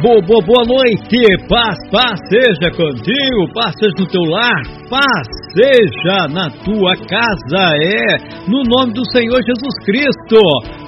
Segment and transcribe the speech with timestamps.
[0.00, 1.18] Boa, boa, boa noite,
[1.48, 8.46] paz, paz seja contigo, paz seja no teu lar, paz seja na tua casa, é,
[8.48, 10.38] no nome do Senhor Jesus Cristo.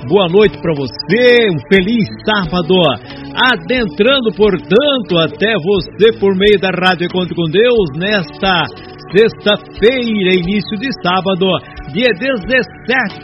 [0.07, 2.77] Boa noite para você, um feliz sábado,
[3.51, 8.65] adentrando, portanto, até você por meio da Rádio Encontro com Deus nesta
[9.11, 11.47] sexta-feira, início de sábado,
[11.93, 13.21] dia 17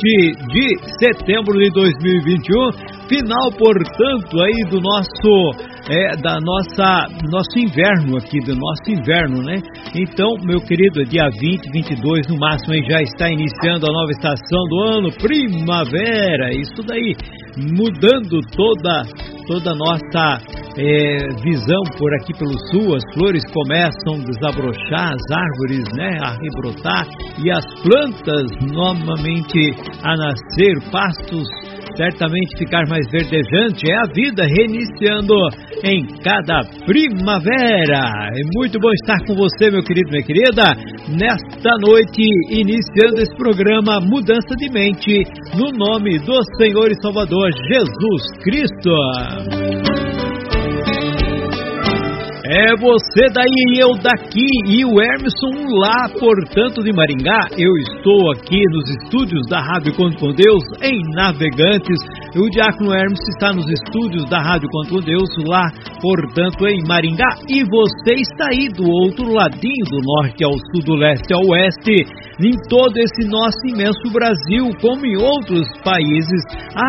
[0.49, 0.67] de
[0.99, 2.71] setembro de 2021,
[3.09, 9.63] final, portanto, aí do nosso é, da nossa nosso inverno aqui, do nosso inverno, né?
[9.95, 14.11] Então, meu querido, é dia 20, 22 no máximo, aí já está iniciando a nova
[14.11, 17.15] estação do ano, primavera, isso daí,
[17.57, 19.03] mudando toda
[19.47, 20.41] toda a nossa
[20.77, 26.33] é, visão por aqui pelo sul, as flores começam a desabrochar, as árvores né, a
[26.33, 27.07] rebrotar
[27.39, 29.71] e as plantas novamente
[30.03, 31.47] a nascer, pastos
[31.97, 33.91] certamente ficar mais verdejante.
[33.91, 35.35] É a vida reiniciando
[35.85, 38.31] em cada primavera.
[38.35, 40.65] É muito bom estar com você, meu querido, minha querida,
[41.09, 45.23] nesta noite, iniciando esse programa Mudança de Mente,
[45.55, 50.06] no nome do Senhor e Salvador Jesus Cristo.
[52.49, 57.49] É você daí e eu daqui e o Emerson lá, portanto, de Maringá.
[57.59, 61.99] Eu estou aqui nos estúdios da Rádio Conto com Deus em Navegantes.
[62.37, 67.35] O Diácono Hermes está nos estúdios da Rádio Conto com Deus lá, portanto, em Maringá.
[67.49, 72.07] E você está aí do outro ladinho, do norte ao sul, do leste ao oeste,
[72.39, 76.43] em todo esse nosso imenso Brasil, como em outros países,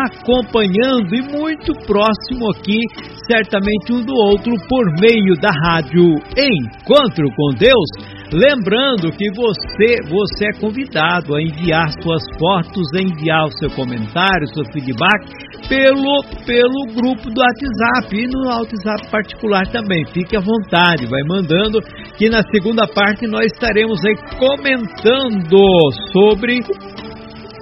[0.06, 2.78] acompanhando e muito próximo aqui,
[3.28, 6.02] certamente um do outro, por meio da rádio
[6.34, 8.18] Encontro com Deus.
[8.32, 14.48] Lembrando que você, você é convidado a enviar suas fotos, a enviar o seu comentário,
[14.48, 15.30] seu feedback
[15.68, 20.04] pelo, pelo grupo do WhatsApp e no WhatsApp particular também.
[20.12, 21.80] Fique à vontade, vai mandando
[22.16, 25.58] que na segunda parte nós estaremos aí comentando
[26.12, 26.60] sobre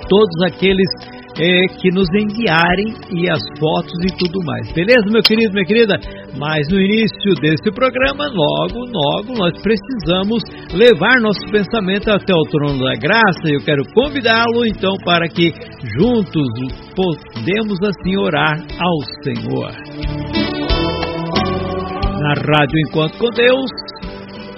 [0.09, 4.73] todos aqueles é, que nos enviarem e as fotos e tudo mais.
[4.73, 5.95] Beleza, meu querido, minha querida?
[6.39, 12.85] Mas no início desse programa, logo, logo, nós precisamos levar nosso pensamento até o trono
[12.85, 13.49] da graça.
[13.49, 15.53] Eu quero convidá-lo então para que
[15.97, 16.49] juntos
[16.95, 19.73] podemos assim orar ao Senhor.
[22.21, 23.71] Na Rádio Encontro com Deus,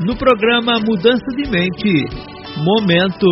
[0.07, 2.05] no programa Mudança de Mente,
[2.57, 3.27] momento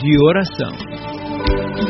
[0.00, 1.89] de oração.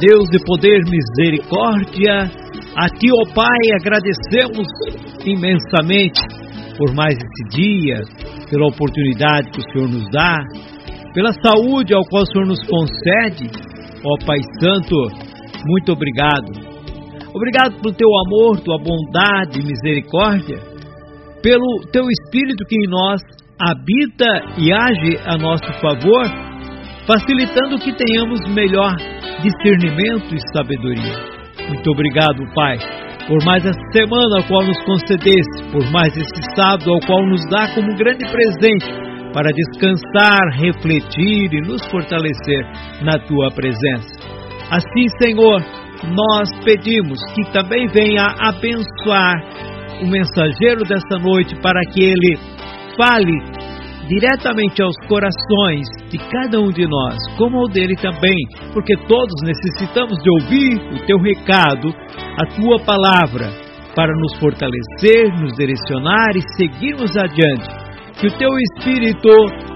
[0.00, 2.30] Deus de poder, misericórdia,
[2.76, 4.66] a Ti, ó Pai, agradecemos
[5.24, 6.20] imensamente
[6.76, 8.02] por mais esse dia,
[8.50, 10.38] pela oportunidade que o Senhor nos dá,
[11.14, 13.48] pela saúde ao qual o Senhor nos concede,
[14.04, 14.96] ó Pai Santo,
[15.64, 16.74] muito obrigado.
[17.32, 20.58] Obrigado pelo Teu amor, Tua bondade e misericórdia,
[21.40, 23.20] pelo Teu Espírito que em nós
[23.60, 24.26] habita
[24.58, 26.26] e age a nosso favor,
[27.06, 28.96] facilitando que tenhamos melhor
[29.42, 31.34] discernimento e sabedoria.
[31.68, 32.78] Muito obrigado, Pai,
[33.26, 37.44] por mais essa semana ao qual nos concedeste, por mais esse sábado ao qual nos
[37.50, 38.86] dá como grande presente
[39.32, 42.64] para descansar, refletir e nos fortalecer
[43.02, 44.14] na tua presença.
[44.70, 45.60] Assim, Senhor,
[46.12, 49.34] nós pedimos que também venha abençoar
[50.02, 52.38] o mensageiro desta noite para que ele
[52.96, 53.63] fale
[54.08, 58.36] diretamente aos corações de cada um de nós, como ao dele também,
[58.72, 61.88] porque todos necessitamos de ouvir o teu recado,
[62.40, 63.50] a tua palavra,
[63.94, 67.84] para nos fortalecer, nos direcionar e seguirmos adiante.
[68.20, 69.28] Que o teu Espírito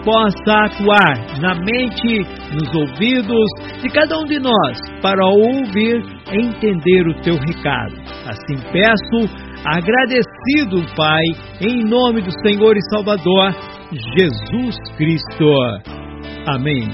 [0.04, 3.48] possa atuar na mente, nos ouvidos
[3.82, 6.02] de cada um de nós, para ouvir
[6.32, 7.94] e entender o teu recado.
[8.26, 9.34] Assim peço,
[9.64, 11.24] agradecido, Pai,
[11.60, 13.52] em nome do Senhor e Salvador
[13.92, 15.48] Jesus Cristo.
[16.46, 16.88] Amém.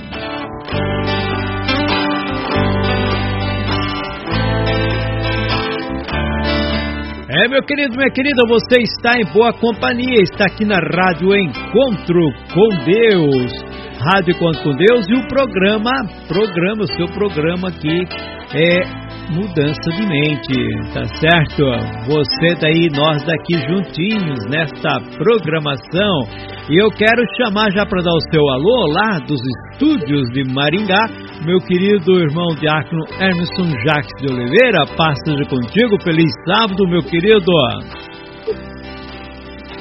[7.29, 12.21] É, meu querido, minha querida, você está em boa companhia, está aqui na Rádio Encontro
[12.53, 13.53] com Deus.
[13.99, 15.91] Rádio Encontro com Deus e o programa,
[16.29, 18.07] programa, o seu programa aqui
[18.55, 21.65] é mudança de mente, tá certo?
[22.07, 26.55] Você daí, nós daqui juntinhos nesta programação.
[26.69, 29.41] E eu quero chamar já para dar o seu alô lá dos
[29.73, 31.07] estúdios de Maringá,
[31.45, 34.85] meu querido irmão diácono Emerson Jacques de Oliveira.
[34.97, 37.53] Paz seja contigo, feliz sábado, meu querido.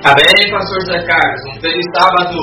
[0.04, 1.42] Amém, pastor Zé Carlos.
[1.56, 2.38] Um feliz sábado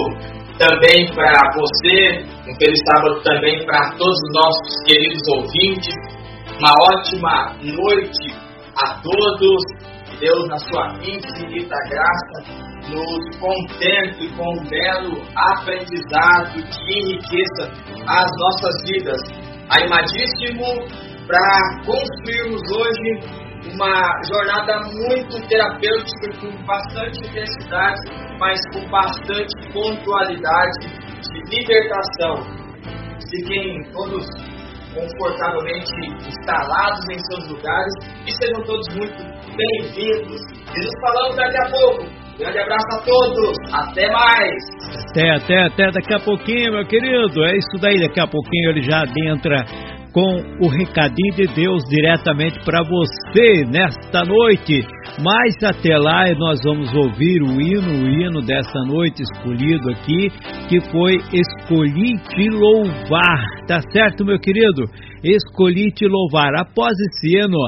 [0.58, 6.19] também para você, um feliz sábado também para todos os nossos queridos ouvintes
[6.60, 8.36] uma ótima noite
[8.76, 9.90] a todos.
[10.20, 12.44] Deus, na sua infinita graça,
[12.90, 17.72] nos contemple com um belo aprendizado que enriqueça
[18.06, 19.22] as nossas vidas.
[19.70, 20.66] Animadíssimo
[21.26, 23.40] para construirmos hoje
[23.72, 28.00] uma jornada muito terapêutica, com bastante intensidade,
[28.38, 30.86] mas com bastante pontualidade
[31.22, 32.44] de libertação.
[33.30, 34.26] Fiquem todos
[34.94, 35.92] confortavelmente
[36.26, 37.92] instalados em seus lugares
[38.26, 39.16] e sejam todos muito
[39.56, 40.40] bem-vindos.
[40.75, 42.20] E nos falamos daqui a pouco.
[42.38, 43.56] Grande abraço a todos.
[43.72, 44.54] Até mais.
[45.10, 47.44] Até, até, até daqui a pouquinho, meu querido.
[47.44, 48.00] É isso daí.
[48.00, 49.64] Daqui a pouquinho ele já adentra
[50.12, 54.86] com o recadinho de Deus diretamente para você nesta noite.
[55.18, 60.30] Mas até lá nós vamos ouvir o hino, o hino dessa noite escolhido aqui,
[60.68, 63.44] que foi Escolhi te louvar.
[63.66, 64.84] Tá certo, meu querido?
[65.22, 66.54] Escolhi te louvar.
[66.54, 67.58] Após esse hino,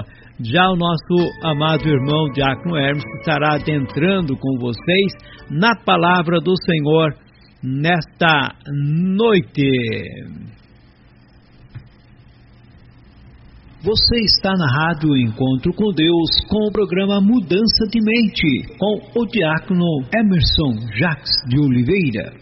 [0.41, 5.13] já o nosso amado irmão Diácono Hermes estará adentrando com vocês
[5.51, 7.15] na palavra do Senhor
[7.63, 8.55] nesta
[9.17, 10.52] noite.
[13.85, 19.27] Você está na Rádio Encontro com Deus com o programa Mudança de Mente com o
[19.27, 19.85] diácono
[20.15, 22.42] Emerson Jacques de Oliveira.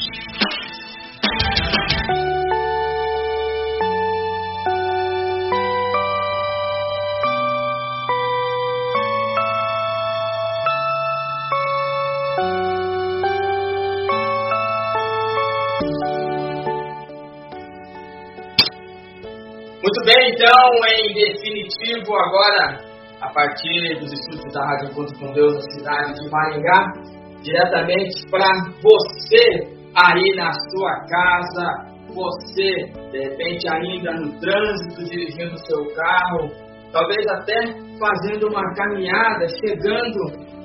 [23.51, 26.93] Partir dos estudos da Rádio Encontro com Deus na cidade de Maringá,
[27.43, 28.47] diretamente para
[28.81, 36.49] você aí na sua casa, você, de repente, ainda no trânsito, dirigindo o seu carro,
[36.93, 37.59] talvez até
[37.99, 40.19] fazendo uma caminhada, chegando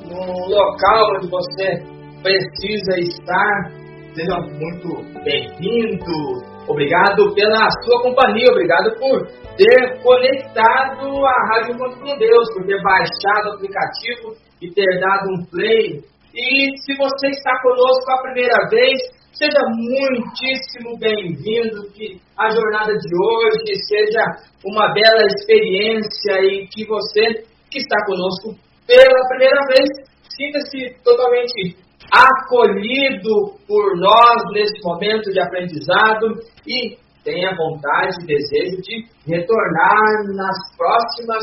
[0.08, 1.82] no local onde você
[2.22, 3.70] precisa estar.
[4.14, 9.24] Seja muito bem-vindo, Obrigado pela sua companhia, obrigado por
[9.56, 15.30] ter conectado a Rádio Encontro com Deus, por ter baixado o aplicativo e ter dado
[15.32, 16.00] um play.
[16.34, 19.00] E se você está conosco a primeira vez,
[19.32, 24.22] seja muitíssimo bem-vindo, que a jornada de hoje seja
[24.64, 28.54] uma bela experiência e que você que está conosco
[28.86, 29.88] pela primeira vez
[30.36, 31.76] sinta-se totalmente
[32.12, 36.34] acolhido por nós nesse momento de aprendizado
[36.66, 41.42] e tenha vontade e desejo de retornar nas próximas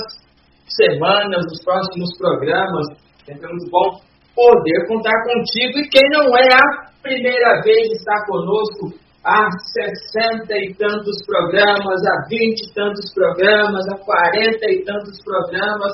[0.65, 2.87] semanas, nos próximos programas.
[3.27, 3.99] É muito bom
[4.33, 5.79] poder contar contigo.
[5.79, 9.43] E quem não é a primeira vez está conosco há
[10.15, 15.91] 60 e tantos programas, há 20 e tantos programas, há 40 e tantos programas.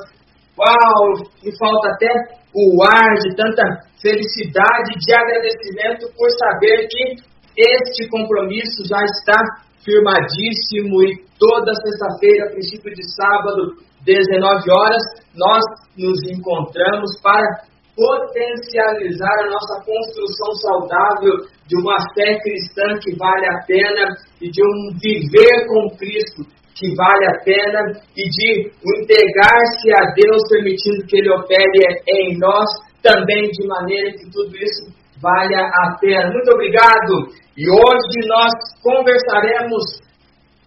[0.58, 2.10] Uau, me falta até
[2.54, 3.62] o ar de tanta
[4.00, 9.36] felicidade, de agradecimento por saber que este compromisso já está
[9.84, 15.02] firmadíssimo e toda sexta-feira, princípio de sábado, 19 horas,
[15.34, 15.62] nós
[15.96, 23.62] nos encontramos para potencializar a nossa construção saudável de uma fé cristã que vale a
[23.66, 24.08] pena
[24.40, 26.42] e de um viver com Cristo
[26.74, 32.68] que vale a pena e de entregar-se a Deus, permitindo que Ele opere em nós
[33.02, 34.88] também de maneira que tudo isso
[35.20, 36.32] valha a pena.
[36.32, 37.28] Muito obrigado.
[37.60, 38.50] E hoje nós
[38.82, 40.00] conversaremos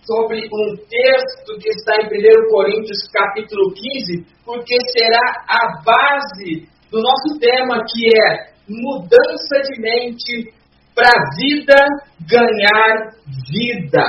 [0.06, 7.02] sobre um texto que está em 1 Coríntios capítulo 15, porque será a base do
[7.02, 10.54] nosso tema que é mudança de mente
[10.94, 11.84] para vida
[12.30, 13.10] ganhar
[13.52, 14.06] vida.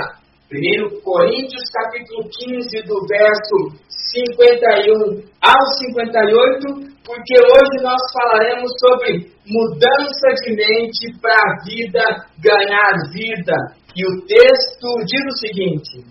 [0.55, 10.29] 1 Coríntios capítulo 15, do verso 51 ao 58, porque hoje nós falaremos sobre mudança
[10.45, 12.05] de mente para a vida
[12.39, 13.55] ganhar vida.
[13.97, 16.07] E o texto diz o seguinte: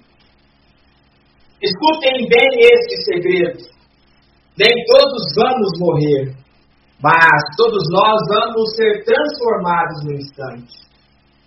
[1.62, 3.71] Escutem bem este segredo.
[4.57, 6.35] Nem todos vamos morrer,
[7.01, 10.92] mas todos nós vamos ser transformados no instante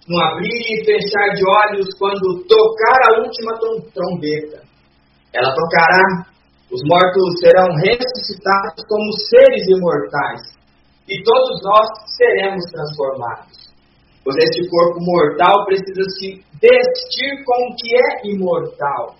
[0.08, 3.52] no abrir e fechar de olhos quando tocar a última
[3.92, 4.62] trombeta.
[5.34, 6.26] Ela tocará,
[6.70, 10.42] os mortos serão ressuscitados como seres imortais,
[11.08, 13.66] e todos nós seremos transformados.
[14.24, 19.14] Pois este corpo mortal precisa se vestir com o que é imortal.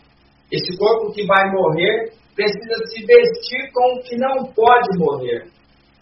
[0.50, 5.47] Este corpo que vai morrer precisa se vestir com o que não pode morrer.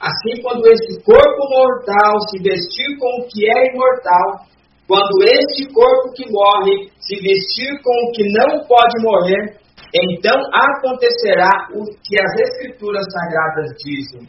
[0.00, 4.46] Assim, quando este corpo mortal se vestir com o que é imortal,
[4.86, 9.58] quando este corpo que morre se vestir com o que não pode morrer,
[9.94, 14.28] então acontecerá o que as Escrituras Sagradas dizem: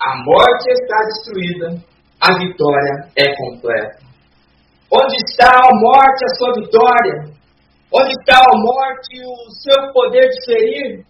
[0.00, 1.84] a morte está destruída,
[2.20, 3.98] a vitória é completa.
[4.90, 7.34] Onde está a morte, a sua vitória?
[7.92, 11.04] Onde está a morte, o seu poder de ferir?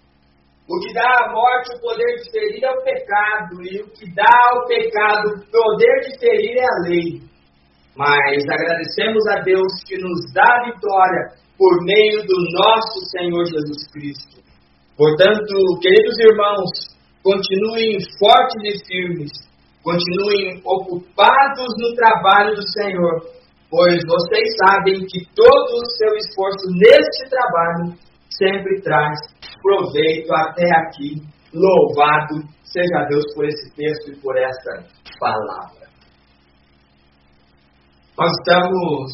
[0.66, 4.14] O que dá à morte o poder de ferir é o pecado, e o que
[4.14, 7.33] dá ao pecado o poder de ferir é a lei.
[7.96, 14.42] Mas agradecemos a Deus que nos dá vitória por meio do nosso Senhor Jesus Cristo.
[14.96, 16.70] Portanto, queridos irmãos,
[17.22, 19.30] continuem fortes e firmes,
[19.82, 23.20] continuem ocupados no trabalho do Senhor,
[23.70, 27.94] pois vocês sabem que todo o seu esforço neste trabalho
[28.30, 29.18] sempre traz
[29.62, 31.22] proveito até aqui.
[31.52, 34.84] Louvado seja Deus por esse texto e por essa
[35.20, 35.83] palavra.
[38.16, 39.12] Nós estamos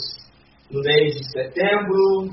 [0.70, 2.28] no mês de setembro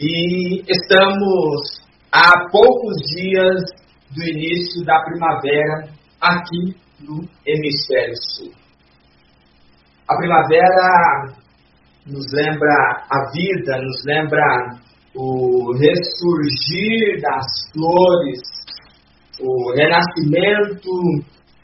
[0.00, 3.62] e estamos há poucos dias
[4.10, 5.88] do início da primavera
[6.20, 8.50] aqui no hemisfério sul.
[10.08, 11.36] A primavera
[12.04, 14.80] nos lembra a vida, nos lembra
[15.14, 18.40] o ressurgir das flores,
[19.40, 20.90] o renascimento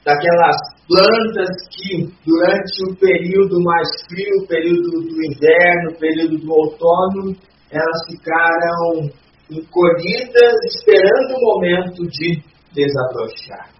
[0.05, 7.37] daquelas plantas que durante o período mais frio, período do inverno, período do outono,
[7.71, 9.11] elas ficaram
[9.51, 13.71] encolhidas, esperando o momento de desabrochar.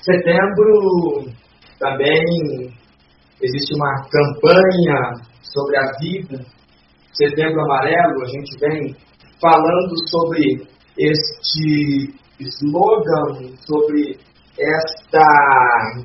[0.00, 1.32] Setembro
[1.80, 2.72] também
[3.42, 6.46] existe uma campanha sobre a vida,
[7.16, 8.94] Setembro Amarelo, a gente vem
[9.40, 14.18] falando sobre este slogan, sobre
[14.58, 16.02] esta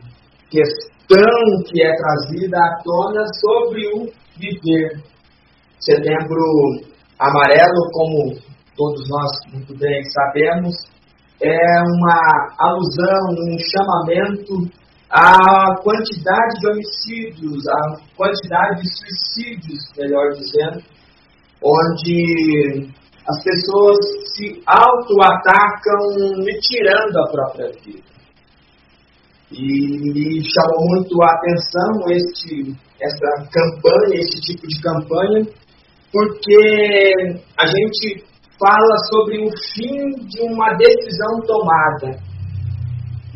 [0.50, 5.02] questão que é trazida à tona sobre o viver.
[5.80, 6.44] Setembro
[7.20, 8.36] Amarelo, como
[8.76, 10.76] todos nós muito bem sabemos,
[11.42, 14.70] é uma alusão, um chamamento
[15.10, 20.84] à quantidade de homicídios, à quantidade de suicídios, melhor dizendo,
[21.64, 22.90] onde
[23.28, 23.98] as pessoas
[24.36, 28.11] se auto-atacam me tirando a própria vida.
[29.52, 35.46] E chamou muito a atenção este, essa campanha, esse tipo de campanha,
[36.12, 38.24] porque a gente
[38.58, 42.20] fala sobre o fim de uma decisão tomada.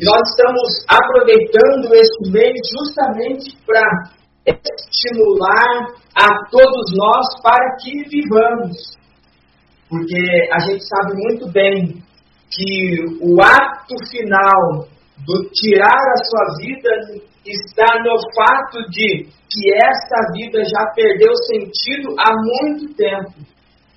[0.00, 4.10] E nós estamos aproveitando esse mês justamente para
[4.46, 8.96] estimular a todos nós para que vivamos.
[9.88, 12.02] Porque a gente sabe muito bem
[12.50, 14.88] que o ato final
[15.24, 16.90] do tirar a sua vida
[17.44, 23.32] está no fato de que esta vida já perdeu sentido há muito tempo.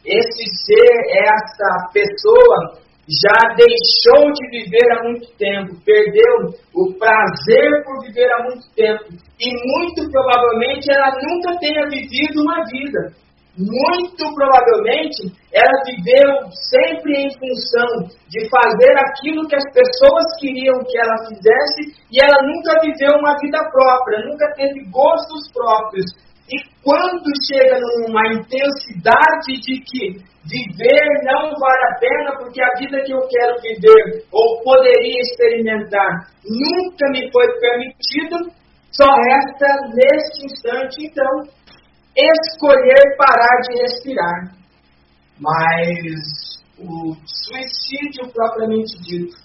[0.06, 2.80] Esse ser, esta pessoa,
[3.10, 9.06] já deixou de viver há muito tempo, perdeu o prazer por viver há muito tempo.
[9.40, 13.14] E muito provavelmente ela nunca tenha vivido uma vida.
[13.60, 20.98] Muito provavelmente ela viveu sempre em função de fazer aquilo que as pessoas queriam que
[20.98, 26.06] ela fizesse e ela nunca viveu uma vida própria, nunca teve gostos próprios.
[26.48, 33.04] E quando chega numa intensidade de que viver não vale a pena porque a vida
[33.04, 38.56] que eu quero viver ou poderia experimentar nunca me foi permitida,
[38.92, 41.44] só resta neste instante, então,
[42.16, 44.56] escolher parar de respirar.
[45.40, 49.36] Mas o suicídio propriamente dito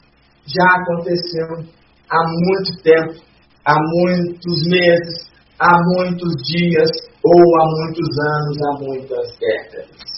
[0.46, 1.64] já aconteceu
[2.10, 3.24] há muito tempo,
[3.64, 6.90] há muitos meses, há muitos dias
[7.22, 10.14] ou há muitos anos, há muitas décadas.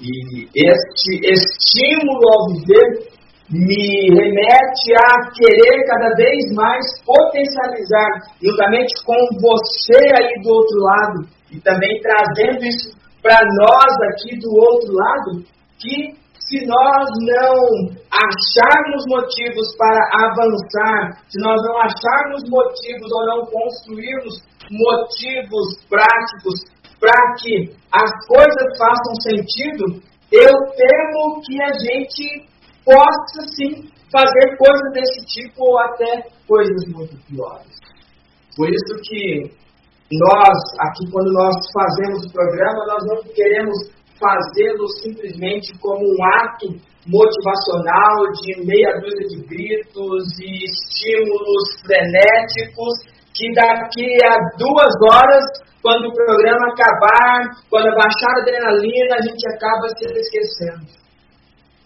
[0.00, 3.11] E este estímulo ao viver
[3.52, 8.08] me remete a querer cada vez mais potencializar,
[8.42, 14.50] juntamente com você aí do outro lado, e também trazendo isso para nós aqui do
[14.56, 15.44] outro lado,
[15.78, 16.16] que
[16.48, 24.34] se nós não acharmos motivos para avançar, se nós não acharmos motivos ou não construirmos
[24.70, 26.64] motivos práticos
[26.98, 32.51] para que as coisas façam sentido, eu temo que a gente
[32.84, 37.80] possa sim fazer coisas desse tipo ou até coisas muito piores.
[38.56, 39.50] Por isso que
[40.12, 43.90] nós, aqui quando nós fazemos o programa, nós não queremos
[44.20, 46.68] fazê-lo simplesmente como um ato
[47.06, 52.94] motivacional de meia dúzia de gritos e estímulos frenéticos
[53.34, 55.44] que daqui a duas horas
[55.82, 60.86] quando o programa acabar, quando baixar a adrenalina, a gente acaba se esquecendo.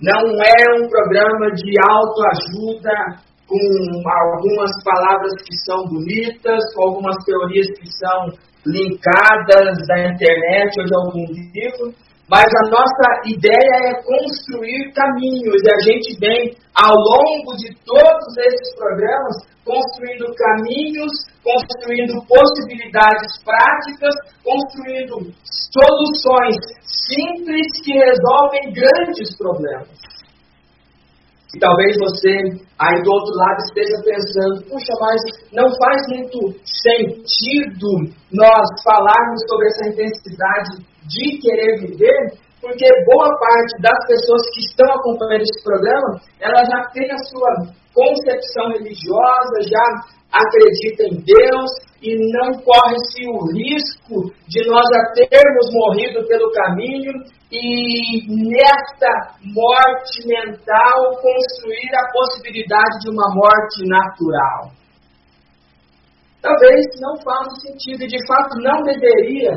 [0.01, 7.67] Não é um programa de autoajuda com algumas palavras que são bonitas, com algumas teorias
[7.79, 8.29] que são
[8.67, 11.95] linkadas da internet ou de algum livro,
[12.29, 18.37] mas a nossa ideia é construir caminhos e a gente vem, ao longo de todos
[18.37, 21.13] esses programas, construindo caminhos,
[21.43, 25.33] construindo possibilidades práticas, construindo
[25.71, 29.89] soluções simples que resolvem grandes problemas.
[31.55, 37.87] E talvez você aí do outro lado esteja pensando, puxa, mas não faz muito sentido
[38.33, 44.87] nós falarmos sobre essa intensidade de querer viver, porque boa parte das pessoas que estão
[44.95, 47.51] acompanhando esse programa, ela já tem a sua
[47.95, 49.87] concepção religiosa, já
[50.33, 51.71] acredita em Deus
[52.03, 57.13] e não corre-se o risco de nós já termos morrido pelo caminho
[57.51, 64.73] e nesta morte mental construir a possibilidade de uma morte natural.
[66.43, 69.57] Talvez não faça sentido e de fato não deveria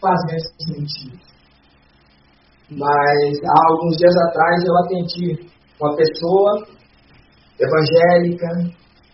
[0.00, 1.18] fazer sentido.
[2.70, 5.48] Mas há alguns dias atrás eu atendi
[5.80, 6.66] uma pessoa
[7.60, 8.48] evangélica,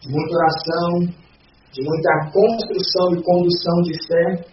[0.01, 1.01] de muita oração,
[1.73, 4.45] de muita construção e condução de fé,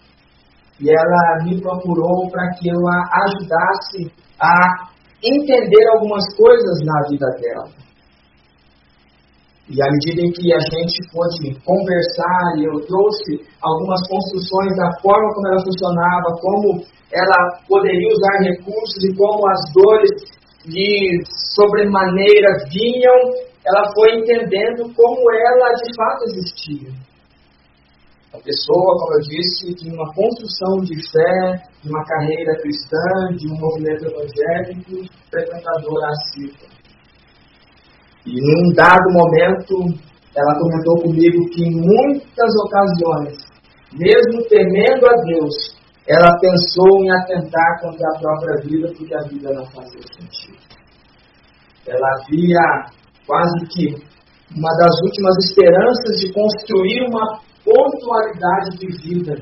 [0.79, 4.89] e ela me procurou para que eu a ajudasse a
[5.23, 7.88] entender algumas coisas na vida dela.
[9.69, 14.89] E à medida em que a gente pôde conversar, e eu trouxe algumas construções da
[14.99, 21.21] forma como ela funcionava, como ela poderia usar recursos e como as dores de
[21.53, 26.89] sobremaneira vinham, ela foi entendendo como ela de fato existia.
[28.33, 33.51] A pessoa, como eu disse, de uma construção de fé, de uma carreira cristã, de
[33.51, 36.78] um movimento evangélico, frequentadora assídua.
[38.25, 39.97] E em um dado momento,
[40.35, 43.37] ela comentou comigo que em muitas ocasiões,
[43.93, 49.53] mesmo temendo a Deus, ela pensou em atentar contra a própria vida porque a vida
[49.53, 50.57] não fazia sentido.
[51.87, 52.85] Ela via
[53.25, 54.09] quase que
[54.55, 59.35] uma das últimas esperanças de construir uma pontualidade de vida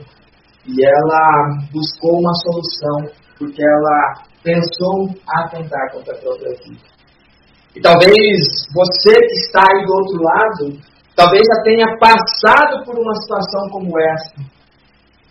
[0.67, 6.96] e ela buscou uma solução porque ela pensou em atentar contra a própria vida.
[7.77, 8.41] E talvez
[8.73, 10.81] você que está aí do outro lado,
[11.15, 14.57] talvez já tenha passado por uma situação como essa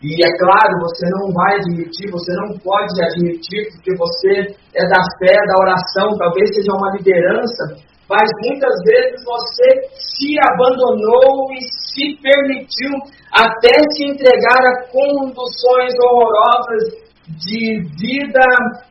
[0.03, 5.03] e é claro, você não vai admitir, você não pode admitir, porque você é da
[5.19, 7.75] fé, da oração, talvez seja uma liderança,
[8.09, 11.59] mas muitas vezes você se abandonou e
[11.91, 12.93] se permitiu
[13.33, 18.47] até se entregar a conduções horrorosas de vida,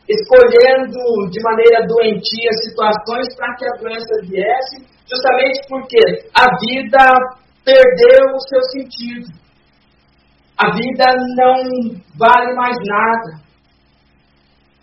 [0.08, 6.00] escolhendo de maneira doentia situações para que a doença viesse, justamente porque
[6.34, 7.06] a vida
[7.64, 9.46] perdeu o seu sentido
[10.58, 13.44] a vida não vale mais nada.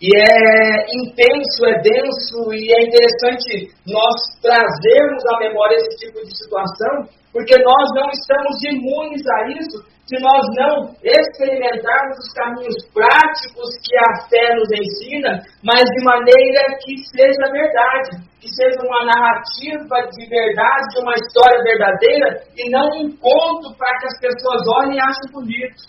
[0.00, 6.36] E é intenso, é denso e é interessante nós trazermos à memória esse tipo de
[6.36, 13.68] situação, porque nós não estamos imunes a isso se nós não experimentarmos os caminhos práticos
[13.80, 19.96] que a fé nos ensina, mas de maneira que seja verdade, que seja uma narrativa
[20.12, 24.96] de verdade, de uma história verdadeira, e não um conto para que as pessoas olhem
[24.96, 25.80] e achem bonito.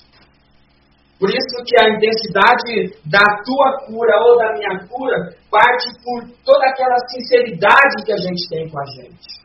[1.19, 6.65] Por isso que a intensidade da tua cura ou da minha cura parte por toda
[6.67, 9.42] aquela sinceridade que a gente tem com a gente.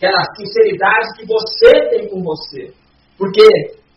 [0.00, 2.72] Aquela sinceridade que você tem com você.
[3.18, 3.44] Porque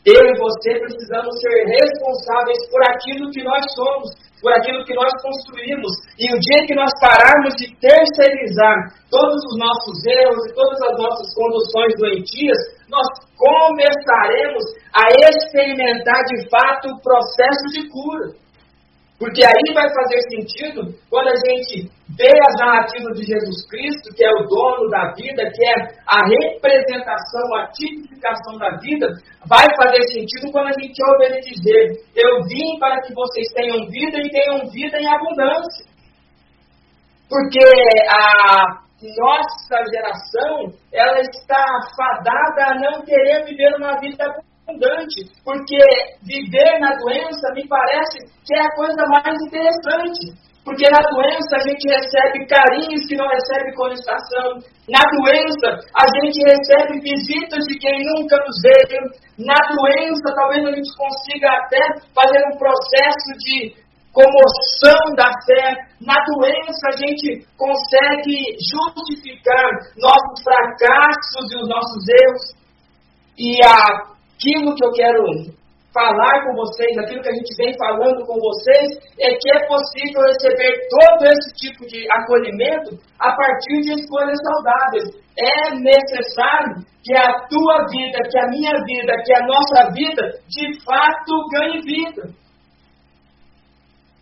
[0.03, 4.11] eu e você precisamos ser responsáveis por aquilo que nós somos,
[4.41, 5.95] por aquilo que nós construímos.
[6.19, 8.75] E o dia que nós pararmos de terceirizar
[9.09, 12.59] todos os nossos erros e todas as nossas conduções doentias,
[12.91, 13.07] nós
[13.39, 18.42] começaremos a experimentar de fato o processo de cura.
[19.19, 24.25] Porque aí vai fazer sentido quando a gente vê as narrativas de Jesus Cristo, que
[24.25, 25.75] é o dono da vida, que é
[26.07, 29.07] a representação, a tipificação da vida,
[29.47, 33.87] vai fazer sentido quando a gente ouve ele dizer: Eu vim para que vocês tenham
[33.87, 35.85] vida e tenham vida em abundância.
[37.29, 37.59] Porque
[38.09, 38.83] a
[39.17, 41.65] nossa geração, ela está
[41.97, 44.52] fadada a não querer viver uma vida abundante,
[45.43, 45.77] porque
[46.23, 50.53] viver na doença me parece que é a coisa mais interessante.
[50.63, 54.63] Porque na doença a gente recebe carinhos que não recebe com estação.
[54.87, 59.03] Na doença a gente recebe visitas de quem nunca nos veio.
[59.39, 61.79] Na doença talvez a gente consiga até
[62.15, 63.75] fazer um processo de
[64.13, 65.83] comoção da fé.
[65.99, 72.63] Na doença a gente consegue justificar nossos fracassos e os nossos erros.
[73.37, 75.23] E a aquilo que eu quero
[75.93, 80.21] falar com vocês, aquilo que a gente vem falando com vocês, é que é possível
[80.25, 85.23] receber todo esse tipo de acolhimento a partir de escolhas saudáveis.
[85.37, 90.81] É necessário que a tua vida, que a minha vida, que a nossa vida, de
[90.83, 92.33] fato ganhe vida.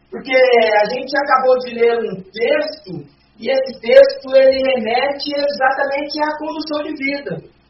[0.09, 6.37] Porque a gente acabou de ler um texto e esse texto ele remete exatamente à
[6.37, 7.60] condução de vida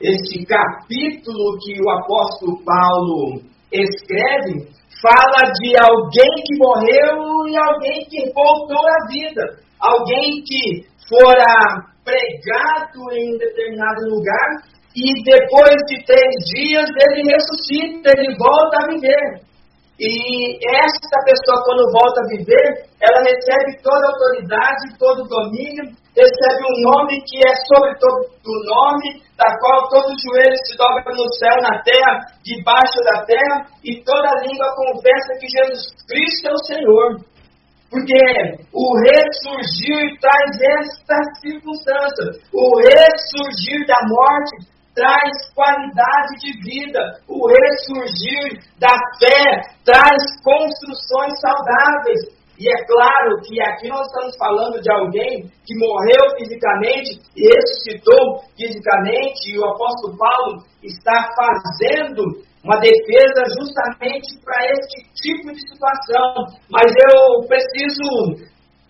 [0.00, 4.66] este capítulo que o apóstolo Paulo escreve,
[5.02, 9.60] fala de alguém que morreu e alguém que voltou à vida.
[9.78, 14.62] Alguém que fora pregado em determinado lugar
[14.96, 19.49] e depois de três dias ele ressuscita, ele volta a viver.
[20.00, 25.92] E esta pessoa, quando volta a viver, ela recebe toda a autoridade, todo o domínio,
[26.16, 31.04] recebe um nome que é sobre todo o nome, da qual todo joelho se dobra
[31.12, 36.52] no céu, na terra, debaixo da terra, e toda língua confessa que Jesus Cristo é
[36.52, 37.30] o Senhor.
[37.90, 38.16] Porque
[38.72, 42.40] o ressurgir traz esta circunstância.
[42.54, 47.00] O ressurgir da morte traz qualidade de vida.
[47.26, 52.38] O ressurgir da fé traz construções saudáveis.
[52.58, 58.44] E é claro que aqui nós estamos falando de alguém que morreu fisicamente e ressuscitou
[58.54, 62.22] fisicamente, e o apóstolo Paulo está fazendo
[62.62, 66.44] uma defesa justamente para este tipo de situação.
[66.70, 68.44] Mas eu preciso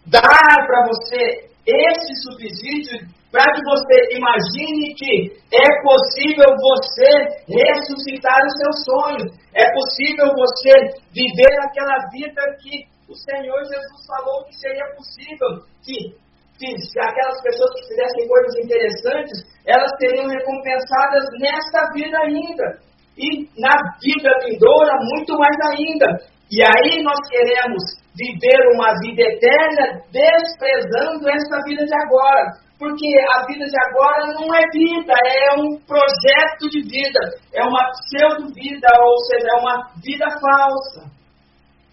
[0.06, 7.10] dar para você esse subsídio para que você imagine que é possível você
[7.46, 10.72] ressuscitar os seus sonhos, é possível você
[11.14, 16.14] viver aquela vida que o Senhor Jesus falou que seria possível, que,
[16.58, 22.78] que aquelas pessoas que fizessem coisas interessantes, elas seriam recompensadas nesta vida ainda,
[23.18, 26.06] e na vida vindoura muito mais ainda.
[26.50, 27.82] E aí nós queremos
[28.16, 32.69] viver uma vida eterna desprezando esta vida de agora.
[32.80, 37.20] Porque a vida de agora não é vida, é um projeto de vida,
[37.52, 41.04] é uma pseudo-vida, ou seja, é uma vida falsa.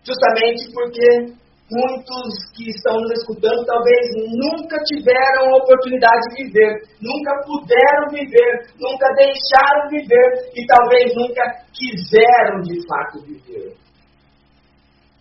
[0.07, 1.35] Justamente porque
[1.69, 3.99] muitos que estão nos escutando talvez
[4.31, 11.43] nunca tiveram a oportunidade de viver, nunca puderam viver, nunca deixaram viver e talvez nunca
[11.75, 13.75] quiseram de fato viver.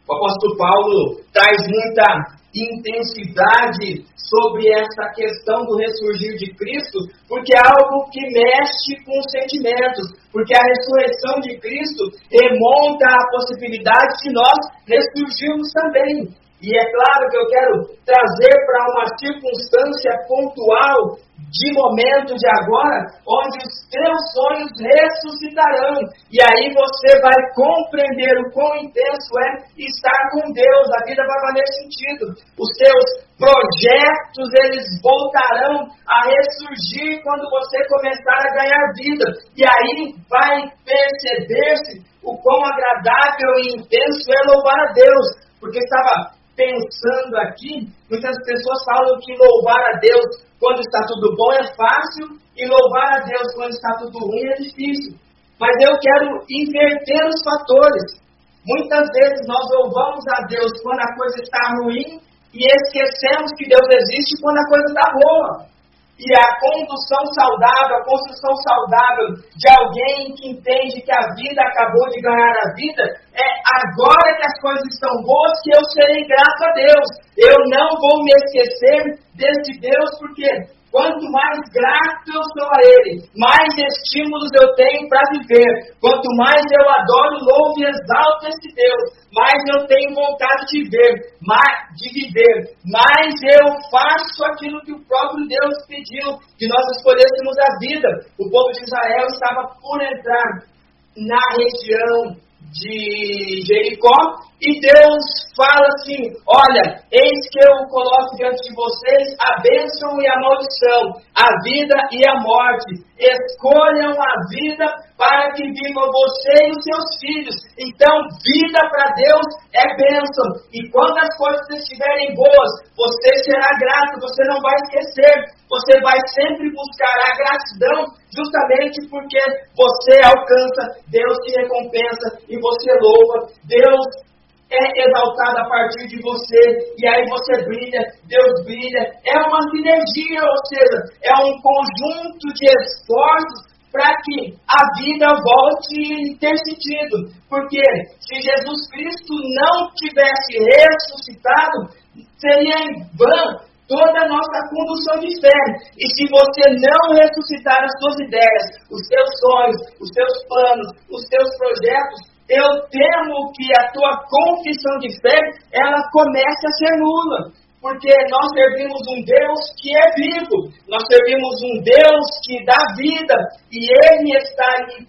[0.08, 7.62] O apóstolo Paulo traz muita intensidade sobre essa questão do ressurgir de Cristo, porque é
[7.62, 14.32] algo que mexe com os sentimentos, porque a ressurreição de Cristo remonta à possibilidade de
[14.32, 16.28] nós ressurgirmos também.
[16.62, 17.72] E é claro que eu quero
[18.04, 26.00] trazer para uma circunstância pontual de momento de agora, onde os teus sonhos ressuscitarão.
[26.32, 30.86] E aí você vai compreender o quão intenso é estar com Deus.
[30.96, 32.24] A vida vai valer sentido.
[32.58, 39.26] Os teus projetos, eles voltarão a ressurgir quando você começar a ganhar vida.
[39.56, 45.26] E aí vai perceber-se o quão agradável e intenso é louvar a Deus.
[45.60, 51.52] Porque estava pensando aqui, muitas pessoas falam que louvar a Deus quando está tudo bom
[51.52, 55.12] é fácil e louvar a Deus quando está tudo ruim é difícil.
[55.60, 58.24] Mas eu quero inverter os fatores.
[58.64, 62.25] Muitas vezes nós louvamos a Deus quando a coisa está ruim
[62.56, 65.76] e esquecemos que Deus existe quando a coisa está boa
[66.18, 72.08] e a condução saudável, a construção saudável de alguém que entende que a vida acabou
[72.08, 73.04] de ganhar a vida,
[73.36, 73.48] é
[73.84, 77.08] agora que as coisas estão boas que eu serei grato a Deus.
[77.36, 80.48] Eu não vou me esquecer desse Deus, porque
[80.96, 85.92] Quanto mais grato eu sou a Ele, mais estímulos eu tenho para viver.
[86.00, 91.36] Quanto mais eu adoro, louvo e exalto esse Deus, mais eu tenho vontade de ver,
[91.44, 97.58] mais, de viver, mais eu faço aquilo que o próprio Deus pediu, que nós escolhêssemos
[97.60, 98.08] a vida.
[98.40, 100.64] O povo de Israel estava por entrar
[101.12, 102.40] na região
[102.72, 105.24] de Jericó, e Deus
[105.54, 111.22] fala assim: Olha, eis que eu coloco diante de vocês a bênção e a maldição,
[111.34, 113.04] a vida e a morte.
[113.18, 117.56] Escolham a vida para que vivam você e os seus filhos.
[117.80, 118.12] Então,
[118.44, 120.48] vida para Deus é bênção.
[120.72, 125.56] E quando as coisas estiverem boas, você será grato, você não vai esquecer.
[125.68, 129.40] Você vai sempre buscar a gratidão, justamente porque
[129.74, 133.48] você alcança, Deus te recompensa e você louva.
[133.64, 134.26] Deus
[134.70, 136.60] é exaltado a partir de você,
[136.98, 139.12] e aí você brilha, Deus brilha.
[139.24, 146.34] É uma sinergia, ou seja, é um conjunto de esforços para que a vida volte
[146.34, 147.32] a ter sentido.
[147.48, 147.82] Porque
[148.20, 151.94] se Jesus Cristo não tivesse ressuscitado,
[152.36, 155.62] seria em vão toda a nossa condução de fé.
[155.96, 161.22] E se você não ressuscitar as suas ideias, os seus sonhos, os seus planos, os
[161.28, 165.38] seus projetos, eu temo que a tua confissão de fé
[165.72, 167.52] ela comece a ser nula.
[167.80, 173.36] Porque nós servimos um Deus que é vivo, nós servimos um Deus que dá vida,
[173.70, 175.06] e Ele está lhe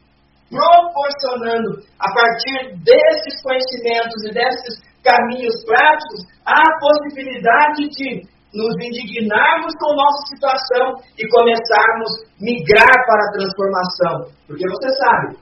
[0.50, 8.21] proporcionando, a partir desses conhecimentos e desses caminhos práticos, a possibilidade de
[8.54, 14.32] nos indignarmos com nossa situação e começarmos a migrar para a transformação.
[14.47, 15.38] Porque você sabe,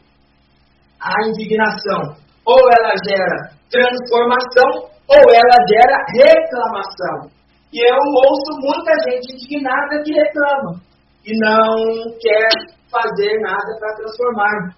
[1.06, 7.30] a indignação ou ela gera transformação ou ela gera reclamação.
[7.74, 10.82] E eu ouço muita gente indignada que reclama
[11.26, 12.50] e não quer
[12.90, 14.74] fazer nada para transformar.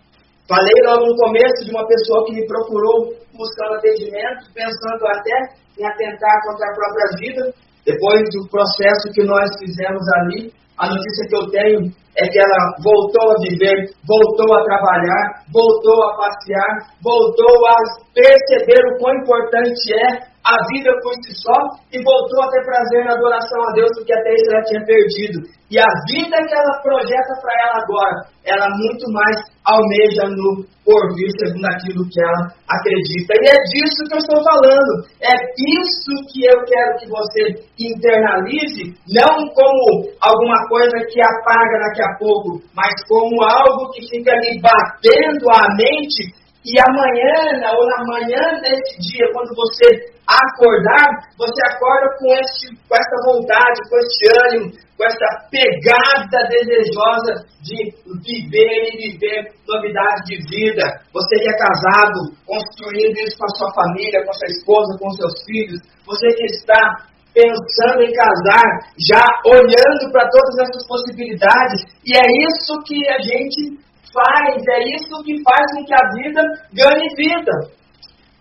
[0.47, 5.35] Falei logo no começo de uma pessoa que me procurou buscando atendimento, pensando até
[5.77, 7.53] em atentar contra a própria vida.
[7.85, 12.75] Depois do processo que nós fizemos ali, a notícia que eu tenho é que ela
[12.83, 17.75] voltou a viver, voltou a trabalhar, voltou a passear, voltou a
[18.13, 21.59] perceber o quão importante é a vida por si só
[21.91, 25.39] e voltou a ter prazer na adoração a Deus, porque até isso ela tinha perdido.
[25.69, 29.35] E a vida que ela projeta para ela agora, ela muito mais
[29.67, 33.35] almeja no porvir, segundo aquilo que ela acredita.
[33.35, 35.03] E é disso que eu estou falando.
[35.19, 37.43] É isso que eu quero que você
[37.75, 44.31] internalize, não como alguma coisa que apaga daqui a pouco, mas como algo que fica
[44.31, 46.31] ali batendo a mente
[46.67, 49.87] e amanhã, ou na manhã desse dia, quando você
[50.27, 57.47] acordar, você acorda com, esse, com essa vontade, com esse ânimo, com essa pegada desejosa
[57.63, 57.87] de
[58.19, 60.83] viver e viver novidade de vida.
[61.13, 65.09] Você que é casado, construindo isso com a sua família, com a sua esposa, com
[65.11, 65.79] seus filhos.
[66.05, 71.85] Você que está pensando em casar, já olhando para todas essas possibilidades.
[72.03, 73.86] E é isso que a gente
[74.17, 76.41] faz, é isso que faz com que a vida
[76.73, 77.53] ganhe vida.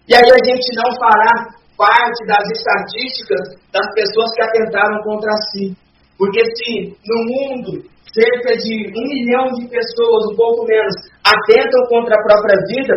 [0.08, 5.76] E aí a gente não fará parte das estatísticas das pessoas que atentaram contra si.
[6.16, 7.84] Porque se no mundo
[8.16, 12.94] cerca de um milhão de pessoas, um pouco menos, atentam contra a própria vida,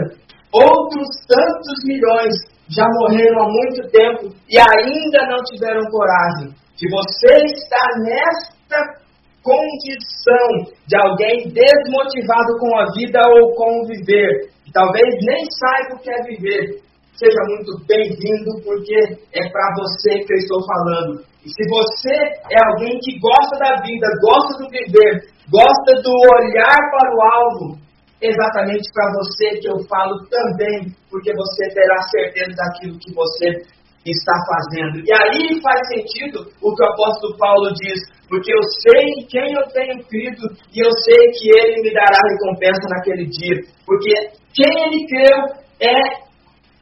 [0.53, 2.33] outros tantos milhões
[2.69, 6.55] já morreram há muito tempo e ainda não tiveram coragem.
[6.77, 9.01] Se você está nesta
[9.49, 15.95] condição de alguém desmotivado com a vida ou com o viver, que talvez nem saiba
[15.95, 16.77] o que é viver,
[17.17, 18.95] seja muito bem-vindo, porque
[19.33, 21.25] é para você que eu estou falando.
[21.43, 22.15] E se você
[22.53, 27.79] é alguém que gosta da vida, gosta do viver, gosta do olhar para o alvo,
[28.21, 33.78] exatamente para você que eu falo também, porque você terá certeza daquilo que você
[34.11, 34.99] está fazendo.
[34.99, 39.53] E aí faz sentido o que o apóstolo Paulo diz, porque eu sei em quem
[39.53, 43.61] eu tenho crido e eu sei que ele me dará recompensa naquele dia.
[43.85, 44.13] Porque
[44.53, 45.37] quem ele creu
[45.81, 45.97] é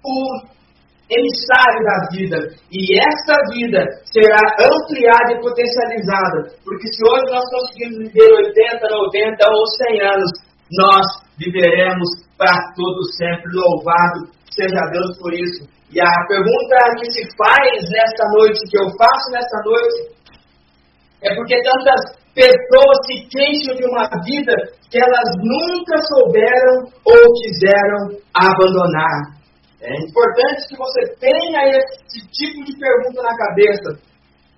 [0.03, 0.57] o
[1.09, 2.37] emissário da vida.
[2.71, 3.79] E essa vida
[4.11, 6.51] será ampliada e potencializada.
[6.63, 10.31] Porque se hoje nós conseguimos viver 80, 90 ou 100 anos,
[10.71, 11.05] nós
[11.37, 13.51] viveremos para todo sempre.
[13.53, 15.76] Louvado seja Deus por isso.
[15.89, 20.17] E a pergunta que se faz nesta noite, que eu faço nesta noite,
[21.21, 24.53] é porque tantas pessoas se queixam de uma vida
[24.91, 29.37] que elas nunca souberam ou quiseram abandonar.
[29.81, 33.97] É importante que você tenha esse tipo de pergunta na cabeça.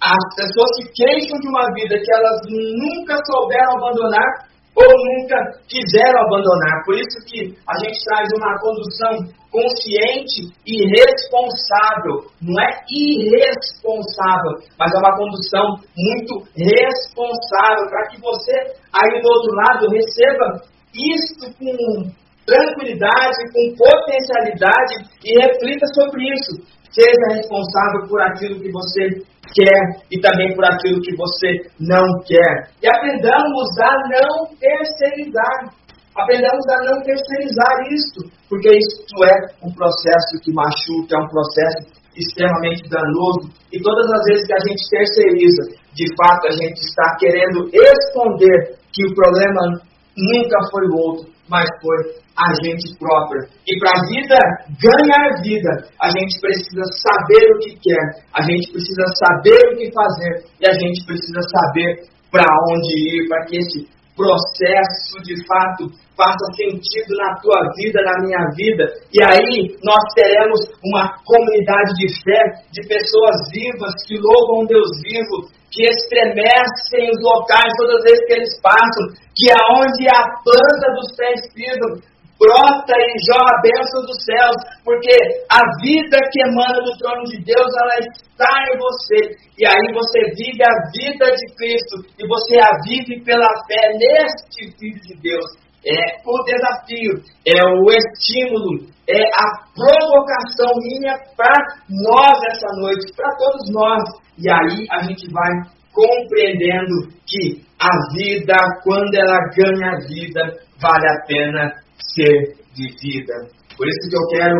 [0.01, 4.48] As pessoas se queixam de uma vida que elas nunca souberam abandonar
[4.79, 5.35] ou nunca
[5.67, 6.83] quiseram abandonar.
[6.85, 9.11] Por isso que a gente traz uma condução
[9.51, 12.31] consciente e responsável.
[12.41, 15.65] Não é irresponsável, mas é uma condução
[15.97, 18.53] muito responsável para que você
[18.93, 20.63] aí do outro lado receba
[20.95, 22.09] isto com
[22.45, 26.78] tranquilidade, com potencialidade e reflita sobre isso.
[26.91, 29.21] Seja responsável por aquilo que você
[29.53, 32.71] quer e também por aquilo que você não quer.
[32.81, 35.73] E aprendamos a não terceirizar.
[36.15, 41.99] Aprendamos a não terceirizar isto, porque isso é um processo que machuca, é um processo
[42.17, 43.49] extremamente danoso.
[43.71, 45.63] E todas as vezes que a gente terceiriza,
[45.93, 49.79] de fato a gente está querendo esconder que o problema
[50.17, 51.97] nunca foi o outro, mas foi
[52.37, 53.49] a gente própria.
[53.67, 54.37] E para a vida
[54.79, 55.71] ganhar vida,
[56.01, 60.69] a gente precisa saber o que quer, a gente precisa saber o que fazer e
[60.69, 65.87] a gente precisa saber para onde ir, para que esse processo de fato
[66.19, 68.83] faça sentido na tua vida, na minha vida.
[69.15, 72.43] E aí nós teremos uma comunidade de fé,
[72.75, 78.33] de pessoas vivas que louvam Deus vivo, que estremecem os locais todas as vezes que
[78.33, 82.03] eles passam, que aonde a planta dos pés pisam,
[82.39, 85.11] brota e jorra a bênção dos céus, porque
[85.51, 89.35] a vida que emana do trono de Deus, ela está em você.
[89.59, 94.71] E aí você vive a vida de Cristo, e você a vive pela fé neste
[94.79, 95.69] Filho de Deus.
[95.85, 101.55] é o desafio, é o estímulo, é a provocação minha para
[101.89, 104.03] nós essa noite, para todos nós.
[104.37, 105.49] E aí a gente vai
[105.93, 110.41] compreendendo que a vida, quando ela ganha vida,
[110.81, 113.49] vale a pena ser vivida.
[113.75, 114.57] Por isso que eu quero,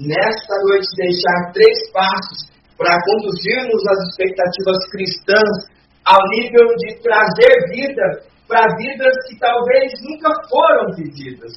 [0.00, 8.22] nesta noite, deixar três passos para conduzirmos as expectativas cristãs ao nível de trazer vida
[8.46, 11.52] para vidas que talvez nunca foram vividas.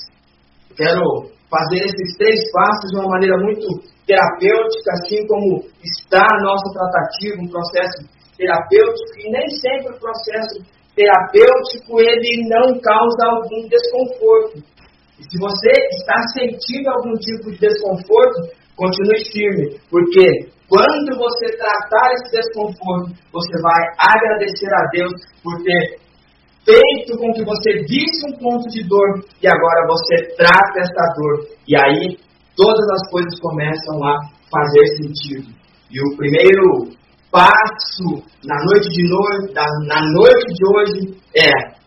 [0.76, 3.68] Quero fazer esses três passos de uma maneira muito
[4.06, 10.64] terapêutica, assim como está a nossa tratativa, um processo terapêutico, e nem sempre o processo
[10.96, 14.64] terapêutico ele não causa algum desconforto.
[15.28, 22.38] Se você está sentindo algum tipo de desconforto, continue firme, porque quando você tratar esse
[22.38, 25.12] desconforto, você vai agradecer a Deus
[25.44, 26.00] por ter
[26.64, 31.48] feito com que você visse um ponto de dor e agora você trata essa dor.
[31.68, 32.18] E aí
[32.56, 34.20] todas as coisas começam a
[34.52, 35.50] fazer sentido.
[35.90, 36.96] E o primeiro
[37.32, 39.54] passo na noite de noite,
[39.88, 41.80] na noite de hoje é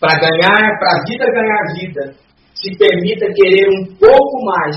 [0.00, 2.14] para ganhar, para a vida ganhar vida,
[2.62, 4.76] se permita querer um pouco mais,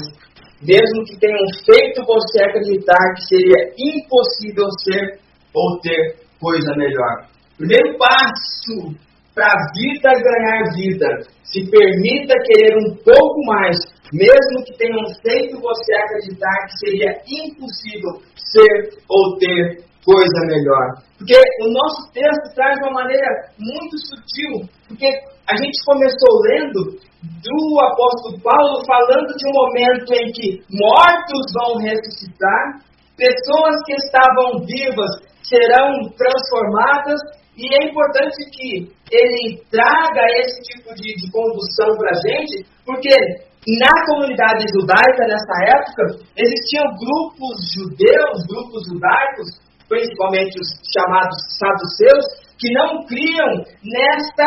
[0.62, 5.20] mesmo que tenham feito você acreditar que seria impossível ser
[5.54, 7.28] ou ter coisa melhor.
[7.58, 8.96] Primeiro passo
[9.34, 11.08] para a vida ganhar vida.
[11.44, 13.78] Se permita querer um pouco mais,
[14.14, 21.04] mesmo que tenham feito você acreditar que seria impossível ser ou ter coisa melhor.
[21.18, 23.28] Porque o nosso texto traz de uma maneira
[23.58, 25.08] muito sutil, porque
[25.48, 31.78] a gente começou lendo do apóstolo Paulo falando de um momento em que mortos vão
[31.78, 32.80] ressuscitar,
[33.18, 35.12] pessoas que estavam vivas
[35.44, 37.20] serão transformadas
[37.58, 43.12] e é importante que ele traga esse tipo de, de condução para a gente, porque
[43.68, 49.48] na comunidade judaica, nessa época, existiam grupos judeus, grupos judaicos,
[49.90, 52.26] principalmente os chamados saduceus,
[52.58, 54.46] que não criam nesta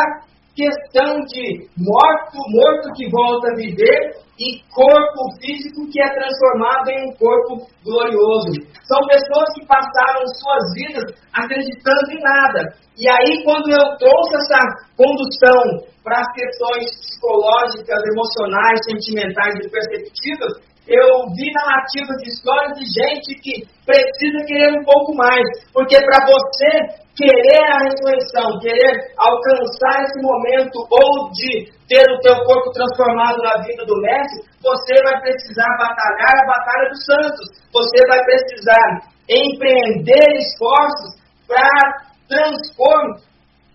[0.55, 7.09] questão de morto, morto que volta a viver e corpo físico que é transformado em
[7.09, 8.53] um corpo glorioso.
[8.85, 12.73] São pessoas que passaram suas vidas acreditando em nada.
[12.97, 14.61] E aí, quando eu trouxe essa
[14.97, 22.83] condução para as questões psicológicas, emocionais, sentimentais e perceptivas, eu vi narrativas de histórias de
[22.83, 25.43] gente que precisa querer um pouco mais.
[25.71, 32.35] Porque para você querer a ressurreição, querer alcançar esse momento ou de ter o teu
[32.43, 37.47] corpo transformado na vida do mestre, você vai precisar batalhar a batalha dos santos.
[37.71, 41.15] Você vai precisar empreender esforços
[41.47, 43.23] para transpor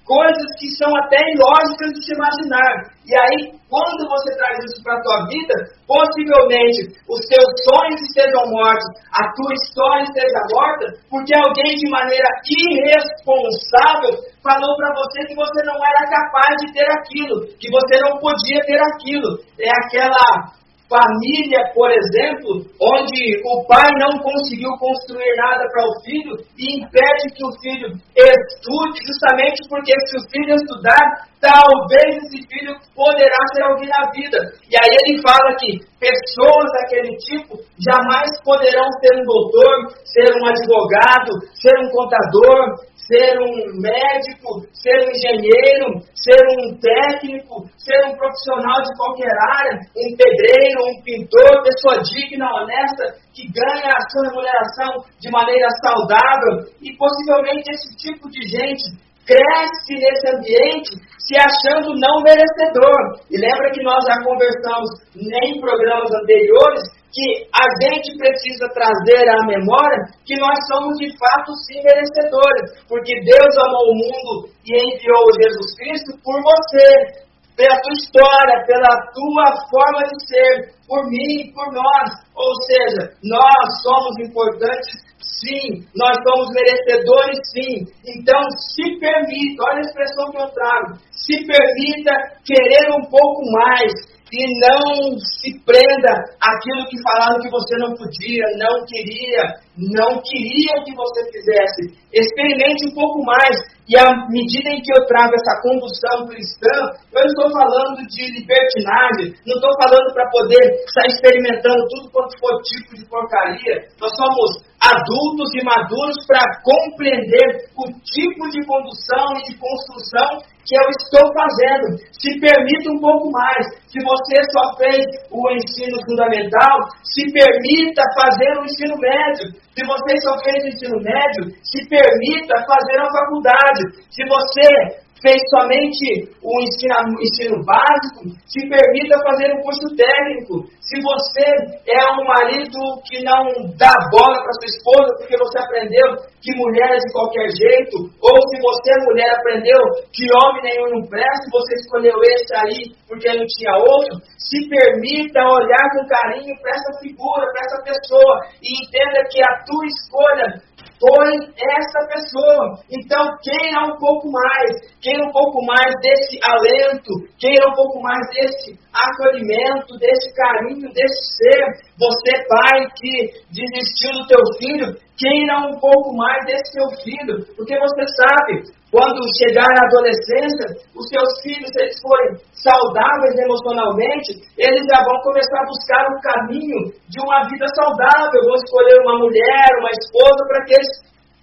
[0.09, 2.96] coisas que são até ilógicas de se imaginar.
[3.04, 5.54] E aí, quando você traz isso para a tua vida,
[5.84, 12.28] possivelmente os teus sonhos estejam mortos, a tua história esteja morta, porque alguém de maneira
[12.48, 18.16] irresponsável falou para você que você não era capaz de ter aquilo, que você não
[18.16, 19.36] podia ter aquilo.
[19.61, 20.56] É aquela
[20.89, 27.28] família, por exemplo, onde o pai não conseguiu construir nada para o filho e impede
[27.36, 33.62] que o filho estude, justamente porque se o filho estudar, talvez esse filho poderá ser
[33.62, 34.39] alguém na vida.
[34.70, 40.47] E aí ele fala que pessoas daquele tipo jamais poderão ser um doutor, ser um
[40.47, 48.14] advogado, ser um contador, ser um médico, ser um engenheiro, ser um técnico, ser um
[48.16, 54.28] profissional de qualquer área, um pedreiro, um pintor, pessoa digna, honesta, que ganha a sua
[54.28, 56.68] remuneração de maneira saudável.
[56.82, 63.20] E possivelmente esse tipo de gente cresce nesse ambiente se achando não merecedor.
[63.29, 66.81] E lembra que nós já conversamos em programas anteriores
[67.12, 73.20] que a gente precisa trazer à memória que nós somos de fato sim merecedores, porque
[73.20, 79.47] Deus amou o mundo e enviou Jesus Cristo por você, pela tua história, pela tua
[79.68, 82.09] forma de ser, por mim, por nós.
[82.37, 87.87] Ou seja, nós somos importantes sim, nós somos merecedores sim.
[88.07, 92.12] Então se permita, olha a expressão que eu trago, se permita
[92.45, 93.93] querer um pouco mais
[94.33, 100.85] e não se prenda àquilo que falaram que você não podia, não queria, não queria
[100.85, 101.97] que você fizesse.
[102.12, 103.57] Experimente um pouco mais.
[103.89, 108.22] E à medida em que eu trago essa condução cristã, eu não estou falando de
[108.37, 113.89] libertinagem, não estou falando para poder estar experimentando tudo quanto for tipo de porcaria.
[113.99, 120.77] Nós somos adultos e maduros para compreender o tipo de condução e de construção que
[120.77, 121.97] eu estou fazendo.
[122.12, 123.64] Se permita um pouco mais.
[123.89, 125.01] Se você só fez
[125.33, 129.49] o ensino fundamental, se permita fazer o ensino médio.
[129.73, 133.83] Se você só fez o ensino médio, se permita fazer a faculdade.
[134.12, 140.66] Se você fez somente o ensino, ensino básico, se permita fazer um curso técnico.
[140.81, 141.45] Se você
[141.87, 146.07] é um marido que não dá bola para sua esposa porque você aprendeu
[146.41, 149.79] que mulher é de qualquer jeito, ou se você, mulher, aprendeu
[150.14, 155.43] que homem nenhum não presta, você escolheu esse aí porque não tinha outro, se permita
[155.43, 160.69] olhar com carinho para essa figura, para essa pessoa, e entenda que a tua escolha
[161.01, 162.78] foi essa pessoa.
[162.90, 168.20] Então, queira um pouco mais, queira um pouco mais desse alento, queira um pouco mais
[168.34, 171.64] desse acolhimento, desse carinho, desse ser.
[171.99, 177.78] Você, pai, que desistiu do teu filho, queira um pouco mais desse teu filho, porque
[177.78, 184.82] você sabe, quando chegar na adolescência, os seus filhos, se eles forem saudáveis emocionalmente, eles
[184.89, 188.41] já vão começar a buscar um caminho de uma vida saudável.
[188.49, 190.89] Vão escolher uma mulher, uma esposa, para que eles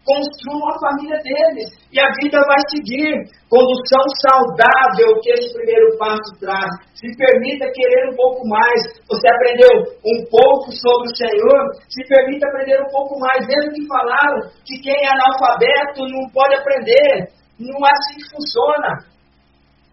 [0.05, 1.73] construam a família deles.
[1.91, 3.25] E a vida vai seguir.
[3.49, 6.69] Condução saudável que esse primeiro passo traz.
[6.93, 8.79] Se permita querer um pouco mais.
[9.09, 9.73] Você aprendeu
[10.05, 13.45] um pouco sobre o Senhor, se permita aprender um pouco mais.
[13.47, 17.33] Mesmo que falaram que quem é analfabeto não pode aprender.
[17.59, 19.15] Não é assim que funciona.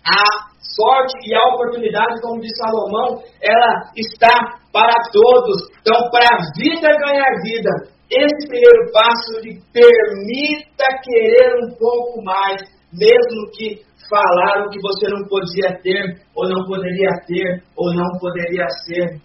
[0.05, 5.69] A sorte e a oportunidade, como diz Salomão, ela está para todos.
[5.81, 7.71] Então, para a vida ganhar vida,
[8.13, 12.61] esse primeiro passo lhe permita querer um pouco mais,
[12.93, 18.69] mesmo que falaram que você não podia ter, ou não poderia ter, ou não poderia
[18.85, 19.17] ser.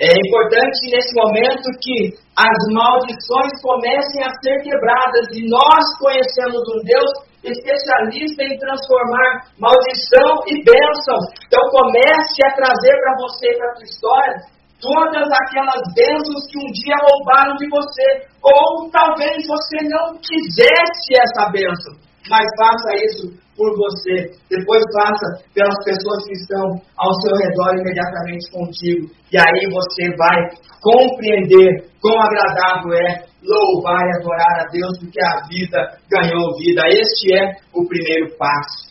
[0.00, 6.82] É importante nesse momento que as maldições comecem a ser quebradas e nós conhecemos um
[6.82, 7.10] Deus
[7.44, 11.18] especialista em transformar maldição e bênção.
[11.46, 16.70] Então comece a trazer para você para a sua história todas aquelas bênçãos que um
[16.74, 18.26] dia roubaram de você.
[18.42, 21.94] Ou talvez você não quisesse essa bênção,
[22.28, 24.34] mas faça isso por você.
[24.50, 29.06] Depois faça pelas pessoas que estão ao seu redor imediatamente contigo.
[29.32, 30.50] E aí você vai
[30.82, 36.82] compreender quão agradável é louvar e adorar a Deus, porque a vida ganhou vida.
[36.88, 38.90] Este é o primeiro passo.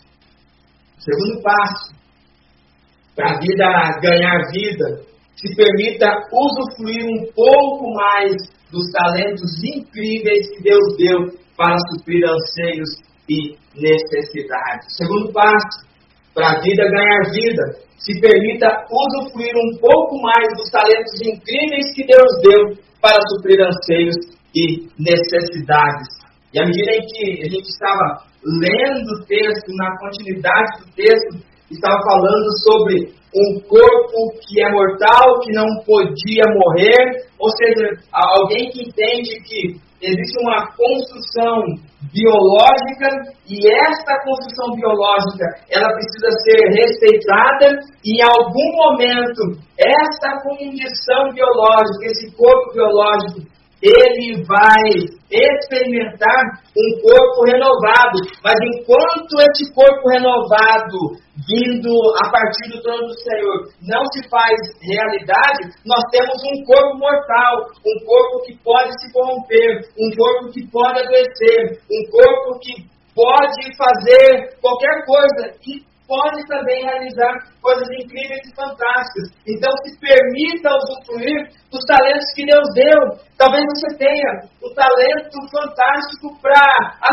[0.98, 1.94] O segundo passo,
[3.16, 3.66] para a vida
[4.02, 5.11] ganhar vida,
[5.42, 8.36] se permita usufruir um pouco mais
[8.72, 12.90] dos talentos incríveis que Deus deu para suprir anseios
[13.28, 14.96] e necessidades.
[14.96, 15.90] Segundo passo,
[16.34, 17.64] para a vida ganhar vida,
[17.98, 24.16] se permita usufruir um pouco mais dos talentos incríveis que Deus deu para suprir anseios
[24.56, 26.08] e necessidades.
[26.54, 31.51] E à medida em que a gente estava lendo o texto, na continuidade do texto,
[31.72, 38.70] estava falando sobre um corpo que é mortal, que não podia morrer, ou seja, alguém
[38.72, 41.64] que entende que existe uma construção
[42.12, 43.08] biológica
[43.48, 52.06] e esta construção biológica ela precisa ser respeitada e em algum momento esta condição biológica,
[52.06, 53.51] esse corpo biológico
[53.82, 54.86] ele vai
[55.32, 58.20] experimentar um corpo renovado.
[58.44, 61.18] Mas enquanto esse corpo renovado,
[61.48, 61.90] vindo
[62.24, 67.68] a partir do trono do Senhor, não se faz realidade, nós temos um corpo mortal,
[67.82, 73.76] um corpo que pode se corromper, um corpo que pode adoecer, um corpo que pode
[73.78, 75.56] fazer qualquer coisa.
[75.66, 77.32] E pode também realizar
[77.64, 79.32] coisas incríveis e fantásticas.
[79.48, 83.00] Então, se permita usufruir dos talentos que Deus deu.
[83.40, 86.60] Talvez você tenha o talento fantástico para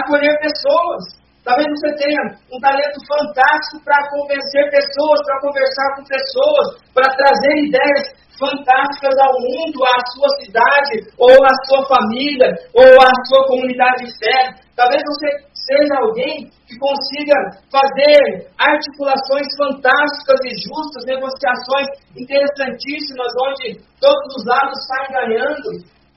[0.02, 1.14] acolher pessoas.
[1.46, 7.54] Talvez você tenha um talento fantástico para convencer pessoas, para conversar com pessoas, para trazer
[7.70, 14.06] ideias fantásticas ao mundo, à sua cidade, ou à sua família, ou à sua comunidade
[14.06, 14.58] de fé.
[14.74, 17.36] Talvez você seja alguém que consiga
[17.68, 25.68] fazer articulações fantásticas e justas, negociações interessantíssimas, onde todos os lados saem ganhando.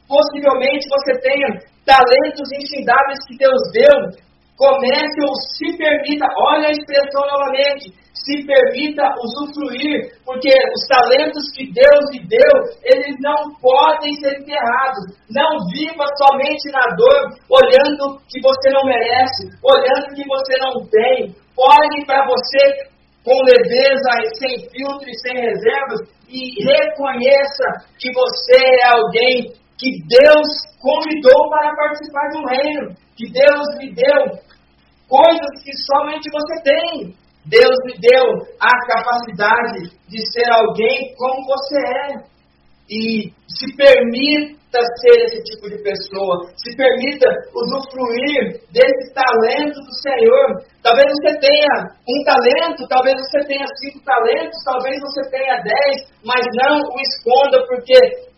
[0.08, 1.48] Possivelmente você tenha
[1.86, 4.31] talentos infindáveis que Deus deu.
[4.62, 11.66] Comece ou se permita, olha a expressão novamente, se permita usufruir, porque os talentos que
[11.74, 12.54] Deus lhe deu,
[12.86, 15.18] eles não podem ser enterrados.
[15.34, 21.34] Não viva somente na dor, olhando que você não merece, olhando que você não tem.
[21.58, 22.86] Olhe para você
[23.26, 27.66] com leveza e sem filtro e sem reservas e reconheça
[27.98, 30.48] que você é alguém que Deus
[30.80, 34.51] convidou para participar do reino, que Deus lhe deu
[35.12, 37.14] coisas que somente você tem.
[37.44, 38.24] Deus lhe deu
[38.60, 42.32] a capacidade de ser alguém como você é.
[42.90, 46.48] E se permita ser esse tipo de pessoa.
[46.56, 50.64] Se permita usufruir desse talento do Senhor.
[50.84, 56.42] Talvez você tenha um talento, talvez você tenha cinco talentos, talvez você tenha dez, mas
[56.56, 58.31] não o esconda, porque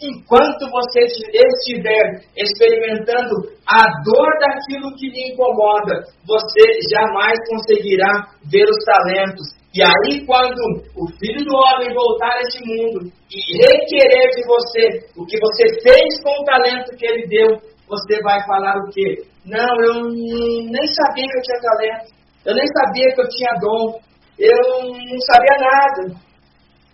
[0.00, 3.34] enquanto você estiver experimentando
[3.66, 9.58] a dor daquilo que lhe incomoda, você jamais conseguirá ver os talentos.
[9.74, 10.58] E aí, quando
[10.96, 15.80] o Filho do Homem voltar a este mundo e requerer de você o que você
[15.82, 19.24] fez com o talento que ele deu, você vai falar o quê?
[19.44, 22.12] Não, eu nem sabia que eu tinha talento,
[22.46, 24.00] eu nem sabia que eu tinha dom,
[24.38, 26.27] eu não sabia nada.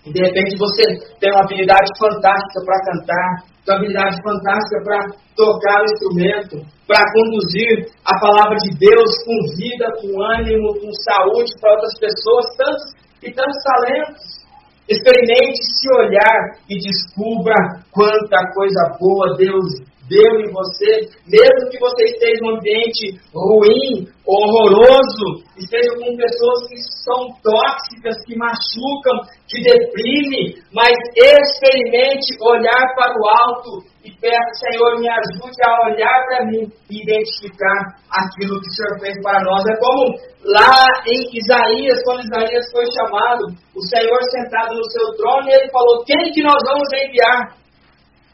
[0.04, 0.82] De repente você
[1.18, 5.00] tem uma habilidade fantástica para cantar, uma habilidade fantástica para
[5.34, 11.52] tocar o instrumento, para conduzir a palavra de Deus com vida, com ânimo, com saúde
[11.58, 12.84] para outras pessoas, tantos
[13.22, 14.44] e tantos talentos.
[14.86, 17.56] Experimente se olhar e descubra
[17.90, 24.08] quanta coisa boa Deus deu em você, mesmo que você esteja em um ambiente ruim,
[24.26, 29.16] horroroso, esteja com pessoas que são tóxicas, que machucam,
[29.48, 36.24] que deprimem, mas experimente olhar para o alto e peça, Senhor, me ajude a olhar
[36.26, 39.64] para mim e identificar aquilo que o Senhor fez para nós.
[39.64, 43.44] É como lá em Isaías, quando Isaías foi chamado,
[43.74, 47.56] o Senhor sentado no seu trono, e ele falou: Quem que nós vamos enviar?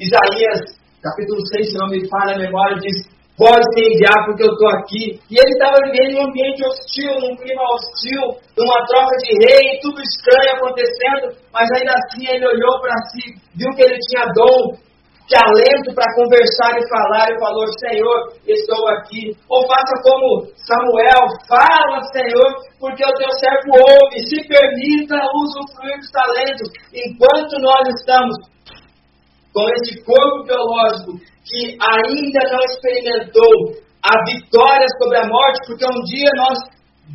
[0.01, 4.53] Isaías capítulo 6, se não me falha a memória, diz: Pode se enviar porque eu
[4.53, 5.17] estou aqui.
[5.31, 9.81] E ele estava vivendo em um ambiente hostil, num clima hostil, numa troca de rei,
[9.81, 14.77] tudo estranho acontecendo, mas ainda assim ele olhou para si, viu que ele tinha dom,
[15.31, 19.33] talento para conversar e falar, e falou: Senhor, estou aqui.
[19.49, 26.11] Ou faça como Samuel, fala, Senhor, porque o teu servo ouve, se permita usufruir dos
[26.11, 28.37] talentos, enquanto nós estamos
[29.53, 36.03] com esse corpo biológico que ainda não experimentou a vitória sobre a morte, porque um
[36.05, 36.59] dia nós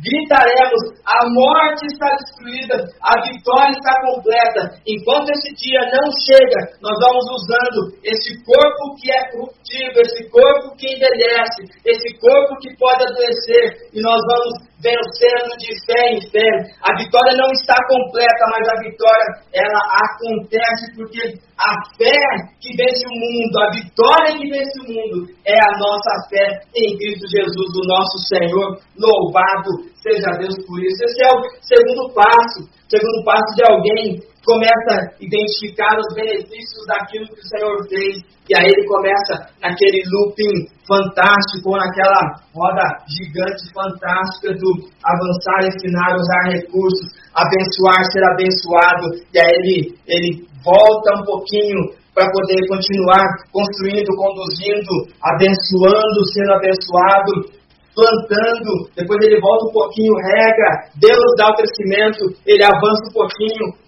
[0.02, 4.78] gritaremos: a morte está destruída, a vitória está completa.
[4.86, 10.76] Enquanto esse dia não chega, nós vamos usando esse corpo que é corruptível, esse corpo
[10.76, 16.48] que envelhece, esse corpo que pode adoecer, e nós vamos vencendo de fé em fé.
[16.82, 22.20] A vitória não está completa, mas a vitória ela acontece porque a fé
[22.60, 26.96] que vence o mundo, a vitória que vence o mundo é a nossa fé em
[26.98, 28.78] Cristo Jesus, o nosso Senhor.
[28.98, 29.70] Louvado
[30.02, 31.04] seja Deus por isso.
[31.04, 37.26] Esse é o segundo passo, segundo passo de alguém começa a identificar os benefícios daquilo
[37.26, 38.14] que o Senhor fez,
[38.46, 44.70] e aí ele começa naquele looping fantástico, naquela roda gigante fantástica do
[45.02, 49.76] avançar, ensinar, usar recursos, abençoar, ser abençoado, e aí ele,
[50.06, 50.30] ele
[50.62, 57.50] volta um pouquinho para poder continuar construindo, conduzindo, abençoando, sendo abençoado,
[57.96, 63.85] plantando, depois ele volta um pouquinho, rega, Deus dá o crescimento, ele avança um pouquinho,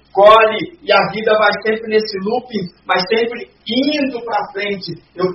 [0.83, 4.95] e a vida vai sempre nesse looping, mas sempre indo para frente.
[5.15, 5.27] Eu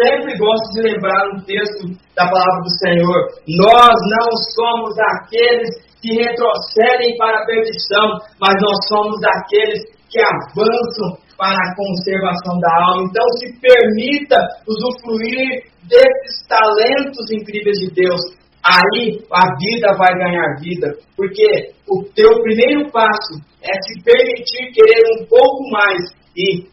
[0.00, 3.20] sempre gosto de lembrar um texto da palavra do Senhor.
[3.48, 5.68] Nós não somos aqueles
[6.00, 12.72] que retrocedem para a perdição, mas nós somos aqueles que avançam para a conservação da
[12.86, 13.04] alma.
[13.10, 18.20] Então, se permita usufruir desses talentos incríveis de Deus
[18.64, 25.20] aí a vida vai ganhar vida, porque o teu primeiro passo é se permitir querer
[25.20, 26.00] um pouco mais
[26.36, 26.66] e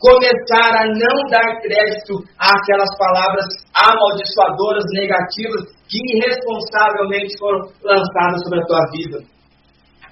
[0.00, 8.66] começar a não dar crédito àquelas palavras amaldiçoadoras, negativas, que irresponsavelmente foram lançadas sobre a
[8.66, 9.18] tua vida.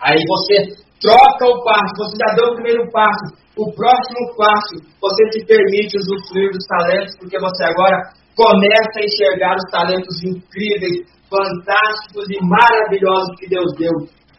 [0.00, 3.24] Aí você troca o passo, você já deu o primeiro passo,
[3.56, 9.56] o próximo passo, você se permite usufruir dos talentos, porque você agora começa a enxergar
[9.56, 13.92] os talentos incríveis, fantásticos e maravilhosos que Deus deu.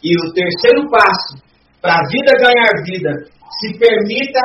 [0.03, 1.41] E o terceiro passo,
[1.81, 3.11] para a vida ganhar vida,
[3.59, 4.39] se permita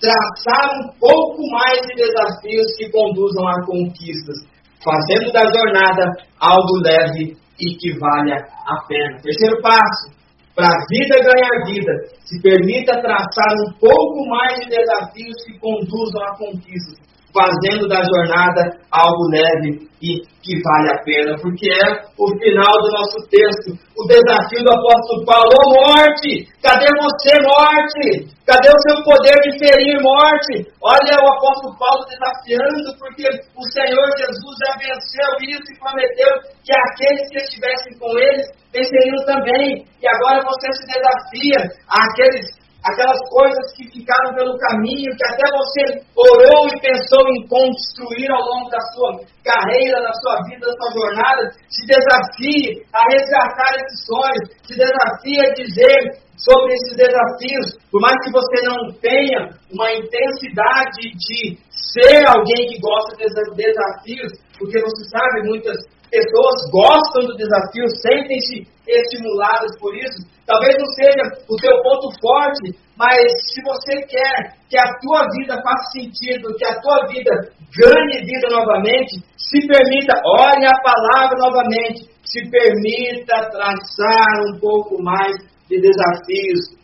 [0.00, 4.44] traçar um pouco mais de desafios que conduzam a conquistas,
[4.82, 8.36] fazendo da jornada algo leve e que valha
[8.66, 9.22] a pena.
[9.22, 10.10] Terceiro passo,
[10.54, 11.92] para a vida ganhar vida,
[12.24, 16.98] se permita traçar um pouco mais de desafios que conduzam a conquistas,
[17.36, 22.90] fazendo da jornada algo leve e que vale a pena, porque é o final do
[22.92, 28.36] nosso texto, o desafio do apóstolo Paulo, ô morte, cadê você, morte?
[28.46, 30.70] Cadê o seu poder de ferir morte?
[30.80, 36.30] Olha o apóstolo Paulo desafiando, porque o Senhor Jesus já venceu isso e prometeu
[36.62, 39.84] que aqueles que estivessem com eles venceriam também.
[40.00, 41.58] E agora você se desafia
[41.88, 45.82] àqueles aquelas coisas que ficaram pelo caminho, que até você
[46.14, 49.10] orou e pensou em construir ao longo da sua
[49.42, 55.40] carreira, da sua vida, da sua jornada, se desafie a resgatar esses sonhos, se desafie
[55.40, 62.22] a dizer sobre esses desafios, por mais que você não tenha uma intensidade de ser
[62.28, 65.76] alguém que gosta desses desafios, porque você sabe, muitas
[66.10, 70.35] pessoas gostam do desafio, sentem-se estimuladas por isso.
[70.46, 73.18] Talvez não seja o seu ponto forte, mas
[73.52, 77.30] se você quer que a tua vida faça sentido, que a tua vida
[77.76, 85.36] ganhe vida novamente, se permita, olhe a palavra novamente, se permita traçar um pouco mais
[85.68, 86.76] de desafios.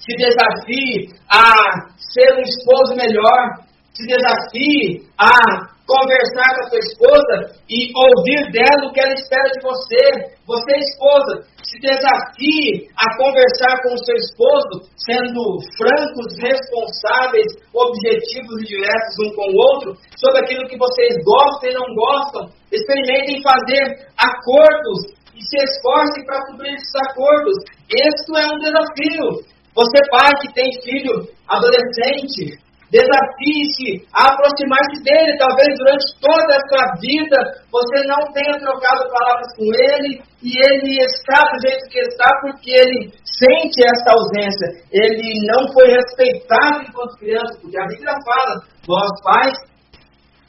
[0.00, 3.64] Se desafie a ser um esposo melhor,
[3.94, 7.36] se desafie a conversar com a sua esposa
[7.68, 10.34] e ouvir dela o que ela espera de você.
[10.46, 18.68] Você, esposa, se desafie a conversar com o seu esposo, sendo francos, responsáveis, objetivos e
[18.68, 22.48] diretos um com o outro, sobre aquilo que vocês gostam e não gostam.
[22.72, 27.56] Experimentem fazer acordos e se esforcem para cumprir esses acordos.
[27.88, 29.54] Isso é um desafio.
[29.74, 32.58] Você, pai que tem filho adolescente,
[32.94, 35.36] Desafie-se a aproximar-se dele.
[35.36, 41.02] Talvez durante toda a sua vida você não tenha trocado palavras com ele e ele
[41.02, 44.68] está do jeito que está porque ele sente essa ausência.
[44.92, 49.58] Ele não foi respeitado enquanto criança, porque a Bíblia fala: vós pais,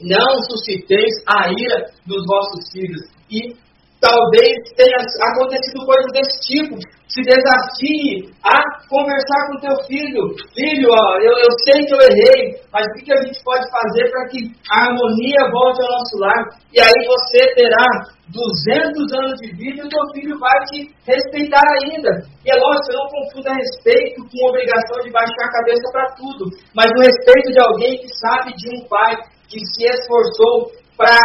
[0.00, 3.02] não susciteis a ira dos vossos filhos.
[3.28, 3.56] E
[4.00, 4.98] talvez tenha
[5.32, 6.78] acontecido coisas desse tipo
[7.16, 8.60] se desafie a
[8.92, 10.36] conversar com teu filho.
[10.52, 14.04] Filho, ó, eu, eu sei que eu errei, mas o que a gente pode fazer
[14.12, 16.44] para que a harmonia volte ao nosso lar?
[16.68, 17.88] E aí você terá
[18.28, 22.20] 200 anos de vida e o teu filho vai te respeitar ainda.
[22.44, 26.44] E é lógico, eu não confundo respeito com obrigação de baixar a cabeça para tudo,
[26.76, 29.16] mas o respeito de alguém que sabe de um pai
[29.48, 31.16] que se esforçou para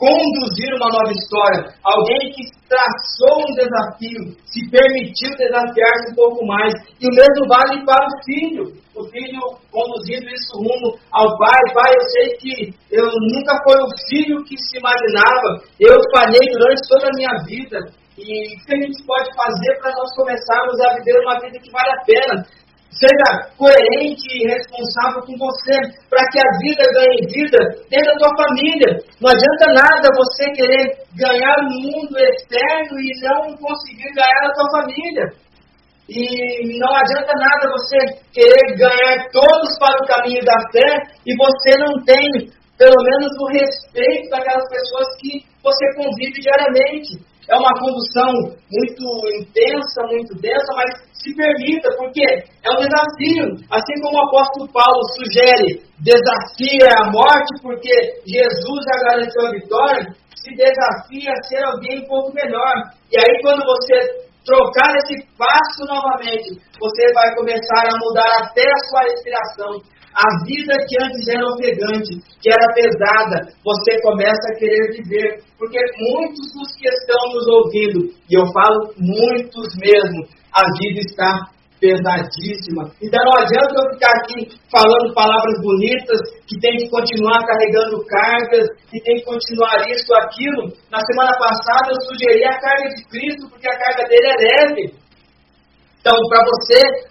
[0.00, 6.72] conduzir uma nova história, alguém que traçou um desafio, se permitiu desafiar-se um pouco mais.
[6.96, 8.80] E o mesmo vale para o filho.
[8.96, 9.40] O filho
[9.70, 11.60] conduzindo isso rumo ao pai.
[11.74, 15.62] Pai, eu sei que eu nunca fui o filho que se imaginava.
[15.78, 17.78] Eu falhei durante toda a minha vida.
[18.18, 21.70] E o que a gente pode fazer para nós começarmos a viver uma vida que
[21.70, 22.46] vale a pena?
[22.90, 25.78] Seja coerente e responsável com você,
[26.10, 28.98] para que a vida ganhe vida dentro da tua família.
[29.20, 34.82] Não adianta nada você querer ganhar o mundo externo e não conseguir ganhar a tua
[34.82, 35.26] família.
[36.10, 37.98] E não adianta nada você
[38.34, 43.46] querer ganhar todos para o caminho da fé e você não tem, pelo menos, o
[43.46, 48.30] respeito daquelas pessoas que você convive diariamente é uma condução
[48.70, 49.04] muito
[49.38, 53.66] intensa, muito densa, mas se permita, porque é um desafio.
[53.70, 57.92] Assim como o apóstolo Paulo sugere, desafia a morte, porque
[58.26, 62.74] Jesus já garantiu a vitória, se desafia a ser alguém um pouco melhor.
[63.12, 68.84] E aí, quando você trocar esse passo novamente, você vai começar a mudar até a
[68.88, 70.00] sua respiração.
[70.10, 75.44] A vida que antes era ofegante, que era pesada, você começa a querer viver.
[75.56, 81.50] Porque muitos dos que estão nos ouvindo, e eu falo muitos mesmo, a vida está
[81.80, 82.92] pesadíssima.
[83.00, 88.68] Então não adianta eu ficar aqui falando palavras bonitas, que tem que continuar carregando cargas,
[88.90, 90.68] que tem que continuar isso, aquilo.
[90.92, 94.94] Na semana passada eu sugeri a carga de Cristo, porque a carga dele é leve.
[96.00, 97.10] Então, para você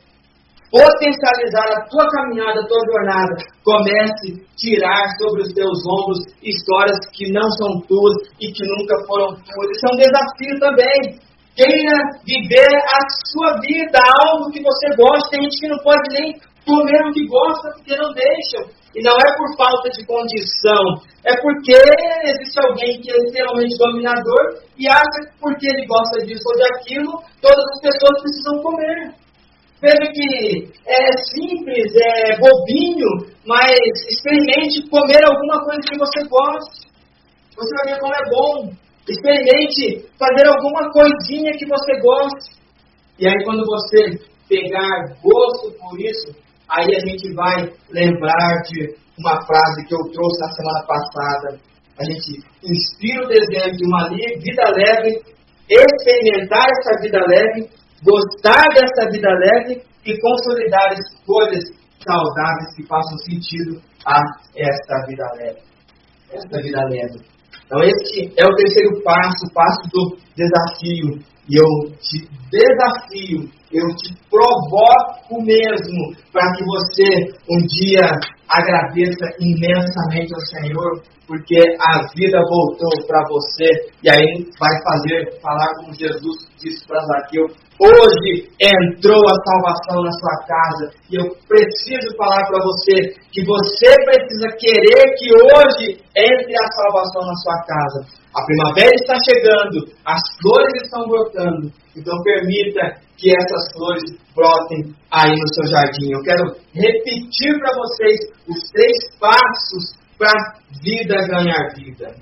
[0.72, 6.98] potencializar a tua caminhada, a tua jornada, comece a tirar sobre os teus ombros histórias
[7.12, 9.70] que não são tuas e que nunca foram tuas.
[9.74, 11.29] Isso é um desafio também.
[11.60, 15.30] Queira viver a sua vida, algo que você gosta.
[15.30, 18.64] Tem gente que não pode nem comer o que gosta porque não deixam.
[18.96, 21.76] E não é por falta de condição, é porque
[22.24, 27.12] existe alguém que é literalmente dominador e acha que porque ele gosta disso ou daquilo,
[27.42, 29.14] todas as pessoas precisam comer.
[29.82, 33.78] Veja que é simples, é bobinho, mas
[34.10, 36.88] experimente comer alguma coisa que você goste.
[37.56, 38.89] Você vai ver como é bom.
[39.10, 42.60] Experimente fazer alguma coisinha que você goste.
[43.18, 46.36] E aí quando você pegar gosto por isso,
[46.70, 51.60] aí a gente vai lembrar de uma frase que eu trouxe na semana passada.
[52.00, 55.22] A gente inspira o desejo de uma vida leve,
[55.70, 61.64] experimentar essa vida leve gostar dessa vida leve e consolidar escolhas
[62.06, 64.22] saudáveis que façam sentido a
[64.56, 65.60] esta vida leve.
[66.32, 67.20] Esta vida leve.
[67.70, 71.22] Então, este é o terceiro passo, o passo do desafio.
[71.48, 77.06] E eu te desafio, eu te provoco mesmo para que você
[77.48, 78.10] um dia
[78.50, 83.66] agradeça imensamente ao Senhor, porque a vida voltou para você
[84.04, 87.46] e aí vai fazer falar como Jesus disse para Zaqueu,
[87.80, 93.88] Hoje entrou a salvação na sua casa e eu preciso falar para você que você
[94.04, 98.06] precisa querer que hoje entre a salvação na sua casa.
[98.36, 104.04] A primavera está chegando, as flores estão brotando, então permita que essas flores
[104.36, 106.12] brotem aí no seu jardim.
[106.12, 110.36] Eu quero repetir para vocês os três passos para
[110.84, 112.14] vida ganhar vida.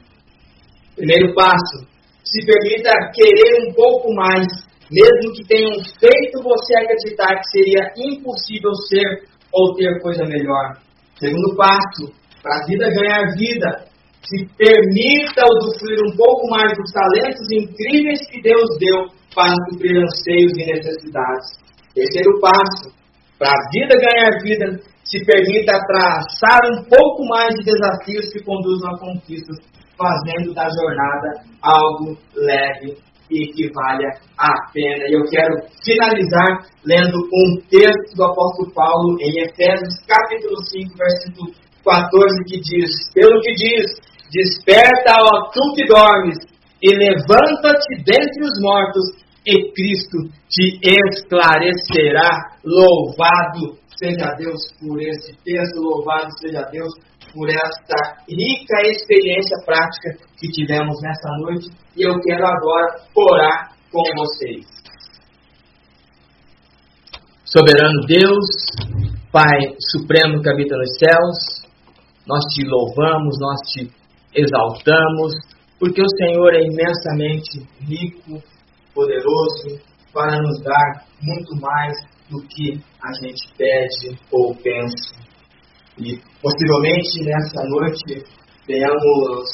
[0.96, 1.82] Primeiro passo,
[2.24, 4.46] se permita querer um pouco mais
[4.92, 10.78] mesmo que tenham feito você acreditar que seria impossível ser ou ter coisa melhor.
[11.20, 13.88] Segundo passo, para a vida ganhar vida,
[14.24, 20.54] se permita usufruir um pouco mais dos talentos incríveis que Deus deu para suprir anseios
[20.54, 21.60] e necessidades.
[21.94, 22.94] Terceiro passo,
[23.40, 28.92] para a vida ganhar vida, se permita traçar um pouco mais de desafios que conduzam
[28.92, 29.58] a conquistas,
[29.98, 32.98] fazendo da jornada algo leve
[33.30, 35.06] e que valha a pena.
[35.08, 41.52] E eu quero finalizar lendo um texto do apóstolo Paulo em Efésios capítulo 5, versículo
[41.86, 43.86] 14, que diz, pelo que diz,
[44.32, 46.38] desperta, ó tu que dormes,
[46.82, 50.18] e levanta-te dentre os mortos, e Cristo
[50.50, 52.58] te esclarecerá.
[52.66, 56.94] Louvado seja Deus por esse texto, louvado seja Deus
[57.38, 64.02] por esta rica experiência prática que tivemos nesta noite e eu quero agora orar com
[64.18, 64.66] vocês.
[67.46, 68.46] Soberano Deus,
[69.32, 71.68] Pai Supremo que habita nos céus,
[72.26, 73.92] nós te louvamos, nós te
[74.34, 75.34] exaltamos,
[75.80, 78.42] porque o Senhor é imensamente rico,
[78.96, 79.80] poderoso,
[80.12, 81.96] para nos dar muito mais
[82.32, 85.27] do que a gente pede ou pensa.
[86.00, 88.24] E possivelmente nessa noite
[88.66, 89.50] tenhamos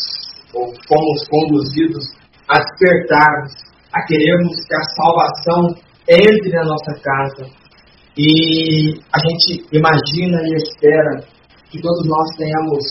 [0.53, 2.03] ou fomos conduzidos
[2.47, 3.53] a despertarmos,
[3.93, 5.75] a querermos que a salvação
[6.07, 7.49] entre na nossa casa.
[8.17, 11.23] E a gente imagina e espera
[11.69, 12.83] que todos nós tenhamos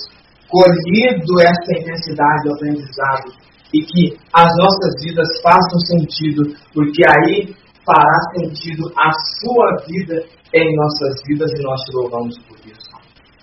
[0.48, 3.32] colhido essa intensidade do aprendizado
[3.72, 7.55] e que as nossas vidas façam sentido, porque aí
[7.86, 10.24] fará sentido a sua vida
[10.55, 12.34] em nossas vidas e nós te louvamos.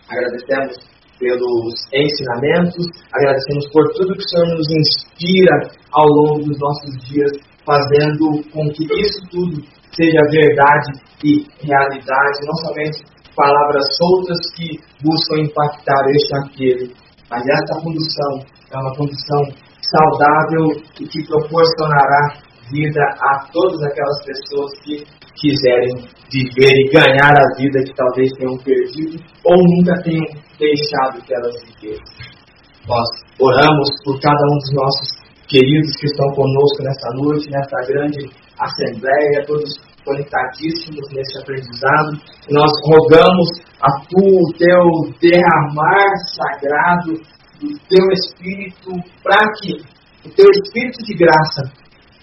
[0.09, 0.77] Agradecemos
[1.19, 7.31] pelos ensinamentos, agradecemos por tudo que o Senhor nos inspira ao longo dos nossos dias,
[7.65, 13.03] fazendo com que isso tudo seja verdade e realidade, não somente
[13.35, 16.93] palavras soltas que buscam impactar este aquele,
[17.29, 18.39] mas essa condução
[18.71, 19.43] é uma condução
[19.81, 25.03] saudável e que proporcionará vida a todas aquelas pessoas que
[25.35, 30.25] quiserem viver e ganhar a vida que talvez tenham perdido ou nunca tenham
[30.59, 32.39] deixado que elas vivessem.
[32.87, 33.07] Nós
[33.39, 39.45] oramos por cada um dos nossos queridos que estão conosco nesta noite, nesta grande assembleia,
[39.45, 42.17] todos conectadíssimos neste aprendizado.
[42.49, 43.49] Nós rogamos
[43.81, 47.13] a tu, o teu derramar sagrado
[47.59, 48.91] do teu Espírito,
[49.23, 49.81] para que
[50.25, 51.78] o teu Espírito de graça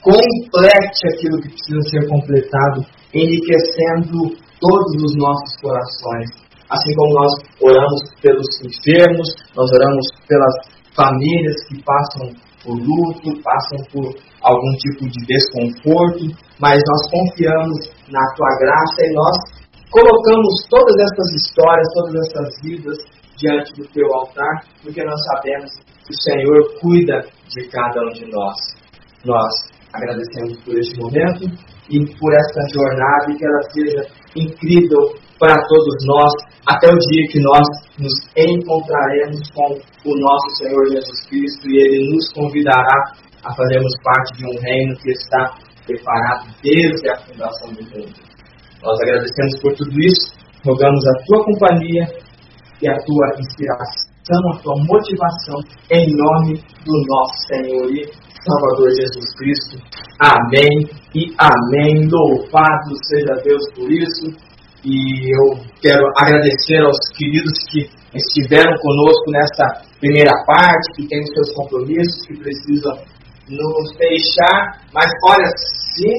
[0.07, 6.31] complete aquilo que precisa ser completado, enriquecendo todos os nossos corações.
[6.71, 10.55] Assim como nós oramos pelos enfermos, nós oramos pelas
[10.95, 12.31] famílias que passam
[12.63, 16.25] por luto, passam por algum tipo de desconforto,
[16.61, 19.37] mas nós confiamos na tua graça e nós
[19.91, 22.99] colocamos todas essas histórias, todas essas vidas
[23.37, 25.71] diante do teu altar, porque nós sabemos
[26.07, 28.57] que o Senhor cuida de cada um de nós.
[29.25, 29.53] Nós
[29.97, 31.45] agradecemos por este momento
[31.91, 34.03] e por esta jornada e que ela seja
[34.37, 36.33] incrível para todos nós
[36.67, 37.67] até o dia que nós
[37.99, 39.79] nos encontraremos com
[40.11, 43.13] o nosso Senhor Jesus Cristo e Ele nos convidará
[43.45, 45.55] a fazermos parte de um reino que está
[45.87, 48.15] preparado desde a fundação do mundo.
[48.83, 50.33] Nós agradecemos por tudo isso,
[50.65, 52.05] rogamos a tua companhia
[52.83, 59.35] e a tua inspiração, a tua motivação, em nome do nosso Senhor e Salvador Jesus
[59.35, 59.77] Cristo.
[60.21, 62.09] Amém e amém.
[62.09, 64.31] Louvado seja Deus por isso.
[64.85, 71.53] E eu quero agradecer aos queridos que estiveram conosco nessa primeira parte, que têm seus
[71.55, 72.95] compromissos, que precisam
[73.51, 74.79] nos deixar.
[74.95, 75.51] Mas olha,
[75.97, 76.15] sim,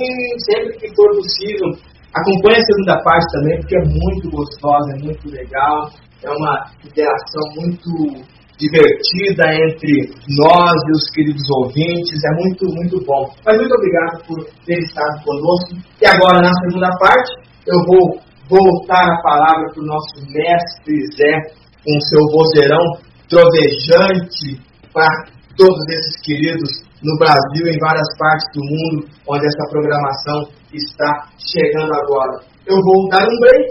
[0.51, 1.79] sempre que for possível,
[2.13, 5.89] acompanhe a segunda parte também, porque é muito gostosa, é muito legal,
[6.23, 8.21] é uma interação muito
[8.57, 12.19] divertida entre nós e os queridos ouvintes.
[12.25, 13.29] É muito, muito bom.
[13.45, 15.77] Mas muito obrigado por ter estado conosco.
[16.01, 17.31] E agora, na segunda parte,
[17.67, 21.53] eu vou voltar a palavra para o nosso mestre Zé,
[21.83, 24.59] com seu vozeirão trovejante
[24.93, 25.07] para
[25.55, 26.69] todos esses queridos
[27.03, 32.41] no Brasil e em várias partes do mundo onde essa programação está chegando agora.
[32.65, 33.69] Eu vou dar um break,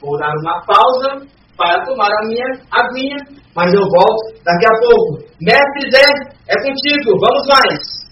[0.00, 1.26] vou dar uma pausa
[1.62, 3.16] para tomar a minha aguinha,
[3.54, 5.22] mas eu volto daqui a pouco.
[5.40, 6.08] Mestre Zé,
[6.48, 8.02] é contigo, vamos mais!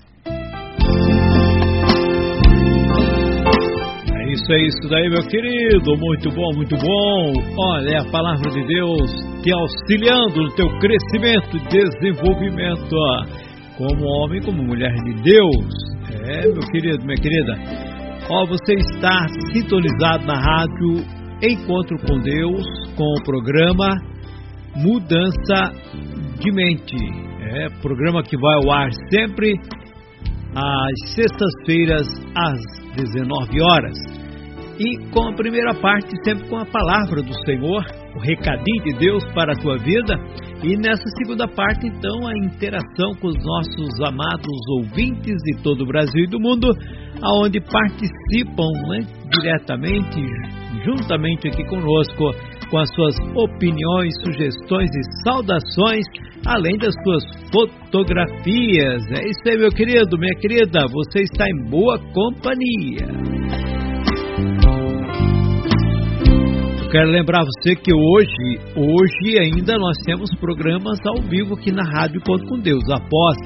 [4.14, 5.96] É isso, é isso daí, meu querido.
[5.98, 7.32] Muito bom, muito bom.
[7.58, 9.10] Olha, é a palavra de Deus
[9.42, 12.96] te auxiliando no teu crescimento e desenvolvimento
[13.76, 15.90] como homem, como mulher de Deus.
[16.24, 17.54] É, meu querido, minha querida.
[18.30, 22.62] Ó, você está sintonizado na rádio Encontro com Deus
[22.94, 23.96] com o programa
[24.76, 25.72] Mudança
[26.38, 26.96] de Mente.
[27.40, 29.54] É, programa que vai ao ar sempre
[30.54, 32.60] às sextas-feiras às
[32.94, 33.96] 19 horas.
[34.78, 39.24] E com a primeira parte, sempre com a palavra do Senhor, o recadinho de Deus
[39.32, 40.18] para a tua vida.
[40.62, 45.86] E nessa segunda parte, então, a interação com os nossos amados ouvintes de todo o
[45.86, 46.68] Brasil e do mundo,
[47.22, 50.20] aonde participam né, diretamente,
[50.84, 52.32] juntamente aqui conosco,
[52.70, 56.04] com as suas opiniões, sugestões e saudações,
[56.46, 59.02] além das suas fotografias.
[59.12, 63.40] É isso aí, meu querido, minha querida, você está em boa companhia.
[66.90, 72.20] quero lembrar você que hoje, hoje ainda nós temos programas ao vivo aqui na Rádio
[72.20, 72.82] Conto com Deus.
[72.90, 73.36] Após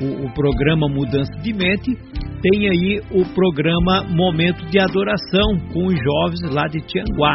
[0.00, 1.96] o, o, programa Mudança de Mente,
[2.42, 7.34] tem aí o programa Momento de Adoração com os jovens lá de Tianguá.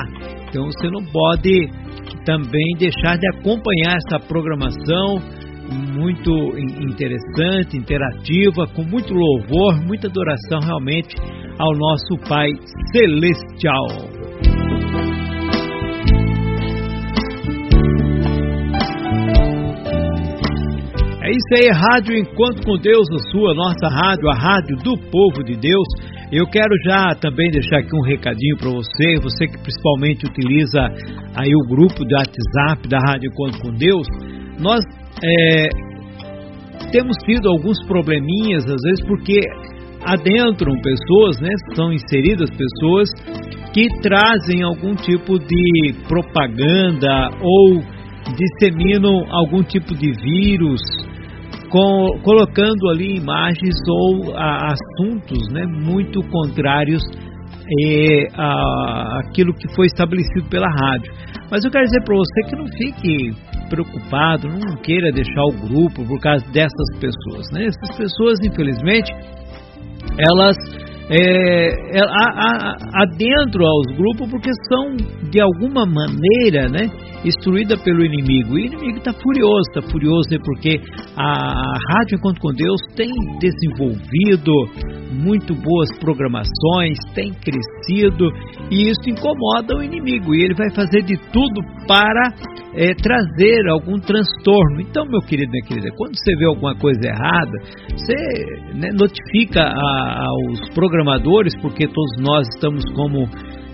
[0.50, 1.70] Então você não pode
[2.26, 5.22] também deixar de acompanhar essa programação
[5.72, 11.16] muito interessante, interativa, com muito louvor, muita adoração realmente
[11.58, 12.50] ao nosso Pai
[12.92, 14.13] Celestial.
[21.34, 25.56] Isso aí, Rádio Enquanto com Deus, a sua, nossa rádio, a rádio do povo de
[25.56, 25.88] Deus.
[26.32, 30.82] Eu quero já também deixar aqui um recadinho para você, você que principalmente utiliza
[31.36, 34.06] aí o grupo do WhatsApp da Rádio Enquanto com Deus.
[34.60, 34.80] Nós
[35.24, 35.70] é,
[36.92, 39.40] temos tido alguns probleminhas, às vezes, porque
[40.06, 43.10] adentram pessoas, né, são inseridas pessoas
[43.74, 47.82] que trazem algum tipo de propaganda ou
[48.38, 50.82] disseminam algum tipo de vírus
[51.74, 57.02] com, colocando ali imagens ou a, assuntos né, muito contrários
[58.38, 61.12] a, aquilo que foi estabelecido pela rádio.
[61.50, 63.36] Mas eu quero dizer para você que não fique
[63.70, 67.50] preocupado, não queira deixar o grupo por causa dessas pessoas.
[67.52, 67.66] Né?
[67.66, 69.12] Essas pessoas, infelizmente,
[70.20, 70.56] elas
[71.10, 72.00] é,
[72.94, 74.96] adentro aos grupos porque são
[75.30, 76.90] de alguma maneira, né,
[77.26, 78.58] instruída pelo inimigo.
[78.58, 80.80] E o inimigo está furioso, está furioso né, porque
[81.16, 81.54] a
[81.94, 84.52] Rádio Encontro com Deus tem desenvolvido
[85.12, 88.30] muito boas programações, tem crescido
[88.72, 92.32] e isso incomoda o inimigo e ele vai fazer de tudo para
[92.76, 94.82] é, trazer algum transtorno.
[94.82, 97.60] Então, meu querido, minha querida, quando você vê alguma coisa errada,
[97.96, 98.16] você
[98.74, 103.28] né, notifica a, aos programadores, porque todos nós estamos como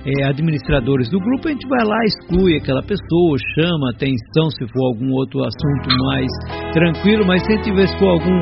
[0.05, 4.85] é, administradores do grupo, a gente vai lá, exclui aquela pessoa, chama atenção se for
[4.87, 6.31] algum outro assunto mais
[6.73, 8.39] tranquilo, mas se gente se for algum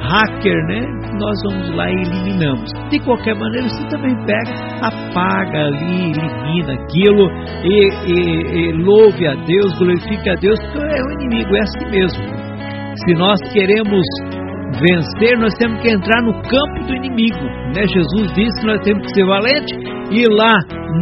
[0.00, 0.80] hacker, né,
[1.18, 2.70] nós vamos lá e eliminamos.
[2.90, 7.28] De qualquer maneira, você também pega, apaga ali, elimina aquilo
[7.64, 11.90] e, e, e louve a Deus, glorifique a Deus, porque é o inimigo, é assim
[11.90, 12.50] mesmo.
[13.06, 14.04] Se nós queremos
[14.78, 17.44] vencer, nós temos que entrar no campo do inimigo.
[17.74, 17.86] Né?
[17.86, 19.74] Jesus disse que nós temos que ser valente
[20.10, 20.52] ir lá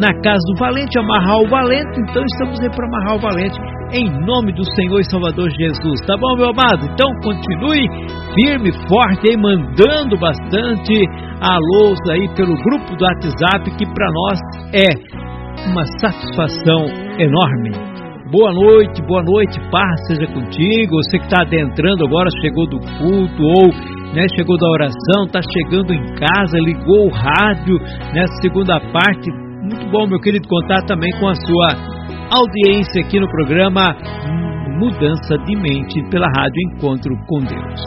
[0.00, 3.58] na casa do valente, amarrar o valente, então estamos aí para amarrar o valente
[3.92, 6.00] em nome do Senhor e Salvador Jesus.
[6.06, 6.84] Tá bom, meu amado?
[6.92, 7.88] Então continue
[8.34, 10.94] firme, forte aí, mandando bastante
[11.40, 14.38] alôs aí pelo grupo do WhatsApp, que para nós
[14.74, 16.84] é uma satisfação
[17.18, 17.97] enorme.
[18.30, 20.96] Boa noite, boa noite, paz seja contigo.
[20.96, 23.68] Você que está adentrando agora, chegou do culto ou
[24.12, 27.78] né, chegou da oração, está chegando em casa, ligou o rádio
[28.12, 29.30] nessa segunda parte.
[29.62, 31.68] Muito bom, meu querido, contar também com a sua
[32.30, 33.96] audiência aqui no programa
[34.78, 37.80] Mudança de Mente pela Rádio Encontro com Deus.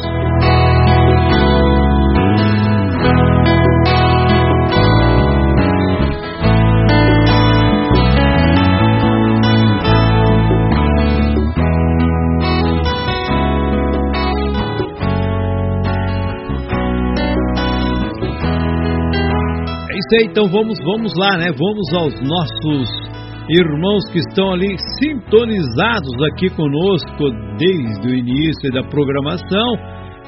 [20.20, 21.52] Então vamos, vamos lá, né?
[21.58, 22.90] Vamos aos nossos
[23.50, 29.74] irmãos que estão ali sintonizados aqui conosco desde o início da programação.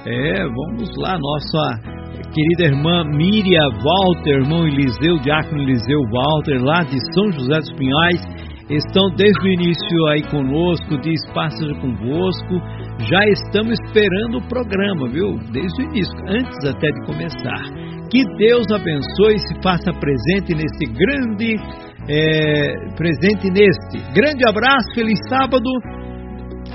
[0.05, 1.93] É, vamos lá, nossa
[2.33, 8.21] querida irmã Miriam Walter, irmão Eliseu, diácono Eliseu Walter, lá de São José dos Pinhais,
[8.69, 12.61] estão desde o início aí conosco, diz Passa convosco,
[13.09, 15.37] já estamos esperando o programa, viu?
[15.51, 17.92] Desde o início, antes até de começar.
[18.13, 21.55] Que Deus abençoe e se faça presente nesse grande,
[22.07, 23.97] é, presente neste.
[24.13, 25.67] Grande abraço, feliz sábado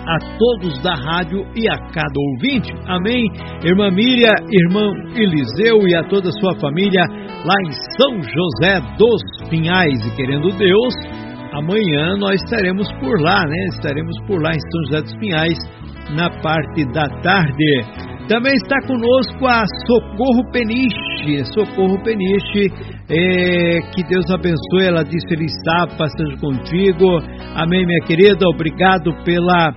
[0.05, 2.73] a todos da rádio e a cada ouvinte.
[2.89, 3.23] Amém.
[3.63, 7.05] Irmã Miriam, irmão Eliseu e a toda a sua família
[7.45, 10.05] lá em São José dos Pinhais.
[10.09, 10.95] E querendo Deus,
[11.53, 13.67] amanhã nós estaremos por lá, né?
[13.75, 15.59] Estaremos por lá em São José dos Pinhais
[16.17, 18.18] na parte da tarde.
[18.29, 21.45] Também está conosco a Socorro Peniche.
[21.55, 22.71] Socorro Peniche,
[23.09, 24.87] é, que Deus abençoe.
[24.87, 27.21] Ela disse: Feliz sábado, passando contigo.
[27.55, 28.47] Amém, minha querida.
[28.47, 29.73] Obrigado pela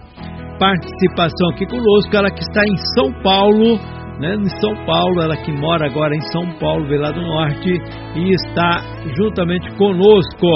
[0.60, 2.14] participação aqui conosco.
[2.14, 3.80] Ela que está em São Paulo,
[4.20, 7.72] né, em São Paulo, ela que mora agora em São Paulo, lá do Norte,
[8.16, 8.84] e está
[9.16, 10.48] juntamente conosco.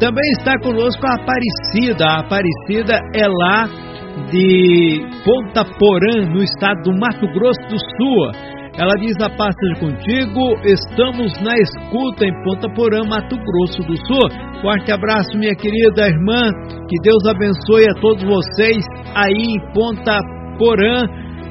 [0.00, 2.06] Também está conosco a Aparecida.
[2.06, 3.68] A Aparecida é lá
[4.30, 8.56] de Ponta Porã, no estado do Mato Grosso do Sul.
[8.78, 13.96] Ela diz: A paz seja contigo, estamos na escuta em Ponta Porã, Mato Grosso do
[14.06, 14.28] Sul.
[14.60, 16.50] Forte abraço, minha querida irmã,
[16.88, 18.84] que Deus abençoe a todos vocês
[19.14, 20.18] aí em Ponta
[20.58, 21.02] Porã,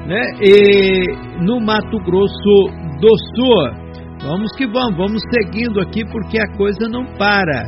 [0.07, 3.85] né, e no Mato Grosso do Sul.
[4.27, 7.63] Vamos que vamos, vamos seguindo aqui porque a coisa não para.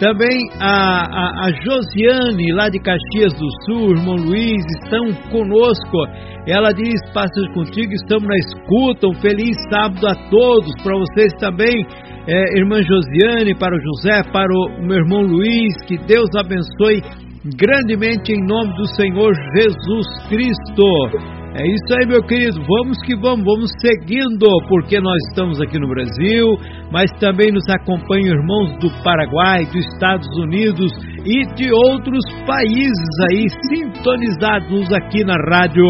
[0.00, 6.06] Também a, a, a, Josiane, lá de Caxias do Sul, irmão Luiz, estão conosco.
[6.46, 9.08] Ela diz: Passa contigo, estamos na escuta.
[9.08, 10.72] Um feliz sábado a todos.
[10.82, 11.86] Para vocês também,
[12.26, 15.74] é, irmã Josiane, para o José, para o meu irmão Luiz.
[15.86, 17.02] Que Deus abençoe
[17.44, 21.40] grandemente em nome do Senhor Jesus Cristo.
[21.52, 22.60] É isso aí, meu querido.
[22.64, 26.46] Vamos que vamos, vamos seguindo, porque nós estamos aqui no Brasil,
[26.92, 30.92] mas também nos acompanham irmãos do Paraguai, dos Estados Unidos
[31.24, 35.84] e de outros países aí sintonizados aqui na rádio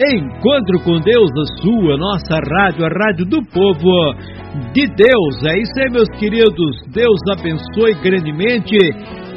[0.00, 4.14] Encontro com Deus, a sua, nossa rádio, a rádio do povo
[4.72, 5.42] de Deus.
[5.44, 6.76] É isso aí, meus queridos.
[6.94, 8.78] Deus abençoe grandemente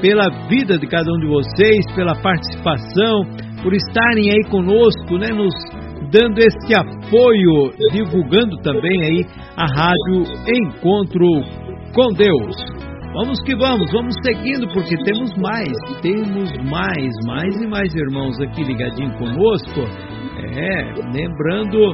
[0.02, 3.22] pela vida de cada um de vocês, pela participação
[3.62, 5.54] por estarem aí conosco, né, nos
[6.12, 9.26] dando esse apoio, divulgando também aí
[9.56, 11.28] a rádio Encontro
[11.94, 12.56] com Deus.
[13.14, 15.72] Vamos que vamos, vamos seguindo porque temos mais,
[16.02, 19.82] temos mais, mais e mais irmãos aqui ligadinho conosco.
[20.56, 21.94] É, lembrando,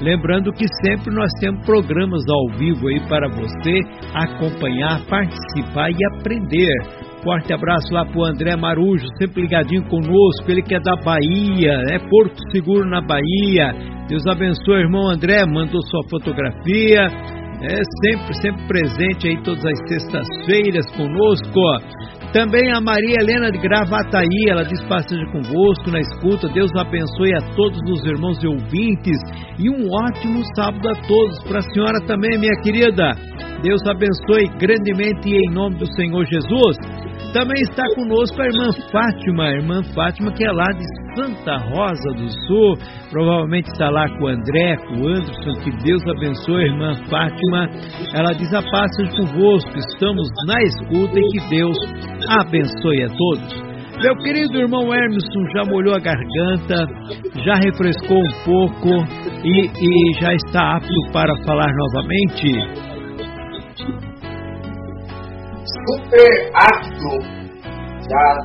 [0.00, 3.80] lembrando que sempre nós temos programas ao vivo aí para você
[4.14, 7.09] acompanhar, participar e aprender.
[7.22, 11.98] Forte abraço lá pro André Marujo, sempre ligadinho conosco, ele que é da Bahia, né?
[12.08, 13.74] Porto Seguro na Bahia.
[14.08, 17.06] Deus abençoe, irmão André, mandou sua fotografia.
[17.62, 21.60] É sempre, sempre presente aí todas as sextas-feiras conosco.
[22.32, 26.48] Também a Maria Helena de Gravataí, ela diz passeja convosco na escuta.
[26.48, 29.18] Deus abençoe a todos os irmãos e ouvintes
[29.58, 31.42] e um ótimo sábado a todos.
[31.42, 33.12] Para a senhora também, minha querida.
[33.62, 36.76] Deus abençoe grandemente em nome do Senhor Jesus.
[37.32, 40.84] Também está conosco a irmã Fátima, a irmã Fátima que é lá de
[41.14, 42.76] Santa Rosa do Sul,
[43.08, 47.68] provavelmente está lá com o André, com o Anderson, que Deus abençoe a irmã Fátima.
[48.14, 51.78] Ela diz a paz seja convosco, estamos na escuta e que Deus
[52.40, 53.70] abençoe a todos.
[54.02, 56.84] Meu querido irmão Hermeson já molhou a garganta,
[57.44, 58.88] já refrescou um pouco
[59.44, 62.90] e, e já está apto para falar novamente
[65.90, 67.18] super apto,
[68.08, 68.36] já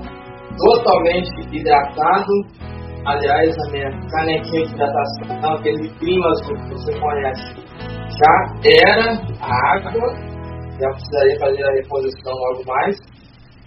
[0.58, 2.34] totalmente hidratado.
[3.06, 7.56] Aliás, a minha canequinha de hidratação, aquele clima que você conhece,
[8.18, 8.36] já
[8.88, 10.16] era a água,
[10.80, 12.98] já precisaria fazer a reposição logo mais,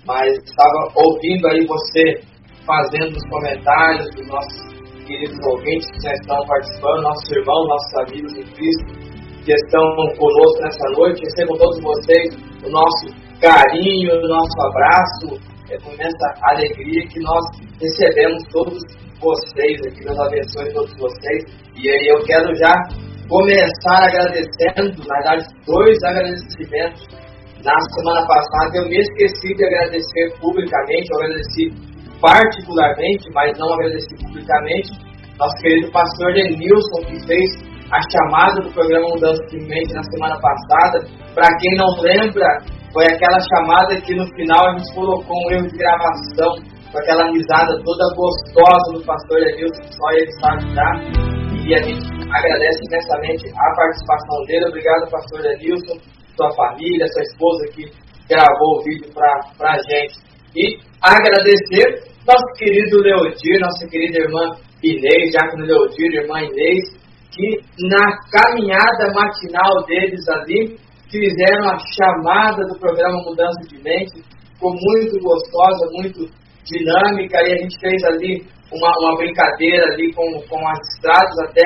[0.06, 2.20] mas estava ouvindo aí você
[2.66, 8.32] fazendo os comentários dos nossos queridos ouvintes que já estão participando, nossos irmãos, nossos amigos
[8.34, 9.07] em Cristo,
[9.44, 9.82] que estão
[10.16, 11.22] conosco nessa noite.
[11.24, 13.06] Recebo todos vocês o nosso
[13.40, 17.44] carinho, o nosso abraço, é com essa alegria que nós
[17.80, 18.78] recebemos todos
[19.20, 21.44] vocês aqui, Deus abençoe todos vocês.
[21.76, 22.72] E aí eu quero já
[23.28, 27.06] começar agradecendo, na verdade, dois agradecimentos.
[27.64, 31.72] Na semana passada eu me esqueci de agradecer publicamente, eu agradeci
[32.20, 34.90] particularmente, mas não agradeci publicamente,
[35.38, 40.36] nosso querido pastor Denilson, que fez a chamada do programa Mudança de Mente na semana
[40.40, 41.08] passada.
[41.34, 42.46] Para quem não lembra,
[42.92, 46.52] foi aquela chamada que no final a gente colocou um erro de gravação,
[46.92, 50.94] com aquela risada toda gostosa do pastor Edilson, só ele sabe dar.
[51.64, 54.66] E a gente agradece imensamente a participação dele.
[54.68, 55.96] Obrigado, pastor Edilson,
[56.36, 57.84] sua família, sua esposa que
[58.28, 60.16] gravou o vídeo para a gente.
[60.56, 66.97] E agradecer nosso querido Leodir, nossa querida irmã Inês, Diácono Leodir, irmã Inês,
[67.30, 70.78] que na caminhada matinal deles ali,
[71.10, 74.22] fizeram a chamada do programa Mudança de Mente,
[74.54, 76.28] ficou muito gostosa, muito
[76.64, 81.62] dinâmica, e a gente fez ali uma, uma brincadeira ali com, com as estradas até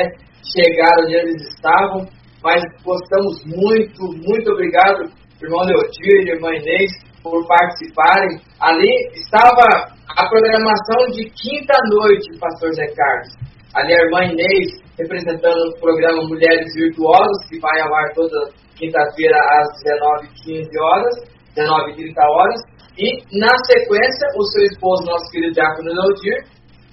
[0.54, 2.06] chegar onde eles estavam,
[2.42, 5.10] mas gostamos muito, muito obrigado,
[5.42, 6.90] irmão Leotir, irmã Inês,
[7.22, 8.38] por participarem.
[8.60, 13.34] Ali estava a programação de quinta-noite, pastor Zé Carlos.
[13.74, 19.36] Ali a irmã Inês representando o programa Mulheres Virtuosas, que vai ao ar toda quinta-feira
[19.36, 21.14] às 19h15 horas,
[21.56, 22.60] 19h30 horas.
[22.98, 26.44] E, na sequência, o seu esposo, nosso querido Diácono Leodir,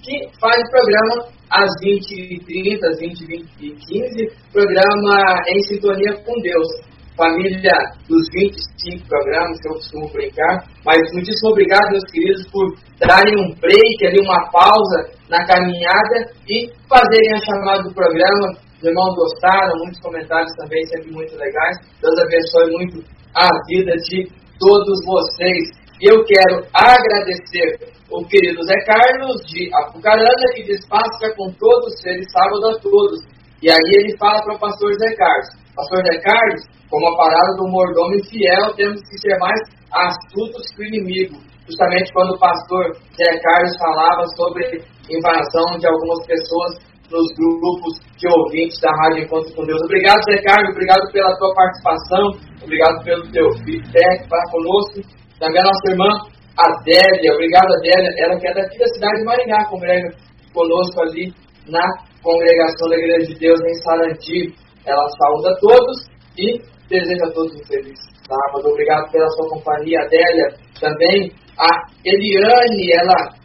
[0.02, 6.89] que faz o programa às 20h30, às 20h15, programa em sintonia com Deus.
[7.20, 7.76] Família
[8.08, 12.64] dos 25 programas que eu costumo brincar, mas muitíssimo obrigado, meus queridos, por
[12.96, 18.56] darem um break ali, uma pausa na caminhada e fazerem a chamada do programa.
[18.80, 21.76] Os irmãos gostaram, muitos comentários também, sempre muito legais.
[22.00, 23.04] Deus abençoe muito
[23.36, 24.24] a vida de
[24.58, 25.68] todos vocês.
[26.00, 32.24] Eu quero agradecer o querido Zé Carlos de Apucarana, que diz passa com todos, feliz
[32.32, 33.20] sábado a todos.
[33.62, 37.56] E aí ele fala para o pastor Zé Carlos, pastor Zé Carlos, como a parada
[37.56, 39.60] do mordomo infiel, temos que ser mais
[39.92, 41.36] astutos que o inimigo.
[41.66, 48.28] Justamente quando o pastor Zé Carlos falava sobre invasão de algumas pessoas nos grupos de
[48.28, 49.80] ouvintes da Rádio Encontro com Deus.
[49.82, 52.24] Obrigado, Zé Carlos, obrigado pela tua participação,
[52.62, 55.00] obrigado pelo teu feedback para conosco.
[55.38, 56.10] Também a nossa irmã
[56.58, 60.10] Adélia, obrigado Adélia, ela que é daqui da cidade de Maringá, congrega
[60.52, 61.32] conosco ali
[61.68, 61.82] na
[62.22, 64.69] congregação da Igreja de Deus em Sarandi.
[64.86, 66.06] Ela saúda a todos
[66.38, 66.58] e
[66.88, 68.68] deseja a todos um feliz sábado.
[68.68, 70.56] Obrigado pela sua companhia, Adélia.
[70.80, 71.68] Também a
[72.04, 73.40] Eliane, ela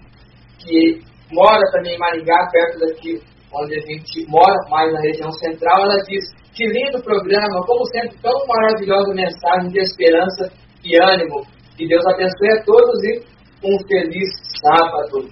[0.59, 1.01] que
[1.31, 3.21] mora também em Maringá, perto daqui
[3.53, 8.17] onde a gente mora, mais na região central, ela diz: Que lindo programa, como sempre,
[8.21, 10.51] tão maravilhosa mensagem de esperança
[10.83, 11.45] e ânimo.
[11.77, 13.23] Que Deus abençoe a todos e
[13.63, 14.29] um feliz
[14.63, 15.29] sábado.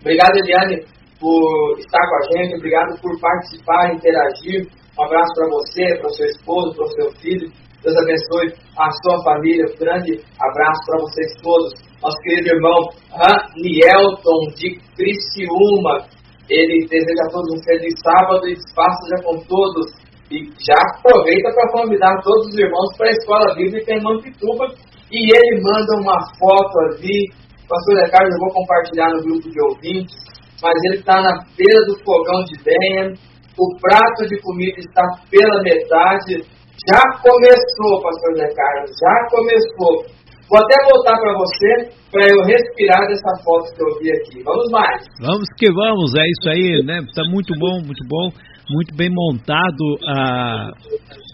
[0.00, 0.84] Obrigado, Eliane,
[1.18, 4.68] por estar com a gente, obrigado por participar, interagir.
[4.98, 7.48] Um abraço para você, para o seu esposo, para o seu filho.
[7.84, 9.64] Deus abençoe a sua família.
[9.70, 11.72] Um grande abraço para vocês todos.
[12.02, 16.02] Nosso querido irmão Ranielton de Criciúma.
[16.50, 19.86] Ele deseja a todos um feliz sábado e espaço já com todos.
[20.32, 24.66] E já aproveita para convidar todos os irmãos para a Escola Bíblica em Mampituba
[25.12, 27.30] e ele manda uma foto ali.
[27.68, 30.16] Pastor Zé Carlos, eu vou compartilhar no grupo de ouvintes.
[30.60, 33.14] Mas ele está na beira do fogão de lenha.
[33.58, 36.46] O prato de comida está pela metade.
[36.86, 40.18] Já começou, Pastor Zé Carlos, já começou.
[40.48, 44.42] Vou até voltar para você para eu respirar dessa foto que eu vi aqui.
[44.44, 45.04] Vamos mais.
[45.20, 47.00] Vamos que vamos, é isso aí, né?
[47.00, 48.30] Está muito bom, muito bom,
[48.70, 50.70] muito bem montado a,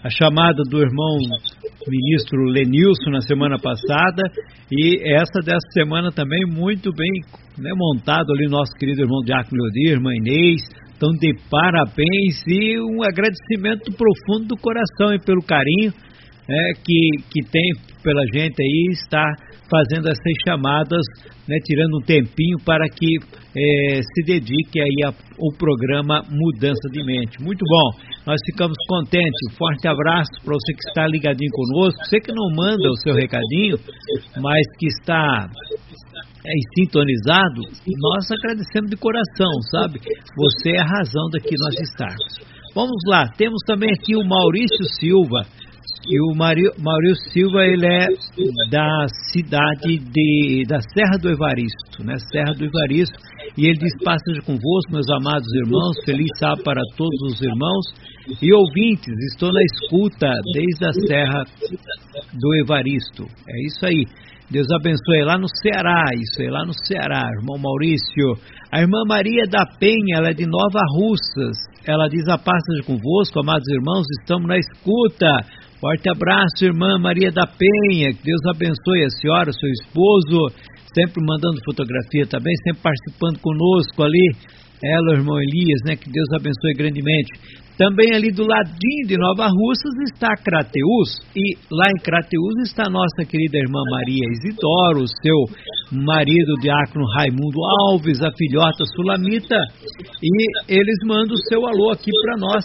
[0.03, 1.17] a chamada do irmão
[1.87, 4.23] ministro Lenilson na semana passada
[4.71, 7.11] e essa dessa semana também muito bem
[7.57, 10.61] né, montado ali nosso querido irmão Diácono Leodir, irmã Inês,
[11.05, 15.93] então de parabéns e um agradecimento profundo do coração e pelo carinho
[16.49, 17.71] é, que, que tem
[18.03, 19.25] pela gente aí, está
[19.69, 21.01] fazendo essas chamadas,
[21.47, 23.17] né, tirando um tempinho para que
[23.57, 27.41] é, se dedique aí ao programa Mudança de Mente.
[27.41, 29.57] Muito bom, nós ficamos contentes.
[29.57, 33.77] Forte abraço para você que está ligadinho conosco, você que não manda o seu recadinho,
[34.39, 35.49] mas que está
[36.45, 37.61] é, sintonizado,
[37.99, 39.99] nós agradecemos de coração, sabe?
[40.37, 42.39] Você é a razão daqui nós estarmos.
[42.75, 45.45] Vamos lá, temos também aqui o Maurício Silva.
[46.07, 48.07] E o Maurício Silva, ele é
[48.69, 52.15] da cidade de, da Serra do Evaristo, né?
[52.31, 53.17] Serra do Evaristo.
[53.57, 57.85] E ele diz, passagem convosco, meus amados irmãos, feliz sábado para todos os irmãos
[58.41, 59.13] e ouvintes.
[59.31, 61.43] Estou na escuta desde a Serra
[62.33, 63.25] do Evaristo.
[63.47, 64.05] É isso aí.
[64.49, 68.37] Deus abençoe lá no Ceará, isso aí, lá no Ceará, irmão Maurício.
[68.71, 71.57] A irmã Maria da Penha, ela é de Nova Russas.
[71.83, 75.33] Ela diz a paz seja convosco, amados irmãos, estamos na escuta.
[75.81, 78.13] Forte abraço, irmã Maria da Penha.
[78.13, 80.53] Que Deus abençoe a senhora, o seu esposo,
[80.93, 84.29] sempre mandando fotografia também, sempre participando conosco ali.
[84.83, 85.95] Ela, o irmão Elias, né?
[85.95, 87.33] Que Deus abençoe grandemente.
[87.77, 93.25] Também ali do ladinho de Nova Russas está Crateus e lá em Crateus está nossa
[93.29, 95.35] querida irmã Maria Isidoro, o seu
[95.91, 97.59] marido diácono Raimundo
[97.89, 99.57] Alves, a filhota Sulamita
[100.23, 100.29] e
[100.67, 102.63] eles mandam o seu alô aqui para nós.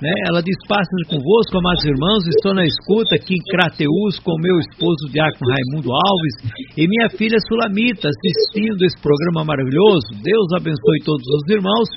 [0.00, 0.12] Né?
[0.28, 5.08] Ela diz: Passam convosco, amados irmãos, estou na escuta aqui em Crateus com meu esposo
[5.12, 6.34] diácono Raimundo Alves
[6.76, 10.08] e minha filha Sulamita assistindo esse programa maravilhoso.
[10.22, 11.88] Deus abençoe todos os irmãos.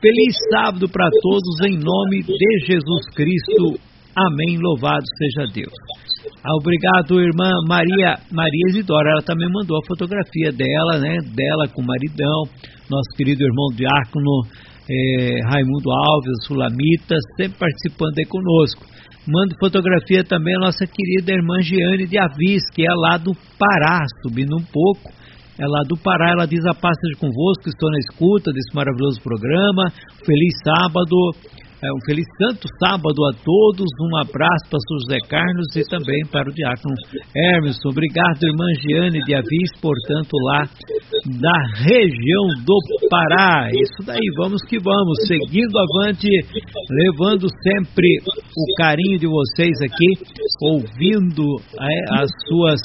[0.00, 3.80] Feliz sábado para todos, em nome de Jesus Cristo.
[4.14, 4.58] Amém.
[4.58, 6.03] Louvado seja Deus.
[6.42, 9.10] Ah, obrigado, irmã Maria Maria Isidora.
[9.10, 11.18] Ela também mandou a fotografia dela, né?
[11.34, 12.44] Dela com o maridão,
[12.90, 14.42] nosso querido irmão diácono
[14.88, 18.84] é, Raimundo Alves, Sulamita, sempre participando aí conosco.
[19.26, 24.04] Mando fotografia também a nossa querida irmã Giane de Avis, que é lá do Pará,
[24.22, 25.12] subindo um pouco
[25.56, 29.22] é lá do Pará, ela diz a paz seja convosco, estou na escuta desse maravilhoso
[29.22, 29.86] programa.
[30.26, 31.14] Feliz sábado,
[31.84, 33.84] é, um feliz santo sábado a todos.
[34.00, 36.94] Um abraço para o José Carlos e também para o Diácono
[37.36, 37.88] Hermeson.
[37.90, 40.64] Obrigado, irmã Giane de Avis, portanto, lá
[41.40, 42.78] da região do
[43.10, 43.68] Pará.
[43.68, 46.28] Isso daí, vamos que vamos, seguindo avante,
[46.88, 50.24] levando sempre o carinho de vocês aqui,
[50.62, 51.44] ouvindo
[51.78, 52.80] é, as suas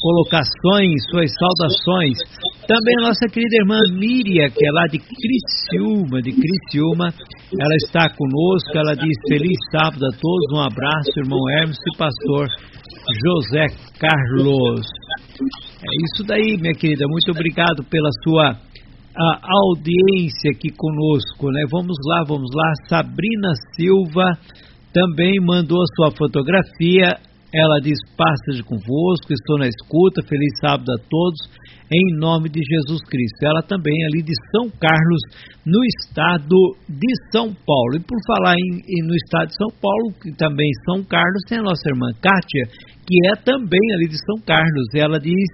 [0.00, 2.18] colocações, suas saudações.
[2.66, 7.14] Também a nossa querida irmã Míria, que é lá de Criciúma, de Criciúma,
[7.60, 12.48] ela está conosco, ela diz feliz sábado a todos, um abraço, irmão Hermes e pastor
[13.24, 13.66] José
[14.00, 14.84] Carlos.
[15.80, 18.58] É isso daí, minha querida, muito obrigado pela sua
[19.18, 21.64] a audiência aqui conosco, né?
[21.70, 22.72] Vamos lá, vamos lá.
[22.88, 24.38] Sabrina Silva
[24.92, 27.16] também mandou a sua fotografia.
[27.54, 31.40] Ela diz: Paz convosco, estou na escuta, feliz sábado a todos,
[31.90, 33.44] em nome de Jesus Cristo.
[33.44, 35.22] Ela também ali de São Carlos,
[35.64, 36.56] no estado
[36.88, 37.96] de São Paulo.
[37.96, 41.58] E por falar em, em, no estado de São Paulo, que também São Carlos, tem
[41.58, 42.64] a nossa irmã Kátia,
[43.06, 44.86] que é também ali de São Carlos.
[44.94, 45.48] Ela diz: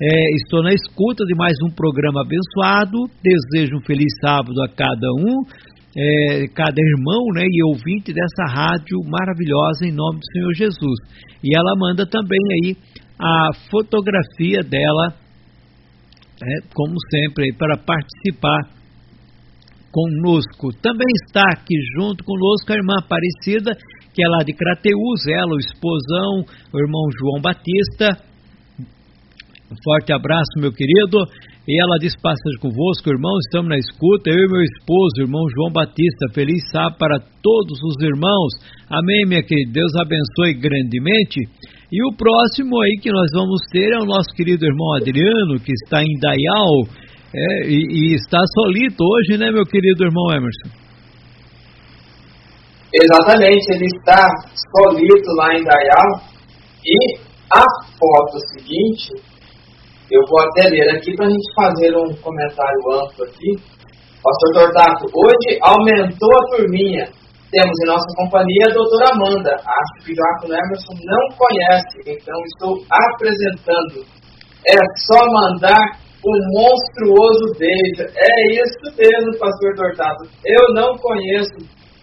[0.00, 5.08] é, Estou na escuta de mais um programa abençoado, desejo um feliz sábado a cada
[5.18, 5.67] um
[5.98, 10.98] é, cada irmão né, e ouvinte dessa rádio maravilhosa em nome do Senhor Jesus.
[11.42, 12.76] E ela manda também aí
[13.18, 15.08] a fotografia dela,
[16.40, 18.78] né, como sempre, para participar
[19.90, 20.70] conosco.
[20.80, 23.72] Também está aqui junto conosco a irmã Aparecida,
[24.14, 28.22] que é lá de Crateus, ela, o esposão, o irmão João Batista.
[29.70, 31.18] Um forte abraço, meu querido.
[31.68, 34.32] E ela diz: Passagem convosco, irmãos, estamos na escuta.
[34.32, 36.32] Eu e meu esposo, irmão João Batista.
[36.32, 38.56] Feliz sábado para todos os irmãos.
[38.88, 39.84] Amém, minha querida.
[39.84, 41.44] Deus abençoe grandemente.
[41.92, 45.72] E o próximo aí que nós vamos ter é o nosso querido irmão Adriano, que
[45.84, 46.88] está em Dayal.
[47.36, 50.72] É, e, e está solito hoje, né, meu querido irmão Emerson?
[52.88, 54.24] Exatamente, ele está
[54.72, 56.24] solito lá em Dayal.
[56.80, 57.18] E
[57.52, 57.64] a
[58.00, 59.37] foto seguinte
[60.10, 63.50] eu vou até ler aqui para a gente fazer um comentário amplo aqui.
[64.24, 67.04] Pastor Tortato, hoje aumentou a turminha.
[67.50, 69.52] Temos em nossa companhia a doutora Amanda.
[69.52, 74.04] Acho que o Joaquim Emerson não conhece, então estou apresentando.
[74.66, 74.76] É
[75.08, 78.10] só mandar um monstruoso beijo.
[78.16, 80.24] É isso mesmo, pastor Tortato.
[80.44, 81.56] Eu não conheço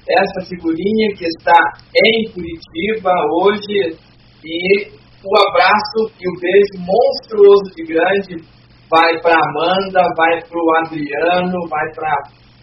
[0.08, 1.60] essa figurinha que está
[1.96, 3.12] em Curitiba
[3.42, 3.98] hoje
[4.44, 4.92] e
[5.26, 8.36] o abraço e o beijo monstruoso de grande
[8.90, 12.14] vai para Amanda, vai para o Adriano, vai para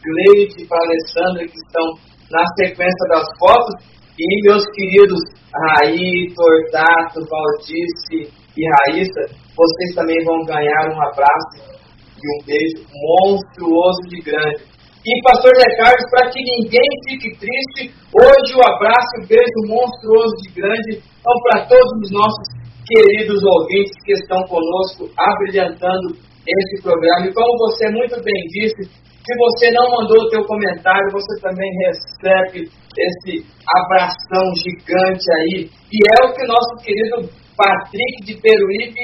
[0.02, 1.86] Gleide, para Alessandra, que estão
[2.30, 3.74] na sequência das fotos.
[4.18, 5.18] E meus queridos
[5.52, 11.72] Raí, Tortato, Valdice e Raíssa, vocês também vão ganhar um abraço
[12.16, 14.72] e um beijo monstruoso de grande.
[15.03, 19.66] E Pastor Zé Carlos, para que ninguém fique triste, hoje o abraço e o beijo
[19.66, 22.47] monstruoso de grande vão para todos os nossos
[22.87, 26.15] queridos ouvintes que estão conosco, abrilhantando
[26.47, 27.27] esse programa.
[27.27, 31.70] E como você muito bem disse, se você não mandou o teu comentário, você também
[31.87, 33.47] recebe esse
[33.83, 35.70] abração gigante aí.
[35.91, 39.03] E é o que nosso querido Patrick de Peruíbe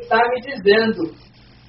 [0.00, 1.10] está me dizendo.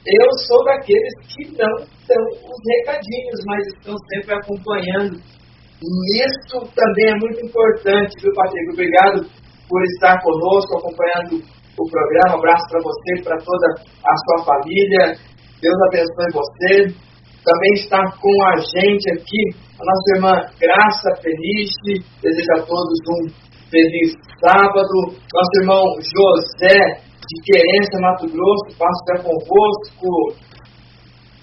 [0.05, 5.15] Eu sou daqueles que não dão os recadinhos, mas estão sempre acompanhando.
[5.81, 5.89] E
[6.27, 8.71] isso também é muito importante, viu, Patrick?
[8.73, 9.25] Obrigado
[9.67, 11.41] por estar conosco, acompanhando
[11.79, 12.35] o programa.
[12.35, 15.17] Um abraço para você, para toda a sua família.
[15.61, 17.11] Deus abençoe você.
[17.41, 19.43] Também está com a gente aqui
[19.79, 22.05] a nossa irmã Graça Felice.
[22.21, 25.17] Desejo a todos um feliz sábado.
[25.33, 30.50] Nosso irmão José de Querência, Mato Grosso, passo para convosco.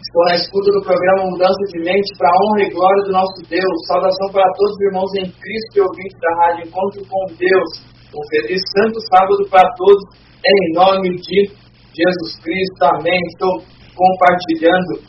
[0.09, 3.45] Estou na escuta do programa Mudança de Mente para a honra e glória do nosso
[3.45, 3.77] Deus.
[3.85, 7.71] Saudação para todos os irmãos em Cristo e ouvintes da Rádio Encontro com Deus.
[8.17, 10.01] Um feliz santo sábado para todos,
[10.41, 11.53] em nome de
[11.93, 12.81] Jesus Cristo.
[12.89, 13.21] Amém.
[13.37, 13.61] Estou
[13.93, 15.05] compartilhando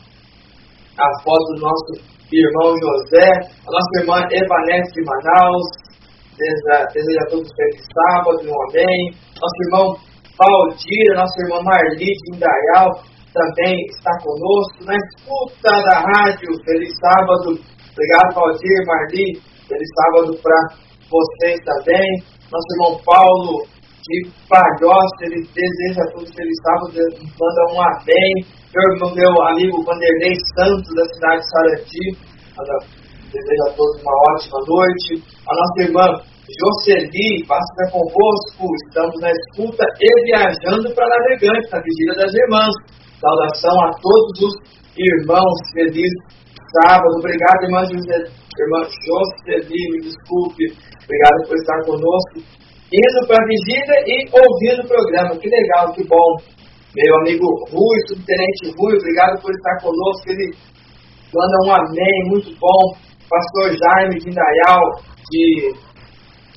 [1.00, 1.96] a foto do nosso
[2.28, 5.64] irmão José, a nossa irmã Evanete de Manaus.
[6.92, 9.16] Deseja a todos feliz sábado, um amém.
[9.16, 9.96] Nosso irmão
[10.36, 13.00] Valdir, nossa irmã Marli de Indaial
[13.32, 16.50] também está conosco na escuta da rádio.
[16.64, 17.58] Feliz sábado.
[17.92, 19.40] Obrigado, Valdir, Marli.
[19.68, 20.58] Feliz sábado para
[21.10, 22.22] vocês também.
[22.50, 23.66] Nosso irmão Paulo
[24.02, 26.90] de Palhoça, ele deseja a todos feliz sábado,
[27.38, 28.32] manda um amém.
[28.74, 32.06] Meu, meu amigo Vanderlei Santos, da cidade de Sarandi,
[33.32, 35.22] deseja a todos uma ótima noite.
[35.46, 42.14] A nossa irmã Jocely, passa convosco, estamos na escuta e viajando para Navegante, na vigília
[42.16, 42.74] das irmãs.
[43.20, 44.54] Saudação a todos os
[44.96, 45.56] irmãos.
[45.74, 46.12] Feliz
[46.80, 47.18] sábado.
[47.18, 50.64] Obrigado, irmã, José, irmã Jocely, me desculpe.
[51.04, 52.40] Obrigado por estar conosco.
[52.90, 55.36] Indo para a vigília e ouvindo o programa.
[55.36, 56.30] Que legal, que bom.
[56.96, 60.24] Meu amigo Rui, subtenente Rui, obrigado por estar conosco.
[60.26, 60.50] Ele
[61.32, 62.96] manda um amém, muito bom.
[63.28, 64.80] Pastor Jaime de Indaial,
[65.30, 65.72] de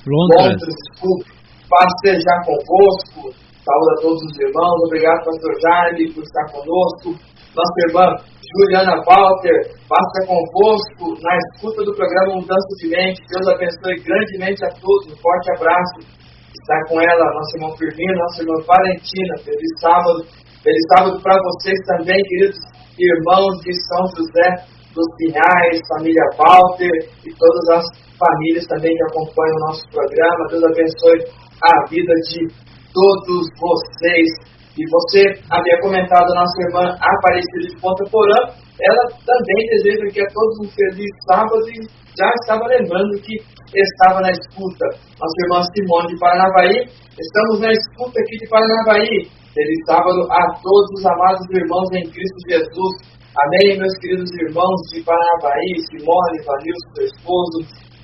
[0.06, 1.30] Londres, desculpe.
[1.70, 3.43] Paz seja convosco.
[3.64, 4.76] Saúde a todos os irmãos.
[4.84, 7.16] Obrigado, pastor Jaime, por estar conosco.
[7.56, 8.06] Nossa irmã
[8.44, 9.58] Juliana Walter,
[9.88, 13.24] passa convosco na escuta do programa Mudança de Mente.
[13.24, 15.08] Deus abençoe grandemente a todos.
[15.08, 16.04] Um forte abraço.
[16.52, 19.34] Está com ela, nosso irmão Firmino, nossa irmã Valentina.
[19.40, 20.20] Feliz sábado.
[20.60, 22.60] Feliz sábado para vocês também, queridos
[23.00, 24.48] irmãos de São José
[24.92, 27.84] dos Pinhais, família Walter e todas as
[28.20, 30.48] famílias também que acompanham o nosso programa.
[30.52, 31.32] Deus abençoe
[31.64, 34.54] a vida de todos vocês.
[34.74, 38.40] E você havia comentado a nossa irmã Aparecida de Ponta Porã,
[38.80, 41.86] ela também deseja que a todos um feliz sábado e
[42.18, 43.38] já estava lembrando que
[43.74, 44.86] estava na escuta.
[45.14, 49.30] Nossa irmã Simone de Paranavaí, estamos na escuta aqui de Paranavaí.
[49.54, 53.14] Feliz sábado a todos os amados irmãos em Cristo Jesus.
[53.46, 57.58] Amém, meus queridos irmãos de Paranavaí, Simone, Vanilson, seu esposo,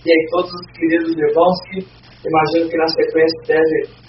[0.06, 1.82] e aí todos os queridos irmãos que
[2.26, 3.99] imagino que na sequência devem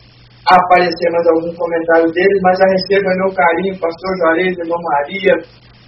[0.48, 5.36] aparecer mais algum comentário deles, mas já recebo meu carinho, pastor Juarez, irmã Maria,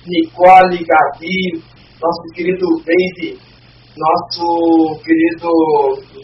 [0.05, 1.63] Nicole, Gabi,
[2.01, 3.39] nosso querido Baby,
[3.97, 5.49] nosso querido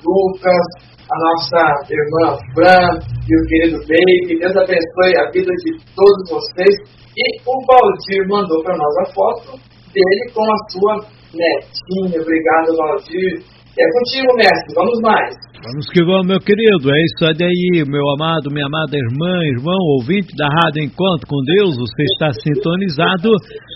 [0.03, 0.65] Lucas,
[1.09, 4.39] a nossa irmã Fran e o querido Baby.
[4.39, 6.75] Deus abençoe a vida de todos vocês.
[7.17, 9.59] E o Valdir mandou para nós a foto
[9.93, 10.95] dele com a sua
[11.33, 12.21] netinha.
[12.21, 13.43] Obrigado, Valdir.
[13.77, 14.75] É contigo, mestre.
[14.75, 15.48] Vamos mais.
[15.61, 16.89] Vamos que vamos, meu querido.
[16.89, 21.75] É isso aí, meu amado, minha amada irmã, irmão, ouvinte da Rádio Encontro com Deus.
[21.75, 23.29] Você está sintonizado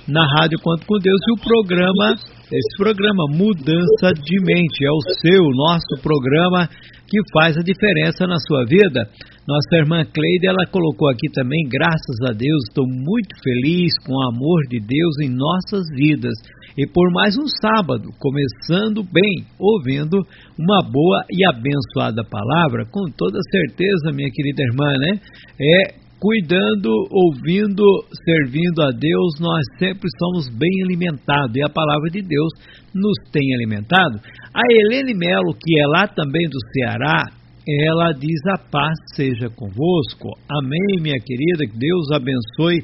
[0.08, 2.16] na Rádio Encontro com Deus e o programa,
[2.50, 6.70] esse programa Mudança de Mente, é o seu, nosso programa
[7.14, 9.08] que faz a diferença na sua vida.
[9.48, 14.28] Nossa irmã Cleide, ela colocou aqui também, graças a Deus, estou muito feliz com o
[14.30, 16.34] amor de Deus em nossas vidas
[16.76, 20.18] e por mais um sábado, começando bem, ouvindo
[20.58, 25.20] uma boa e abençoada palavra, com toda certeza, minha querida irmã, né?
[25.62, 27.84] É cuidando, ouvindo,
[28.24, 32.48] servindo a Deus, nós sempre somos bem alimentados e a palavra de Deus
[32.96, 34.22] nos tem alimentado.
[34.56, 37.26] A Helene Melo, que é lá também do Ceará,
[37.68, 40.30] ela diz: A paz seja convosco.
[40.50, 42.80] Amém, minha querida, que Deus abençoe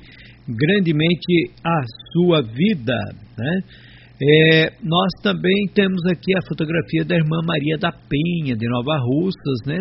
[0.45, 2.97] grandemente a sua vida.
[3.37, 3.59] Né?
[4.21, 9.65] É, nós também temos aqui a fotografia da irmã Maria da Penha, de Nova Russas,
[9.65, 9.79] né?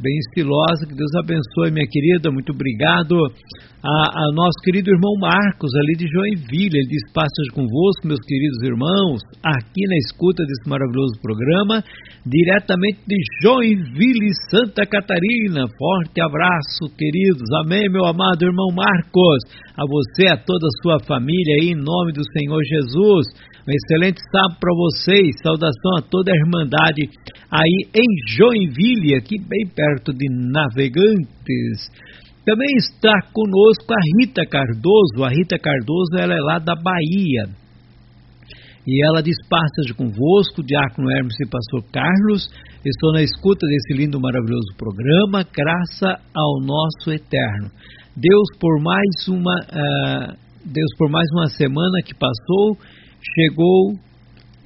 [0.00, 0.86] Bem estilosa.
[0.88, 2.30] Que Deus abençoe, minha querida.
[2.30, 3.14] Muito obrigado.
[3.80, 6.80] A, a nosso querido irmão Marcos, ali de Joinville.
[6.80, 11.84] Ele diz: Passas convosco, meus queridos irmãos, aqui na escuta desse maravilhoso programa,
[12.26, 15.64] diretamente de Joinville, Santa Catarina.
[15.78, 17.48] Forte abraço, queridos.
[17.64, 19.40] Amém, meu amado irmão Marcos.
[19.76, 23.28] A você, a toda a sua família aí, em nome do Senhor Jesus.
[23.68, 25.36] Um excelente sábado para vocês.
[25.42, 27.08] Saudação a toda a Irmandade
[27.50, 28.06] aí em
[28.36, 31.88] Joinville, aqui bem perto de Navegantes.
[32.44, 35.24] Também está conosco a Rita Cardoso.
[35.24, 37.48] A Rita Cardoso ela é lá da Bahia.
[38.86, 42.48] E ela diz: Passas convosco, Diácono Hermes e Pastor Carlos.
[42.84, 47.70] Estou na escuta desse lindo, maravilhoso programa, graça ao nosso eterno.
[48.16, 52.76] Deus por mais uma, uh, Deus por mais uma semana que passou,
[53.34, 53.94] chegou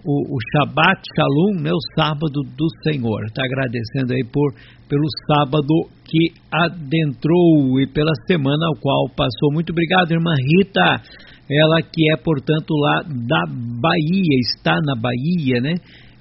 [0.04, 3.24] o, o Shabbat Shalom, né, o sábado do Senhor.
[3.24, 4.52] Está agradecendo aí por,
[4.88, 5.74] pelo sábado
[6.04, 9.52] que adentrou e pela semana ao qual passou.
[9.52, 11.02] Muito obrigado, irmã Rita.
[11.50, 15.74] Ela que é, portanto, lá da Bahia, está na Bahia, né?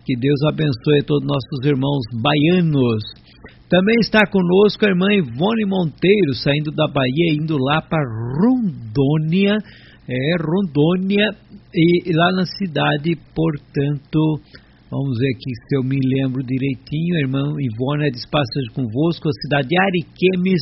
[0.05, 3.03] Que Deus abençoe todos nossos irmãos baianos.
[3.69, 8.03] Também está conosco a irmã Ivone Monteiro, saindo da Bahia, indo lá para
[8.39, 9.57] Rondônia,
[10.07, 11.29] é, Rondônia,
[11.73, 14.39] e lá na cidade, portanto,
[14.91, 18.19] vamos ver aqui se eu me lembro direitinho, a irmã Ivone é de
[18.73, 20.61] Convosco, a cidade de Ariquemes,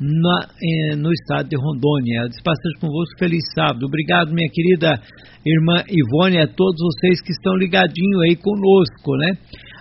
[0.00, 2.28] na, eh, no estado de Rondônia.
[2.44, 3.86] Passagem Convosco, feliz sábado.
[3.86, 5.00] Obrigado, minha querida
[5.46, 9.38] irmã Ivone, a todos vocês que estão ligadinho aí conosco, né?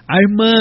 [0.08, 0.54] A irmã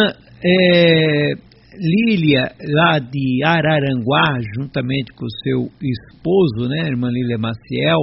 [0.45, 1.33] é,
[1.79, 8.01] Lília, lá de Araranguá, juntamente com o seu esposo, né, a irmã Lília Maciel,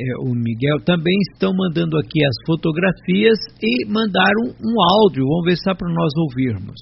[0.00, 5.26] é, o Miguel, também estão mandando aqui as fotografias e mandaram um áudio.
[5.28, 6.80] Vamos ver se dá para nós ouvirmos.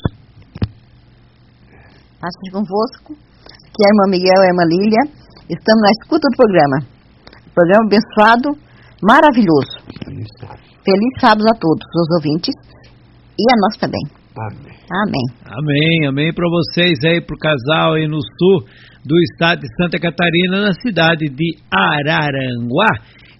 [2.20, 3.15] Paz convosco,
[3.74, 5.03] que é a irmã Miguel e a irmã Lília.
[5.51, 6.78] Estamos na escuta do programa.
[7.53, 8.49] Programa abençoado,
[9.03, 9.82] maravilhoso.
[10.85, 12.55] Feliz sábado a todos os ouvintes
[13.37, 14.20] e a nós também.
[14.36, 14.77] Amém.
[14.90, 15.27] Amém.
[15.44, 18.65] Amém, amém para vocês aí, para o casal aí no sul
[19.05, 22.86] do estado de Santa Catarina, na cidade de Araranguá.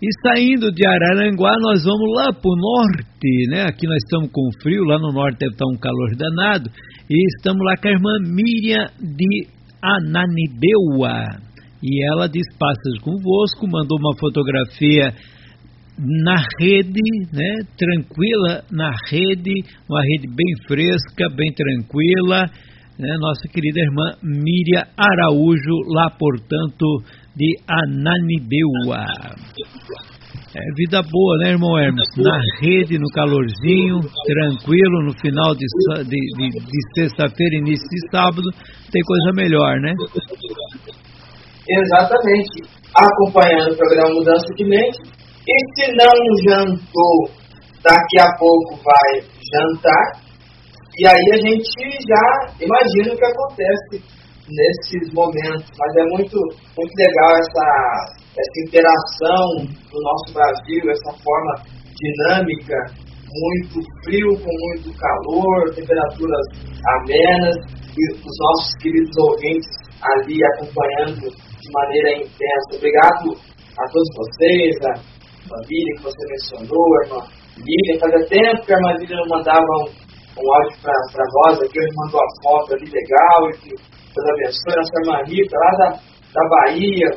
[0.02, 3.64] E saindo de Araranguá, nós vamos lá para o norte, né?
[3.68, 6.70] Aqui nós estamos com frio, lá no norte deve estar um calor danado.
[7.08, 9.46] E estamos lá com a irmã Miriam de
[9.82, 11.26] Ananideua.
[11.82, 15.14] E ela diz passas convosco, mandou uma fotografia
[16.01, 17.01] na rede,
[17.32, 19.52] né, tranquila na rede,
[19.89, 22.47] uma rede bem fresca, bem tranquila,
[22.98, 26.86] né, nossa querida irmã Miriam Araújo, lá portanto
[27.36, 29.05] de Ananideua.
[30.52, 32.09] É vida boa, né, irmão Hermes?
[32.16, 35.64] Na rede, no calorzinho, tranquilo, no final de,
[36.05, 38.51] de, de, de sexta-feira, início de sábado,
[38.90, 39.94] tem coisa melhor, né?
[41.68, 42.68] Exatamente.
[42.97, 46.14] Acompanhando o programa Mudança de Mente, e se não
[46.44, 47.30] jantou,
[47.82, 50.20] daqui a pouco vai jantar.
[50.98, 55.66] E aí a gente já imagina o que acontece nesses momentos.
[55.78, 56.36] Mas é muito,
[56.76, 59.46] muito legal essa, essa interação
[59.90, 61.64] do nosso Brasil, essa forma
[61.96, 62.76] dinâmica,
[63.32, 66.46] muito frio com muito calor, temperaturas
[66.98, 67.56] amenas,
[67.96, 69.70] e os nossos queridos ouvintes
[70.02, 72.76] ali acompanhando de maneira intensa.
[72.76, 73.36] Obrigado
[73.78, 75.19] a todos vocês, a
[75.51, 77.20] família que você mencionou, a irmã
[77.59, 77.98] Lívia.
[77.98, 81.94] Fazia tempo que a irmã Lívia não mandava um, um áudio para nós aqui, ele
[81.98, 84.78] mandou a foto ali legal, e que Deus abençoe.
[84.78, 87.09] Nossa irmã Rita, lá da, da Bahia,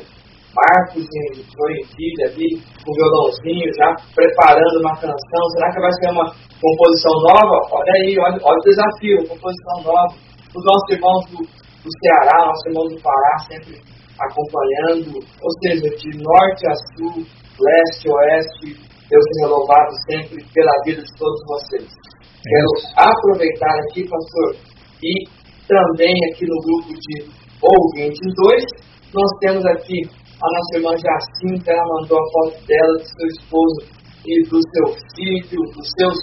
[0.54, 2.50] Marcos em Joinville ali,
[2.82, 5.42] com o violãozinho, já preparando uma canção.
[5.54, 6.26] Será que vai ser uma
[6.60, 7.56] composição nova?
[7.70, 10.14] Olha aí, olha, olha o desafio, composição nova.
[10.54, 16.10] Os nossos irmãos do, do Ceará, nossos irmãos do Pará, sempre acompanhando, ou seja, de
[16.22, 17.26] norte a sul,
[17.58, 21.88] leste, oeste, Deus seja louvado sempre pela vida de todos vocês.
[22.42, 24.56] Quero aproveitar aqui, pastor,
[25.02, 25.24] e
[25.66, 28.64] também aqui no grupo de ouvintes 2,
[29.14, 30.02] nós temos aqui
[30.42, 34.86] a nossa irmã Jacinta, ela mandou a foto dela, do seu esposo e do seu
[35.14, 36.16] filho, dos seus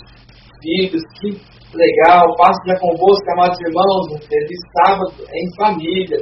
[0.61, 1.29] filhos, que
[1.73, 6.17] legal, passo já convosco, amados irmãos, um feliz sábado em família.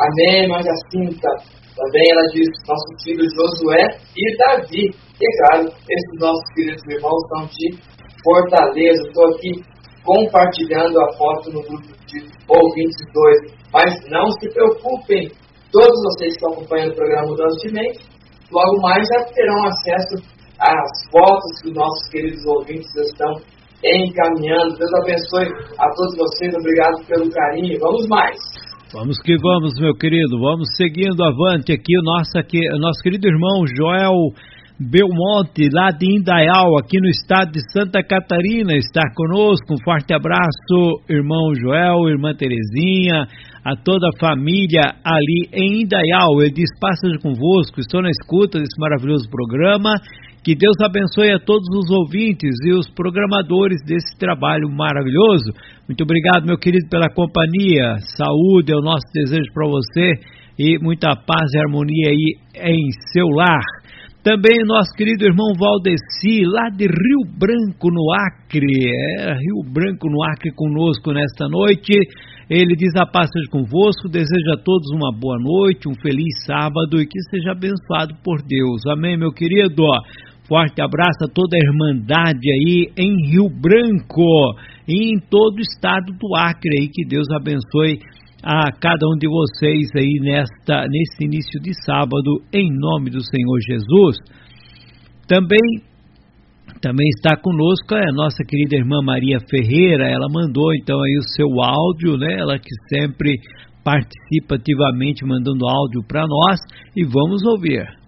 [0.00, 1.28] Amém, irmã Jacinta.
[1.76, 3.84] Também ela diz nosso filho Josué
[4.16, 4.88] e Davi.
[4.88, 7.78] E claro, esses nossos queridos irmãos são de
[8.24, 9.02] Fortaleza.
[9.06, 9.62] Estou aqui
[10.02, 13.52] compartilhando a foto no grupo de ouvintes dois.
[13.72, 15.30] Mas não se preocupem,
[15.70, 17.70] todos vocês que estão acompanhando o programa Mudança de
[18.50, 20.16] logo mais já terão acesso
[20.58, 23.34] às fotos que os nossos queridos ouvintes estão
[23.84, 24.78] encaminhando.
[24.78, 25.46] Deus abençoe
[25.78, 26.54] a todos vocês.
[26.54, 27.78] Obrigado pelo carinho.
[27.78, 28.69] Vamos mais.
[28.92, 30.36] Vamos que vamos, meu querido.
[30.40, 34.12] Vamos seguindo avante aqui o nosso, aqui, nosso querido irmão Joel
[34.80, 39.74] Belmonte, lá de Indaial, aqui no estado de Santa Catarina, está conosco.
[39.74, 43.28] Um forte abraço, irmão Joel, irmã Terezinha,
[43.64, 46.42] a toda a família ali em Indaial.
[46.42, 49.94] Ele diz: Passagem convosco, estou na escuta desse maravilhoso programa
[50.42, 55.52] que Deus abençoe a todos os ouvintes e os programadores desse trabalho maravilhoso.
[55.86, 57.96] Muito obrigado, meu querido, pela companhia.
[58.16, 60.12] Saúde é o nosso desejo para você
[60.58, 63.64] e muita paz e harmonia aí em seu lar.
[64.22, 68.66] Também nosso querido irmão Valdeci, lá de Rio Branco, no Acre.
[69.18, 71.92] É, Rio Branco, no Acre, conosco nesta noite.
[72.50, 77.00] Ele diz a paz seja convosco, deseja a todos uma boa noite, um feliz sábado
[77.00, 78.84] e que seja abençoado por Deus.
[78.88, 79.84] Amém, meu querido?
[80.50, 84.26] Forte abraço a toda a Irmandade aí em Rio Branco
[84.88, 86.88] e em todo o estado do Acre aí.
[86.92, 88.00] Que Deus abençoe
[88.42, 93.60] a cada um de vocês aí nesta, nesse início de sábado, em nome do Senhor
[93.64, 94.16] Jesus.
[95.28, 95.88] Também
[96.82, 101.46] também está conosco a nossa querida irmã Maria Ferreira, ela mandou então aí o seu
[101.62, 102.38] áudio, né?
[102.38, 103.34] Ela que sempre
[103.84, 106.58] participa ativamente mandando áudio para nós
[106.96, 107.99] e vamos ouvir.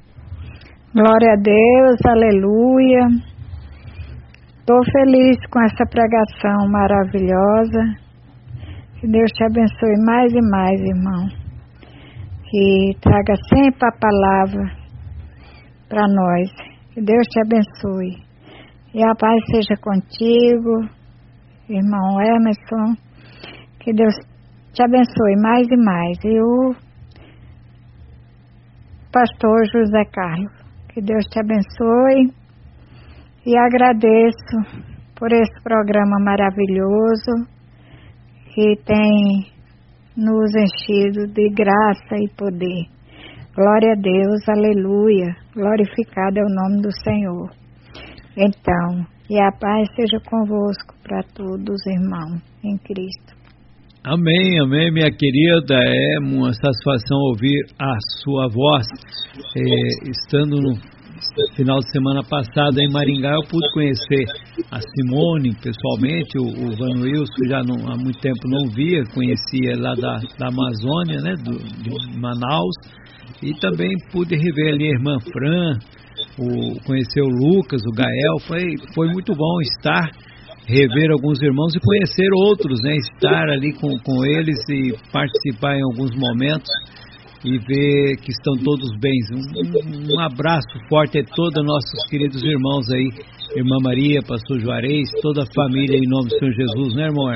[0.94, 3.06] Glória a Deus, aleluia.
[4.60, 7.96] Estou feliz com essa pregação maravilhosa.
[9.00, 11.28] Que Deus te abençoe mais e mais, irmão.
[12.44, 14.70] Que traga sempre a palavra
[15.88, 16.50] para nós.
[16.92, 18.22] Que Deus te abençoe.
[18.92, 20.90] E a paz seja contigo,
[21.70, 23.00] irmão Emerson.
[23.80, 24.14] Que Deus
[24.74, 26.18] te abençoe mais e mais.
[26.22, 26.74] E o
[29.10, 30.61] pastor José Carlos.
[30.92, 32.34] Que Deus te abençoe.
[33.46, 34.82] E agradeço
[35.18, 37.48] por esse programa maravilhoso
[38.54, 39.50] que tem
[40.14, 42.84] nos enchido de graça e poder.
[43.54, 45.34] Glória a Deus, aleluia.
[45.54, 47.50] Glorificado é o nome do Senhor.
[48.36, 53.41] Então, e a paz seja convosco para todos, irmãos, em Cristo.
[54.04, 55.76] Amém, amém, minha querida.
[55.78, 58.84] É uma satisfação ouvir a sua voz.
[59.56, 60.74] É, estando no
[61.54, 64.24] final de semana passado em Maringá, eu pude conhecer
[64.72, 69.76] a Simone pessoalmente, o, o Van Wilson já não, há muito tempo não via, conhecia
[69.78, 72.74] lá da, da Amazônia, né, do, de Manaus,
[73.40, 75.78] e também pude rever ali a irmã Fran,
[76.40, 78.62] o, conhecer o Lucas, o Gael, foi,
[78.96, 80.10] foi muito bom estar,
[80.66, 82.96] rever alguns irmãos e conhecer outros, né?
[82.96, 86.70] Estar ali com, com eles e participar em alguns momentos
[87.44, 89.26] e ver que estão todos bens.
[89.30, 93.10] Um, um abraço forte a todos nossos queridos irmãos aí,
[93.56, 97.26] irmã Maria, pastor Juarez, toda a família em nome do Senhor Jesus, né, irmão?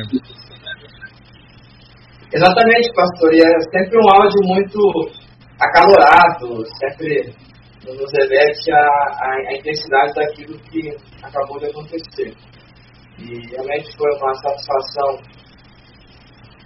[2.32, 4.78] Exatamente, pastor, e é sempre um áudio muito
[5.60, 7.32] acalorado, sempre
[7.86, 10.90] nos reveste a, a, a, intensidade daquilo que
[11.22, 12.34] acabou de acontecer.
[13.18, 15.18] E realmente foi uma satisfação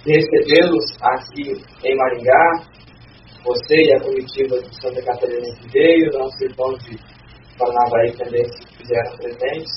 [0.05, 1.53] recebê-los aqui
[1.85, 2.65] em Maringá,
[3.45, 6.99] você e a comitiva de Santa Catarina que veio, nossos irmãos de
[7.59, 9.73] Paranabaí também se fizeram presentes.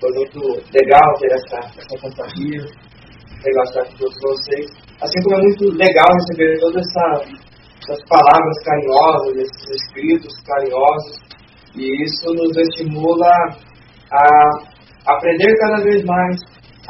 [0.00, 0.40] Foi muito
[0.72, 2.60] legal ter essa, essa companhia,
[3.44, 4.66] legal estar com todos vocês.
[5.00, 7.48] Assim como é muito legal receber toda essa
[7.88, 11.16] essas palavras carinhosas, esses escritos carinhosos,
[11.74, 13.30] e isso nos estimula
[14.12, 14.77] a
[15.08, 16.36] aprender cada vez mais,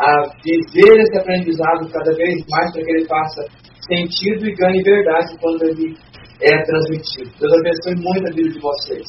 [0.00, 3.44] a viver esse aprendizado cada vez mais para que ele faça
[3.86, 5.94] sentido e ganhe verdade quando ele
[6.42, 7.30] é transmitido.
[7.40, 9.06] Deus abençoe muito a vida de vocês.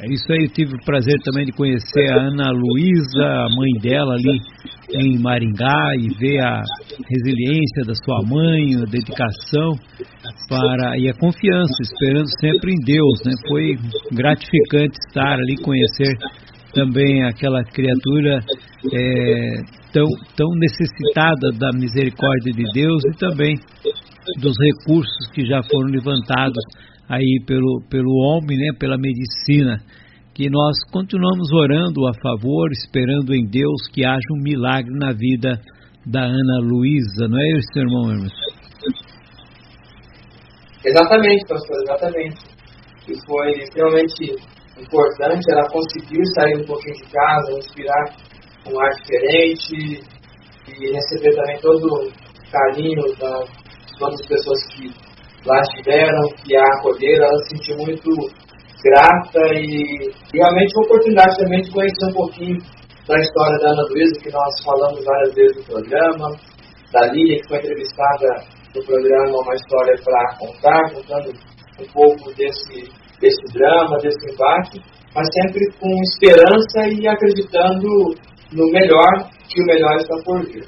[0.00, 3.72] É isso aí, eu tive o prazer também de conhecer a Ana Luísa, a mãe
[3.82, 4.38] dela ali
[4.94, 6.62] em Maringá e ver a
[7.10, 9.72] resiliência da sua mãe, a dedicação
[10.48, 13.32] para e a confiança, esperando sempre em Deus, né?
[13.48, 13.76] Foi
[14.12, 16.14] gratificante estar ali conhecer
[16.72, 18.40] também aquela criatura
[18.92, 19.62] é,
[19.92, 23.56] tão tão necessitada da misericórdia de Deus e também
[24.40, 26.62] dos recursos que já foram levantados
[27.08, 29.80] aí pelo, pelo homem, né, pela medicina,
[30.34, 35.58] que nós continuamos orando a favor, esperando em Deus que haja um milagre na vida
[36.06, 38.32] da Ana Luísa, não é isso, irmão Hermes?
[40.84, 42.36] Exatamente, pastor, exatamente.
[43.08, 44.36] E foi extremamente
[44.80, 48.16] importante, ela conseguiu sair um pouquinho de casa, respirar
[48.66, 50.00] um ar diferente
[50.68, 52.12] e receber também todo o
[52.50, 53.44] carinho da
[53.98, 54.90] todas as pessoas que
[55.44, 58.10] lá estiveram, que a acolheram, ela se sentiu muito
[58.82, 62.58] grata e, realmente uma oportunidade também de conhecer um pouquinho
[63.06, 66.36] da história da Ana Luísa, que nós falamos várias vezes no programa,
[66.92, 68.28] da Lília, que foi entrevistada
[68.74, 71.32] no programa Uma História para Contar, contando
[71.80, 72.88] um pouco desse,
[73.20, 74.80] desse drama, desse embate,
[75.14, 77.88] mas sempre com esperança e acreditando
[78.52, 80.64] no melhor, que o melhor está por vir.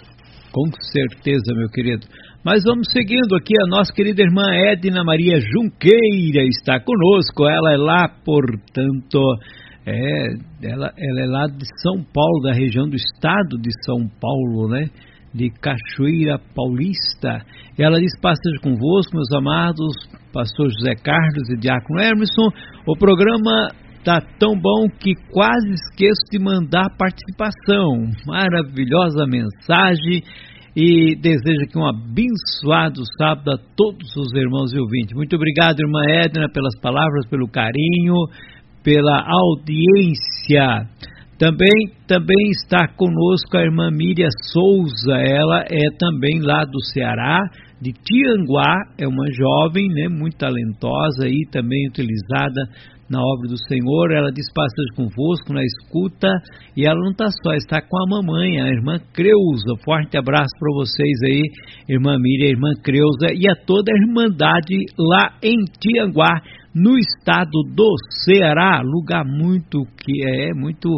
[0.52, 2.06] Com certeza, meu querido.
[2.44, 7.46] Mas vamos seguindo aqui, a nossa querida irmã Edna Maria Junqueira está conosco.
[7.46, 9.20] Ela é lá, portanto,
[9.86, 10.26] é,
[10.62, 14.88] ela, ela é lá de São Paulo, da região do estado de São Paulo, né?
[15.34, 17.44] De Cachoeira Paulista.
[17.78, 19.94] Ela diz: Pastor convosco, meus amados,
[20.32, 22.48] pastor José Carlos e Diácono Emerson.
[22.86, 23.68] O programa
[24.04, 28.10] tá tão bom que quase esqueço de mandar participação.
[28.26, 30.22] Maravilhosa mensagem
[30.76, 35.14] e desejo aqui um abençoado sábado a todos os irmãos e ouvintes.
[35.14, 38.14] Muito obrigado, irmã Edna, pelas palavras, pelo carinho,
[38.82, 40.88] pela audiência.
[41.38, 47.40] Também, também está conosco a irmã Miriam Souza, ela é também lá do Ceará,
[47.80, 52.68] de Tianguá, é uma jovem, né, muito talentosa e também utilizada
[53.10, 54.12] na obra do Senhor.
[54.12, 56.28] Ela diz passagem convosco na escuta
[56.76, 59.74] e ela não está só, está com a mamãe, a irmã Creuza.
[59.84, 61.42] Forte abraço para vocês aí,
[61.88, 66.40] irmã Miriam, irmã Creuza e a toda a irmandade lá em Tianguá
[66.74, 67.94] no estado do
[68.24, 70.88] Ceará, lugar muito que é muito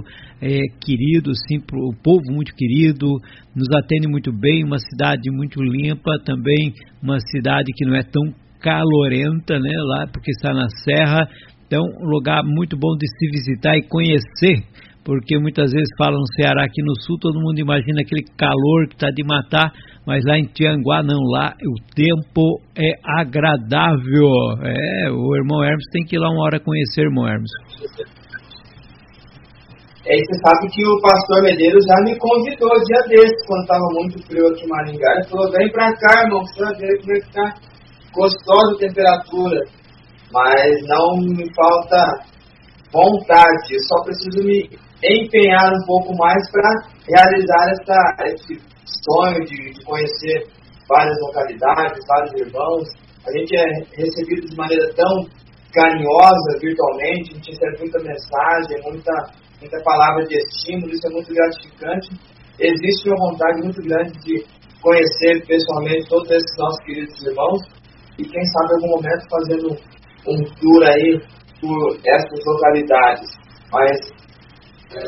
[0.40, 3.06] é, querido, assim, o povo muito querido,
[3.54, 6.72] nos atende muito bem, uma cidade muito limpa, também
[7.02, 8.22] uma cidade que não é tão
[8.60, 11.26] calorenta, né, lá porque está na serra,
[11.66, 14.62] então um lugar muito bom de se visitar e conhecer
[15.04, 18.94] porque muitas vezes falam no Ceará aqui no sul, todo mundo imagina aquele calor que
[18.94, 19.72] está de matar,
[20.06, 24.28] mas lá em Tianguá não, lá o tempo é agradável.
[24.62, 27.50] É, o irmão Hermes tem que ir lá uma hora conhecer, irmão Hermes.
[30.04, 34.26] É, você sabe que o pastor Medeiros já me convidou dia desse, quando estava muito
[34.26, 35.12] frio aqui em Maringá.
[35.14, 37.54] Ele falou: vem pra cá, irmão, você vai ver como é que tá
[38.12, 39.60] gostosa a temperatura.
[40.32, 42.32] Mas não me falta
[42.92, 44.68] vontade, eu só preciso me
[45.02, 46.68] empenhar um pouco mais para
[47.08, 50.46] realizar essa, esse sonho de, de, conhecer
[50.88, 52.88] várias localidades, vários irmãos.
[53.26, 53.66] A gente é
[53.96, 55.26] recebido de maneira tão
[55.72, 59.12] carinhosa virtualmente, a gente recebe muita mensagem, muita,
[59.60, 62.10] muita palavra de estímulo, isso é muito gratificante.
[62.60, 64.44] Existe uma vontade muito grande de
[64.80, 67.60] conhecer pessoalmente todos esses nossos queridos irmãos
[68.18, 69.68] e quem sabe em algum momento fazendo
[70.28, 71.20] um tour aí
[71.60, 73.30] por essas localidades.
[73.72, 73.98] Mas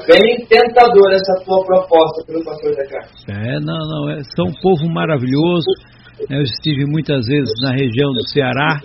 [0.07, 3.25] bem tentador essa tua proposta pelo pastor Carlos.
[3.29, 5.69] É, não, não, é, são um povo maravilhoso.
[6.31, 8.81] Eu estive muitas vezes na região do Ceará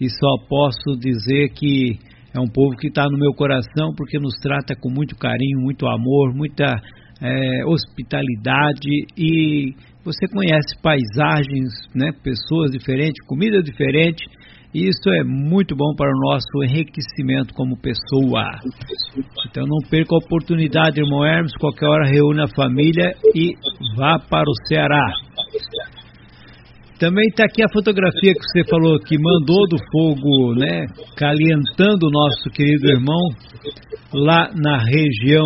[0.00, 1.98] e só posso dizer que
[2.34, 5.86] é um povo que está no meu coração porque nos trata com muito carinho, muito
[5.86, 6.80] amor, muita
[7.22, 9.72] é, hospitalidade e
[10.04, 14.24] você conhece paisagens, né, pessoas diferentes, comida diferente
[14.74, 18.58] isso é muito bom para o nosso enriquecimento como pessoa.
[19.48, 23.54] Então não perca a oportunidade, irmão Hermes, qualquer hora reúne a família e
[23.96, 25.12] vá para o Ceará.
[26.98, 30.86] Também está aqui a fotografia que você falou que mandou do fogo, né?
[31.16, 33.28] Calientando o nosso querido irmão
[34.12, 35.44] lá na região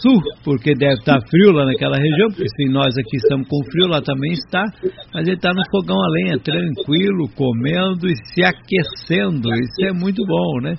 [0.00, 3.62] sul, porque deve estar tá frio lá naquela região, porque se nós aqui estamos com
[3.70, 4.64] frio, lá também está,
[5.14, 9.54] mas ele está no fogão a lenha, tranquilo, comendo e se aquecendo.
[9.54, 10.74] Isso é muito bom, né?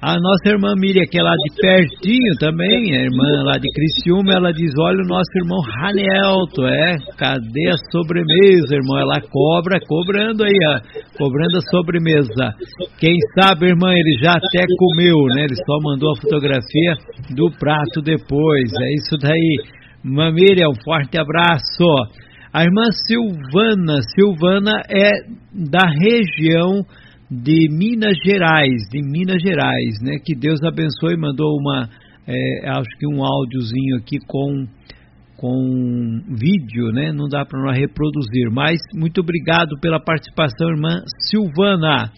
[0.00, 4.32] A nossa irmã Miriam, que é lá de pertinho também, a irmã lá de Criciúma,
[4.32, 8.98] ela diz: Olha o nosso irmão Ranielto, é, cadê a sobremesa, irmão?
[8.98, 10.80] Ela cobra, cobrando aí, ó,
[11.18, 12.54] cobrando a sobremesa.
[13.00, 15.44] Quem sabe, irmã, ele já até comeu, né?
[15.44, 16.94] Ele só mandou a fotografia
[17.34, 18.70] do prato depois.
[18.80, 19.56] É isso daí.
[20.04, 21.84] Irmã Miriam, um forte abraço.
[22.52, 25.10] A irmã Silvana, Silvana é
[25.52, 26.82] da região
[27.30, 30.16] de Minas Gerais, de Minas Gerais, né?
[30.24, 31.88] Que Deus abençoe, mandou uma,
[32.26, 34.66] é, acho que um áudiozinho aqui com
[35.38, 37.12] com vídeo, né?
[37.12, 41.00] Não dá para nós reproduzir, mas muito obrigado pela participação, irmã
[41.30, 42.10] Silvana.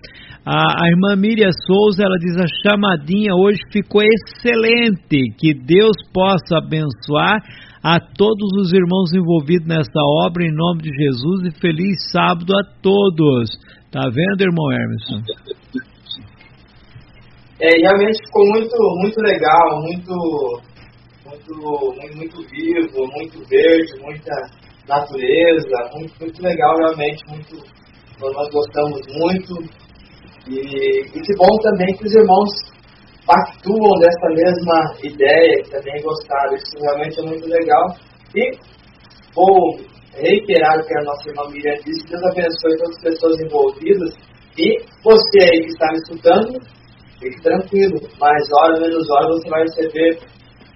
[0.44, 5.34] A, a, irmã Miriam Souza, ela diz a chamadinha hoje ficou excelente.
[5.38, 7.36] Que Deus possa abençoar
[7.82, 12.64] a todos os irmãos envolvidos nessa obra em nome de Jesus e feliz sábado a
[12.80, 13.50] todos.
[13.92, 15.20] Tá vendo, irmão Emerson?
[17.60, 20.62] É, realmente ficou muito, muito legal, muito,
[21.26, 24.32] muito, muito, muito vivo, muito verde, muita
[24.88, 27.56] natureza, muito, muito legal realmente, muito,
[28.20, 29.54] nós gostamos muito.
[30.46, 32.48] E, e que bom também que os irmãos
[33.26, 36.54] pactuam dessa mesma ideia, que também gostaram.
[36.54, 37.96] Isso realmente é muito legal.
[38.36, 38.56] E
[39.34, 39.80] vou
[40.14, 44.14] reiterar o que a nossa irmã Miriam disse, Deus abençoe todas as pessoas envolvidas
[44.58, 46.60] e você aí que está me escutando,
[47.20, 50.18] fique tranquilo, mais hora menos hora você vai receber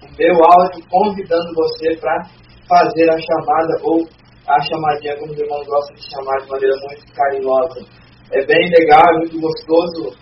[0.03, 2.23] o meu áudio convidando você para
[2.67, 4.07] fazer a chamada ou
[4.47, 7.81] a chamadinha, como os irmãos gostam de chamar de maneira muito carinhosa.
[8.31, 10.15] É bem legal, é muito gostoso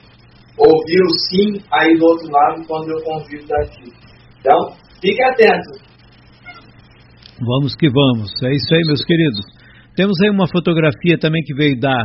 [0.57, 3.91] ouvir o sim aí do outro lado quando eu convido daqui.
[4.39, 5.92] Então, fique atento.
[7.39, 8.31] Vamos que vamos.
[8.43, 9.39] É isso aí, meus queridos.
[9.95, 11.95] Temos aí uma fotografia também que veio da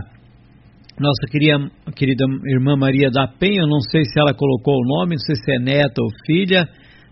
[1.00, 3.62] nossa querida, querida irmã Maria da Penha.
[3.62, 6.68] Eu não sei se ela colocou o nome, não sei se é neta ou filha.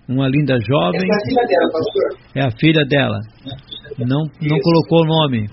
[0.08, 1.00] Uma linda jovem.
[1.00, 2.18] é a filha dela, pastor.
[2.34, 3.18] É a filha dela.
[3.98, 5.48] Não, não colocou o nome.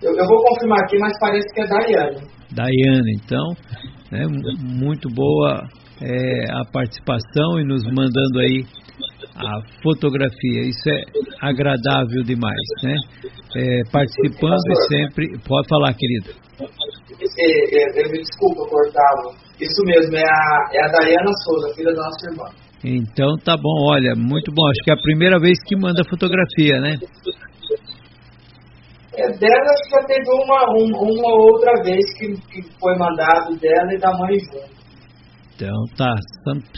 [0.00, 2.28] Eu, eu, vou confirmar aqui, mas parece que é Daiane.
[2.52, 3.48] Daiane, então.
[4.10, 4.26] Né,
[4.60, 5.66] muito boa
[6.00, 8.64] é, a participação e nos mandando aí
[9.36, 10.62] a fotografia.
[10.62, 11.04] Isso é
[11.40, 12.96] agradável demais, né?
[13.56, 15.38] É, participando e sempre.
[15.46, 16.30] Pode falar, querido.
[16.60, 19.34] É, é, me desculpa cortá-lo.
[19.60, 22.44] Isso mesmo, é a, é a Dayana Souza, filha da nossa irmã.
[22.84, 24.66] Então tá bom, olha, muito bom.
[24.68, 26.96] Acho que é a primeira vez que manda fotografia, né?
[29.14, 33.98] É, dela já teve uma, um, uma outra vez que, que foi mandado dela e
[33.98, 34.81] da mãe junto.
[35.62, 36.12] Então tá,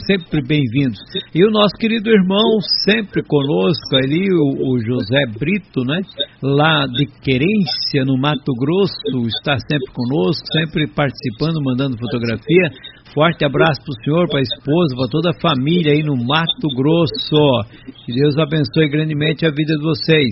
[0.06, 0.98] sempre bem-vindos.
[1.34, 6.02] E o nosso querido irmão, sempre conosco ali, o, o, José Brito, né?
[6.42, 8.92] Lá de Querência, no Mato Grosso,
[9.26, 12.68] está sempre conosco, sempre participando, mandando fotografia.
[13.14, 16.68] Forte abraço para o senhor, para a esposa, para toda a família aí no Mato
[16.76, 17.64] Grosso.
[18.04, 20.28] Que Deus abençoe grandemente a vida de vocês.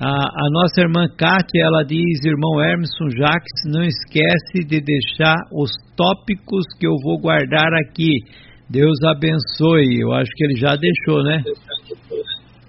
[0.00, 5.70] A, a, nossa irmã Kátia, ela diz, irmão Hermeson Jacques, não esquece de deixar os
[5.94, 8.16] tópicos que eu vou guardar aqui.
[8.70, 10.00] Deus abençoe.
[10.00, 11.42] Eu acho que ele já deixou, né?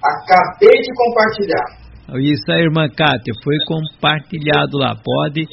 [0.04, 1.82] Acabei de compartilhar.
[2.20, 4.94] Isso aí, irmã Kátia, foi compartilhado lá.
[5.02, 5.48] Pode,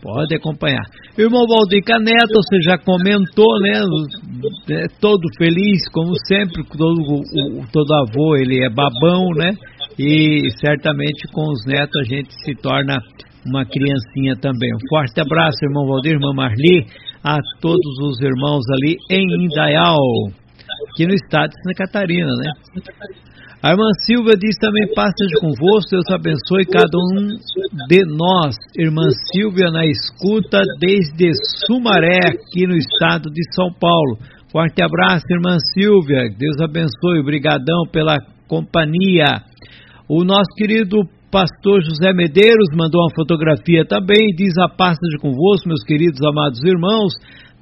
[0.00, 0.84] pode acompanhar.
[1.18, 3.82] Irmão Valdir Caneta, você já comentou, né?
[4.70, 7.22] É todo feliz, como sempre, todo,
[7.72, 9.50] todo avô, ele é babão, né?
[9.98, 12.96] E certamente com os netos a gente se torna
[13.46, 14.70] uma criancinha também.
[14.74, 16.86] Um forte abraço, irmão Valdir, irmã Marli,
[17.22, 19.98] a todos os irmãos ali em Indaial,
[20.90, 22.52] aqui no estado de Santa Catarina, né?
[23.62, 27.28] A irmã Silvia diz também, paz seja convosco, Deus abençoe cada um
[27.88, 28.54] de nós.
[28.76, 31.32] Irmã Silvia na escuta desde
[31.66, 34.18] Sumaré, aqui no estado de São Paulo.
[34.52, 39.40] Forte abraço, irmã Silvia, Deus abençoe, obrigadão pela companhia.
[40.06, 40.98] O nosso querido
[41.32, 46.62] pastor José Medeiros mandou uma fotografia também, diz a paz de convosco, meus queridos amados
[46.62, 47.14] irmãos,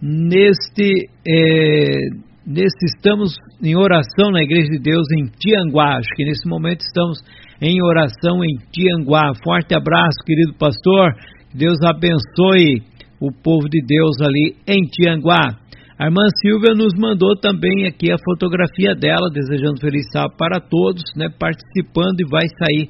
[0.02, 2.08] neste, é,
[2.44, 3.32] neste estamos
[3.62, 7.20] em oração na Igreja de Deus em Tianguá, acho que nesse momento estamos
[7.60, 9.32] em oração em Tianguá.
[9.44, 11.14] Forte abraço, querido pastor,
[11.54, 12.82] Deus abençoe
[13.20, 15.61] o povo de Deus ali em Tianguá.
[16.02, 21.04] A irmã Silvia nos mandou também aqui a fotografia dela, desejando feliz sábado para todos,
[21.16, 22.88] né, participando e vai sair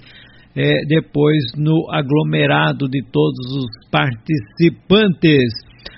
[0.57, 5.53] é, depois no aglomerado de todos os participantes.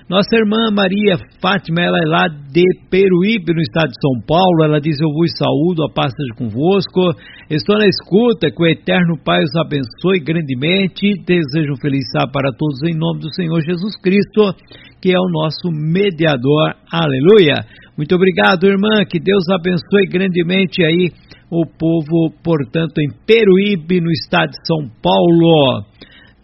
[0.07, 4.63] Nossa irmã Maria Fátima, ela é lá de Peruíbe, no estado de São Paulo.
[4.63, 7.17] Ela diz: Eu vos saúdo, a paz seja convosco.
[7.49, 11.09] Estou na escuta, que o eterno Pai os abençoe grandemente.
[11.25, 14.53] Desejo um feliz sábado para todos, em nome do Senhor Jesus Cristo,
[15.01, 16.77] que é o nosso mediador.
[16.93, 17.65] Aleluia.
[17.97, 19.07] Muito obrigado, irmã.
[19.09, 21.13] Que Deus abençoe grandemente aí
[21.51, 25.87] o povo, portanto, em Peruíbe, no estado de São Paulo.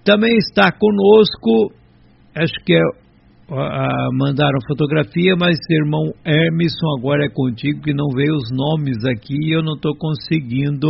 [0.03, 1.75] Também está conosco,
[2.35, 3.00] acho que é
[4.13, 9.55] mandaram fotografia, mas irmão Hermeson, agora é contigo que não veio os nomes aqui e
[9.55, 10.89] eu não estou conseguindo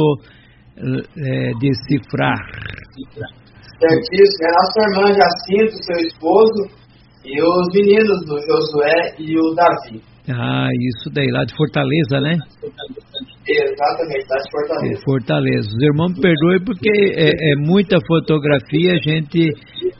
[0.76, 2.38] é, decifrar.
[3.78, 6.80] Certíssimo, é nossa irmã Jacinto, seu esposo,
[7.24, 10.09] e os meninos do Josué e o Davi.
[10.28, 12.36] Ah, isso daí, lá de Fortaleza, né?
[13.48, 15.02] Exatamente, lá de Fortaleza.
[15.04, 15.68] Fortaleza.
[15.68, 19.48] Os irmãos me perdoem porque é, é muita fotografia, a gente.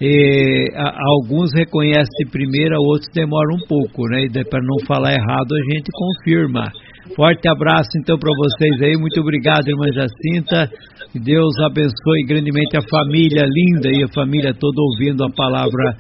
[0.01, 4.25] É, a, alguns reconhecem de primeira, outros demoram um pouco, né?
[4.25, 6.71] E para não falar errado, a gente confirma.
[7.17, 10.71] Forte abraço então para vocês aí, muito obrigado, irmã Jacinta.
[11.13, 15.97] Que Deus abençoe grandemente a família linda e a família toda ouvindo a palavra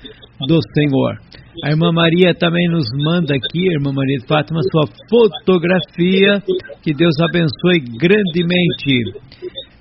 [0.47, 1.19] do Senhor.
[1.65, 6.41] A irmã Maria também nos manda aqui, irmã Maria de Fátima, sua fotografia.
[6.83, 9.03] Que Deus abençoe grandemente.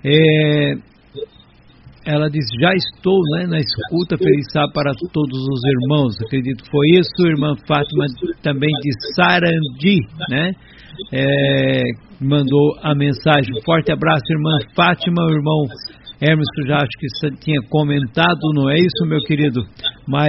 [0.03, 0.73] É,
[2.05, 6.15] ela diz: Já estou né, na escuta, feliz para todos os irmãos.
[6.25, 7.27] Acredito que foi isso.
[7.27, 8.05] Irmã Fátima
[8.41, 10.51] também de Sarandi, né?
[11.13, 11.83] É,
[12.19, 13.53] mandou a mensagem.
[13.63, 15.67] Forte abraço, irmã Fátima, irmão
[16.21, 17.07] Hermes, já acho que
[17.39, 19.61] tinha comentado, não é isso, meu querido?
[20.05, 20.27] Mas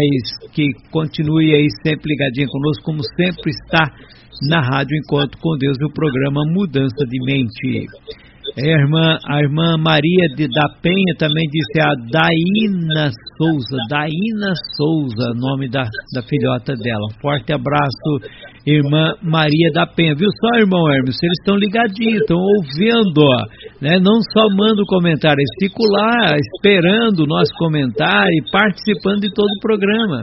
[0.52, 3.90] que continue aí sempre ligadinho conosco, como sempre está
[4.48, 7.88] na Rádio Encontro com Deus, o programa Mudança de Mente.
[8.56, 14.54] É, a irmã, a irmã Maria de, da Penha também disse a Daína Souza, Daína
[14.76, 17.06] Souza, nome da, da filhota dela.
[17.22, 18.18] Forte abraço,
[18.66, 20.14] irmã Maria da Penha.
[20.16, 21.16] Viu só, irmão Hermes?
[21.22, 23.46] Eles estão ligadinhos, estão ouvindo, ó,
[23.80, 24.00] né?
[24.00, 29.32] Não só manda o comentário, eles ficam lá esperando o nosso comentário e participando de
[29.32, 30.22] todo o programa.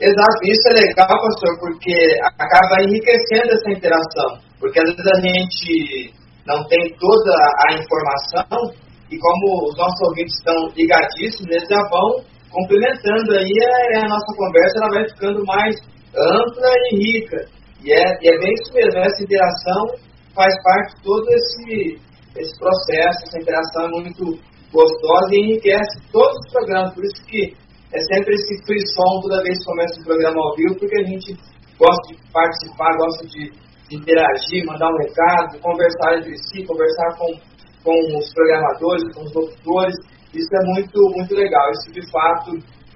[0.00, 4.47] Exato, isso é legal, pastor, porque acaba enriquecendo essa interação.
[4.60, 6.14] Porque às vezes a gente
[6.46, 7.32] não tem toda
[7.68, 8.72] a informação
[9.10, 13.52] e como os nossos ouvintes estão ligadíssimos, eles já vão complementando aí
[13.94, 15.74] a, a nossa conversa, ela vai ficando mais
[16.16, 17.48] ampla e rica.
[17.84, 19.86] E é, e é bem isso mesmo, essa interação
[20.34, 22.00] faz parte de todo esse,
[22.36, 24.24] esse processo, essa interação é muito
[24.72, 26.94] gostosa e enriquece todos os programas.
[26.94, 27.54] Por isso que
[27.92, 31.36] é sempre esse frisson toda vez que começa o programa ao vivo, porque a gente
[31.78, 33.52] gosta de participar, gosta de
[33.90, 37.32] interagir, mandar um recado, conversar entre si, conversar com,
[37.84, 39.94] com os programadores, com os locutores.
[40.34, 41.70] Isso é muito, muito legal.
[41.72, 42.52] Isso de fato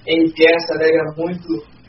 [0.06, 1.48] enriquece, alegra muito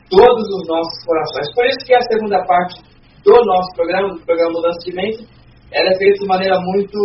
[0.10, 1.54] todos os nossos corações.
[1.54, 2.82] Por isso que a segunda parte
[3.24, 5.28] do nosso programa, do programa Mudança de Mente,
[5.72, 7.00] ela é feita de maneira muito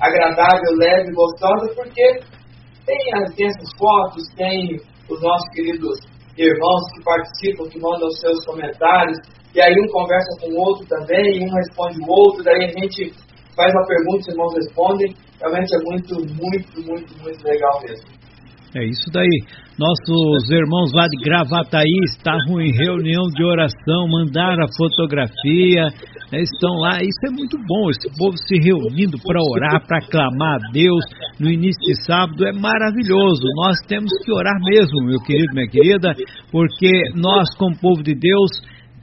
[0.00, 2.20] agradável, leve, gostosa, porque
[2.86, 2.98] tem,
[3.36, 5.98] tem essas fotos, tem os nossos queridos
[6.38, 9.18] irmãos que participam, que mandam seus comentários,
[9.54, 13.12] e aí um conversa com o outro também, um responde o outro, daí a gente
[13.56, 15.14] faz uma pergunta, os irmãos respondem.
[15.40, 18.18] Realmente é muito, muito, muito, muito legal mesmo.
[18.76, 19.38] É isso daí.
[19.78, 25.88] Nossos irmãos lá de Gravataí estavam em reunião de oração, mandaram a fotografia,
[26.30, 26.98] né, estão lá.
[27.00, 31.04] Isso é muito bom, esse povo se reunindo para orar, para clamar a Deus
[31.40, 33.42] no início de sábado é maravilhoso.
[33.56, 36.14] Nós temos que orar mesmo, meu querido, minha querida,
[36.50, 38.50] porque nós, como povo de Deus,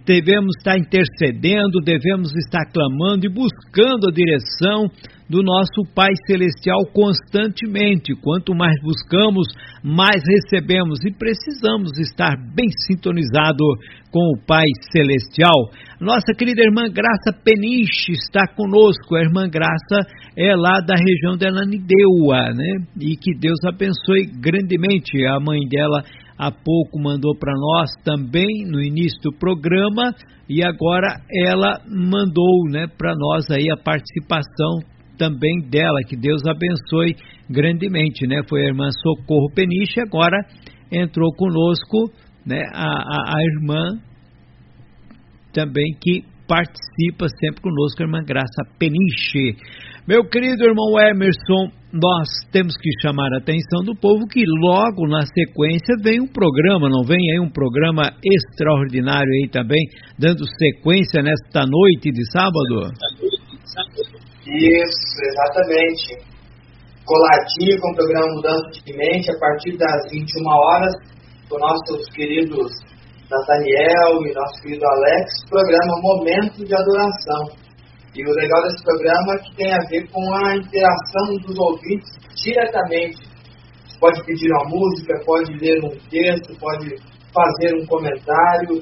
[0.05, 4.85] devemos estar intercedendo, devemos estar clamando e buscando a direção
[5.29, 8.13] do nosso Pai Celestial constantemente.
[8.21, 9.47] Quanto mais buscamos,
[9.83, 13.63] mais recebemos e precisamos estar bem sintonizado
[14.11, 15.71] com o Pai Celestial.
[15.99, 19.15] Nossa querida irmã Graça Peniche está conosco.
[19.15, 20.05] A irmã Graça
[20.37, 22.85] é lá da região de Ananindeua, né?
[23.01, 25.25] E que Deus abençoe grandemente.
[25.25, 26.03] A mãe dela
[26.37, 30.13] há pouco mandou para nós também no início do programa
[30.49, 34.79] e agora ela mandou, né, para nós aí a participação
[35.17, 37.15] também dela, que Deus abençoe
[37.49, 38.41] grandemente, né?
[38.49, 40.37] Foi a irmã Socorro Peniche, agora
[40.91, 42.11] entrou conosco,
[42.45, 43.99] né, a, a, a irmã
[45.53, 49.55] também que participa sempre conosco, a irmã Graça Peniche.
[50.07, 55.25] Meu querido irmão Emerson, nós temos que chamar a atenção do povo que logo na
[55.25, 59.81] sequência vem um programa, não vem aí um programa extraordinário aí também,
[60.19, 62.93] dando sequência nesta noite de sábado?
[64.45, 66.21] Isso, exatamente.
[67.03, 70.93] Coladinho com o programa Mudança de Mente, a partir das 21 horas,
[71.49, 72.69] com nossos queridos
[73.25, 77.64] Nathaniel e nosso querido Alex, programa Momento de Adoração.
[78.15, 82.09] E o legal desse programa é que tem a ver com a interação dos ouvintes
[82.33, 83.27] diretamente.
[83.99, 86.95] Pode pedir uma música, pode ler um texto, pode
[87.33, 88.81] fazer um comentário.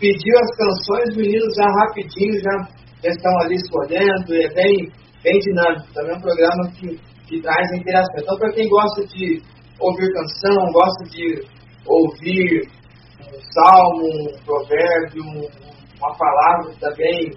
[0.00, 2.68] Pediu as canções, os meninos já rapidinho já,
[3.04, 4.90] estão ali escolhendo, é bem,
[5.22, 5.92] bem dinâmico.
[5.92, 6.98] Também é um programa que,
[7.28, 8.16] que traz a interação.
[8.16, 9.42] Então, para quem gosta de
[9.78, 11.44] ouvir canção, gosta de
[11.84, 12.66] ouvir
[13.28, 15.22] um salmo, um provérbio,
[16.00, 17.30] uma palavra também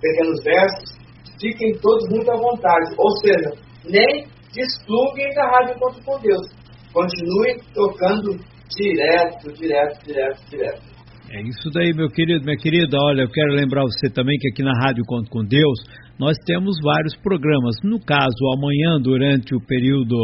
[0.00, 0.98] pequenos versos,
[1.40, 2.94] fiquem todos muito à vontade.
[2.96, 3.50] Ou seja,
[3.84, 6.46] nem despluguem da rádio Encontro com Deus.
[6.92, 8.38] Continue tocando
[8.76, 10.96] direto, direto, direto, direto.
[11.30, 12.96] É isso daí, meu querido, minha querida.
[12.98, 15.78] Olha, eu quero lembrar você também que aqui na Rádio Conto com Deus
[16.18, 17.76] nós temos vários programas.
[17.82, 20.16] No caso, amanhã, durante o período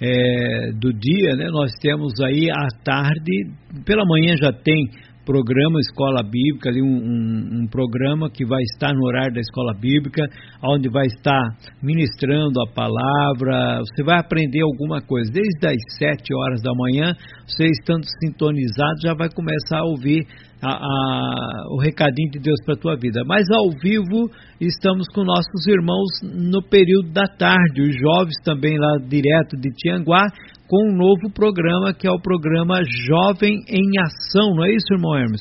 [0.00, 3.50] é, do dia, né, nós temos aí à tarde,
[3.86, 4.88] pela manhã já tem
[5.30, 9.72] programa Escola Bíblica, ali um, um, um, programa que vai estar no horário da Escola
[9.72, 10.26] Bíblica,
[10.60, 11.40] onde vai estar
[11.80, 15.30] ministrando a palavra, você vai aprender alguma coisa.
[15.30, 17.14] Desde as sete horas da manhã,
[17.46, 20.26] você estando sintonizado, já vai começar a ouvir
[20.60, 23.22] a, a, o recadinho de Deus para a tua vida.
[23.24, 24.28] Mas ao vivo
[24.60, 30.26] estamos com nossos irmãos no período da tarde, os jovens também lá direto de Tianguá,
[30.70, 35.18] com um novo programa que é o programa Jovem em Ação, não é isso, irmão
[35.18, 35.40] Hermes?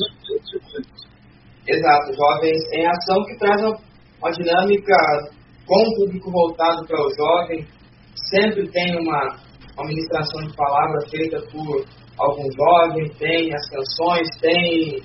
[1.68, 3.77] Exato, Jovens em Ação, que traz uma,
[4.18, 4.95] uma dinâmica
[5.68, 7.64] com o público voltado para o jovem.
[8.31, 9.38] Sempre tem uma,
[9.77, 11.85] uma ministração de palavra feita por
[12.18, 14.99] algum jovem, tem as canções, tem,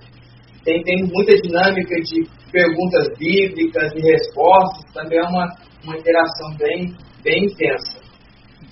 [0.64, 5.46] tem, tem muita dinâmica de perguntas bíblicas e respostas, também é uma,
[5.84, 8.04] uma interação bem, bem intensa.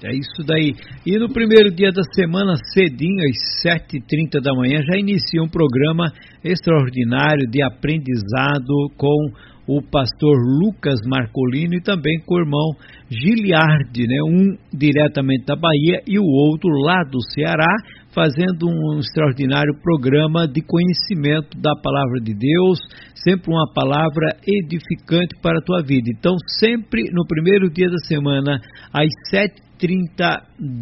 [0.02, 0.72] É isso daí.
[1.04, 6.12] E no primeiro dia da semana, cedinho, às 7h30 da manhã, já inicia um programa
[6.44, 9.32] extraordinário de aprendizado com
[9.66, 12.70] o pastor Lucas Marcolino e também com o irmão
[13.10, 14.22] Giliardi, né?
[14.24, 17.74] um diretamente da Bahia e o outro lá do Ceará,
[18.14, 22.78] fazendo um extraordinário programa de conhecimento da palavra de Deus,
[23.16, 26.10] sempre uma palavra edificante para a tua vida.
[26.16, 28.60] Então, sempre no primeiro dia da semana,
[28.92, 30.24] às 7 30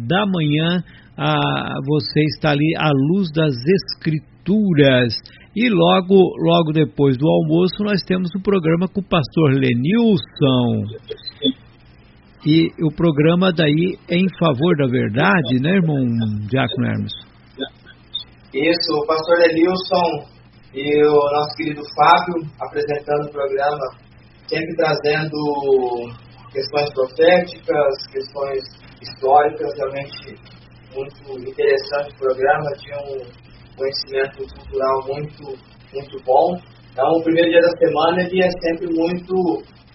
[0.07, 0.83] da manhã,
[1.17, 1.35] a,
[1.87, 5.15] você está ali à luz das Escrituras.
[5.55, 10.85] E logo, logo depois do almoço, nós temos o programa com o pastor Lenilson.
[12.45, 16.05] E o programa daí é em favor da verdade, né, irmão
[16.47, 17.13] Diácono Hermes?
[18.53, 20.25] Isso, o pastor Lenilson
[20.73, 23.85] e o nosso querido Fábio apresentando o programa,
[24.47, 26.11] sempre trazendo
[26.51, 30.35] questões proféticas, questões históricas, realmente
[30.93, 33.21] muito interessante o programa, tinha um
[33.75, 35.57] conhecimento cultural muito,
[35.93, 36.59] muito bom.
[36.91, 39.33] Então, o primeiro dia da semana ele é sempre muito,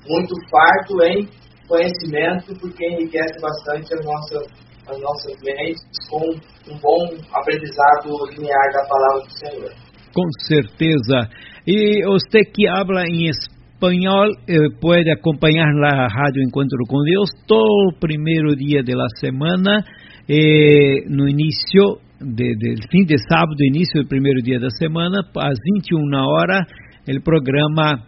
[0.08, 1.28] muito farto em
[1.68, 4.46] conhecimento, porque enriquece bastante as nossas,
[4.88, 6.24] as nossas mentes com
[6.72, 9.72] um bom aprendizado linear da palavra do Senhor.
[10.14, 11.28] Com certeza.
[11.66, 13.55] E você que habla em espanhol
[14.48, 19.84] eh, pode acompanhar a Rádio Encontro com Deus todo o primeiro dia da semana,
[20.26, 25.58] eh, no início de, de, fim de sábado, início do primeiro dia da semana, às
[25.74, 26.62] 21 horas,
[27.06, 28.00] o programa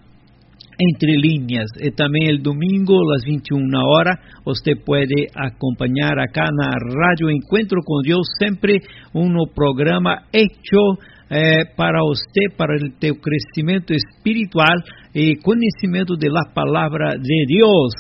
[0.80, 1.68] Entre Linhas.
[1.82, 4.16] E também o domingo, às 21 horas,
[4.46, 8.80] você pode acompanhar acá na Rádio Encontro com Deus, sempre
[9.14, 10.96] um programa hecho
[11.30, 14.76] eh, para você, para o teu crescimento espiritual
[15.14, 17.92] e conhecimento da palavra de Deus.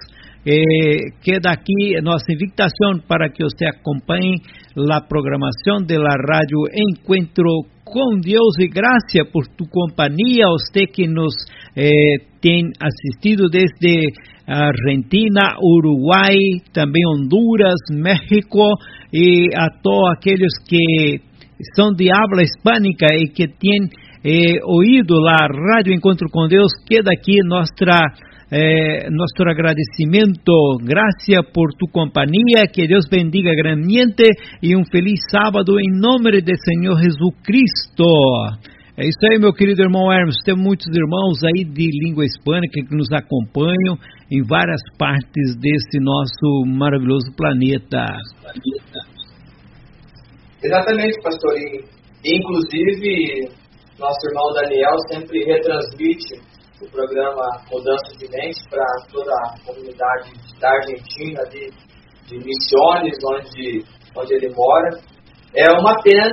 [0.46, 4.36] Eh, queda aqui nossa invitação para que você acompanhe
[4.90, 11.34] a programação da rádio Encontro com Deus e graça por tu companhia, você que nos
[11.76, 12.28] eh,
[12.80, 14.12] assistido desde
[14.46, 16.36] Argentina, Uruguai,
[16.72, 18.64] também Honduras, México
[19.12, 21.20] e a todos aqueles que
[21.74, 23.88] são de habla hispânica e que têm
[24.24, 27.72] eh, ouído a rádio Encontro com Deus, queda aqui nossa
[28.50, 30.52] eh, nuestro agradecimiento.
[30.82, 32.66] Gracias por tu compañía.
[32.72, 34.24] Que Dios bendiga grandemente
[34.62, 38.04] y un feliz sábado em nome do Senhor Jesucristo.
[38.96, 40.36] É isso aí, meu querido irmão Hermes.
[40.44, 43.96] Tem muitos irmãos aí de língua hispânica que nos acompanham
[44.30, 48.06] em várias partes desse nosso maravilhoso planeta.
[50.62, 51.56] Exatamente, pastor.
[51.56, 51.84] E,
[52.24, 53.48] inclusive,
[53.98, 56.40] nosso irmão Daniel sempre retransmite
[56.80, 61.70] o programa Mudança de Mente para toda a comunidade da Argentina, de,
[62.26, 62.36] de
[62.92, 63.10] onde,
[64.16, 65.00] onde ele mora.
[65.54, 66.28] É uma pena,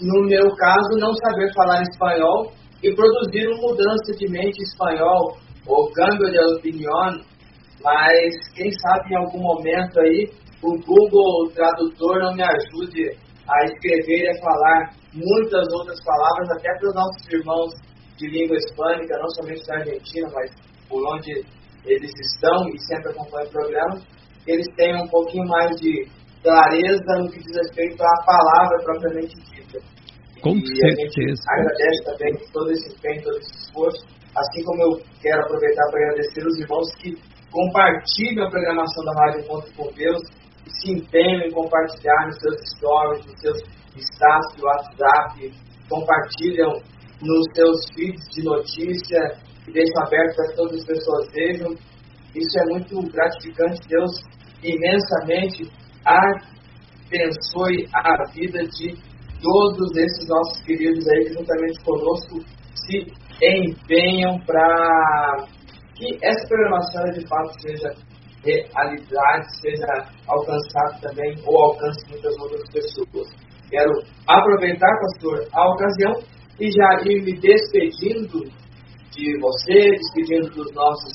[0.00, 5.36] no meu caso, não saber falar espanhol e produzir uma mudança de mente espanhol
[5.66, 7.20] ou câmbio de opinião,
[7.82, 10.30] mas quem sabe em algum momento aí
[10.66, 13.16] o Google Tradutor não me ajude
[13.48, 17.72] a escrever e a falar muitas outras palavras, até para os nossos irmãos
[18.18, 20.50] de língua hispânica, não somente da Argentina, mas
[20.88, 21.44] por onde
[21.84, 24.00] eles estão e sempre acompanham o programa,
[24.46, 26.08] eles tenham um pouquinho mais de
[26.42, 29.78] clareza no que diz respeito à palavra propriamente dita.
[30.42, 30.86] Com e certeza.
[30.86, 35.90] a gente agradece também todo esse empenho, todo esse esforço, assim como eu quero aproveitar
[35.90, 37.16] para agradecer os irmãos que
[37.50, 40.22] compartilham a programação da Rádio Encontro com Deus,
[40.68, 43.58] se empenham em compartilhar nos seus stories, nos seus
[43.96, 45.52] status do WhatsApp,
[45.88, 46.82] compartilham
[47.22, 51.74] nos seus feeds de notícia e deixam aberto para que todas as pessoas vejam.
[52.34, 53.88] Isso é muito gratificante.
[53.88, 54.12] Deus
[54.62, 55.70] imensamente
[56.04, 58.94] abençoe a vida de
[59.42, 62.40] todos esses nossos queridos aí que juntamente conosco
[62.74, 63.06] se
[63.42, 65.46] empenham para
[65.94, 67.94] que essa programação de fato seja
[68.52, 69.86] realidade, seja
[70.28, 73.28] alcançada também ou alcance muitas outras pessoas.
[73.70, 73.92] Quero
[74.26, 76.14] aproveitar, pastor, a ocasião
[76.60, 78.40] e já ir me despedindo
[79.10, 81.12] de você, despedindo dos nossos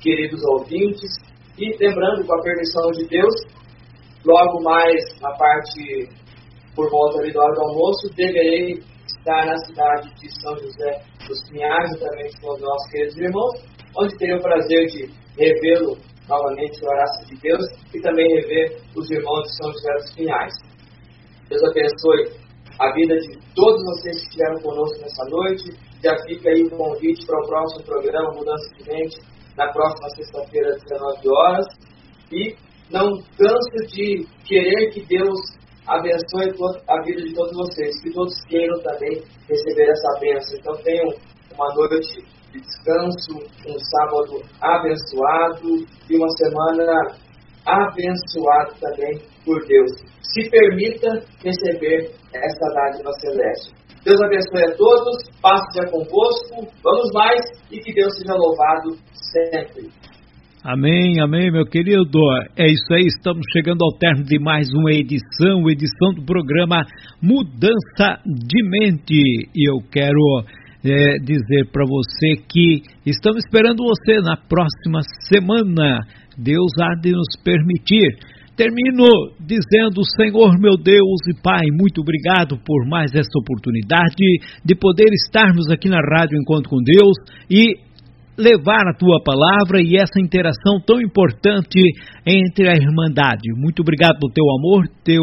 [0.00, 1.10] queridos ouvintes
[1.58, 3.34] e lembrando com a permissão de Deus,
[4.24, 6.08] logo mais na parte
[6.74, 11.48] por volta ali do hora do almoço, deverei estar na cidade de São José dos
[11.48, 13.64] Pinhais, juntamente com os nossos queridos irmãos,
[13.96, 15.96] onde terei o prazer de revê-lo
[16.32, 17.64] novamente no Horácio de Deus
[17.94, 20.54] e também rever os irmãos de São José dos Pinhais.
[21.48, 22.42] Deus abençoe
[22.80, 25.76] a vida de todos vocês que estiveram conosco nessa noite.
[26.02, 29.20] Já fica aí o convite para o próximo programa Mudança de Mente,
[29.56, 31.66] na próxima sexta-feira, às 19 horas.
[32.32, 32.56] E
[32.90, 35.38] não canso de querer que Deus
[35.86, 36.54] abençoe
[36.88, 40.58] a vida de todos vocês, que todos queiram também receber essa bênção.
[40.58, 41.08] Então tenham
[41.54, 47.16] uma noite de descanso, um sábado abençoado e uma semana
[47.64, 49.90] abençoada também por Deus
[50.22, 51.08] se permita
[51.44, 53.74] receber essa dádiva celeste.
[54.04, 59.90] Deus abençoe a todos, passe dia convosco, vamos mais e que Deus seja louvado sempre.
[60.64, 62.18] Amém, amém, meu querido.
[62.56, 66.86] É isso aí, estamos chegando ao término de mais uma edição, edição do programa
[67.20, 69.50] Mudança de Mente.
[69.54, 70.44] E eu quero
[70.84, 76.00] é, dizer para você que estamos esperando você na próxima semana.
[76.36, 78.08] Deus há de nos permitir.
[78.56, 79.08] Termino
[79.40, 84.24] dizendo, Senhor meu Deus e Pai, muito obrigado por mais esta oportunidade
[84.64, 87.16] de poder estarmos aqui na Rádio Encontro com Deus
[87.50, 87.92] e
[88.36, 91.80] levar a tua palavra e essa interação tão importante
[92.26, 93.48] entre a Irmandade.
[93.56, 95.22] Muito obrigado pelo teu amor, teu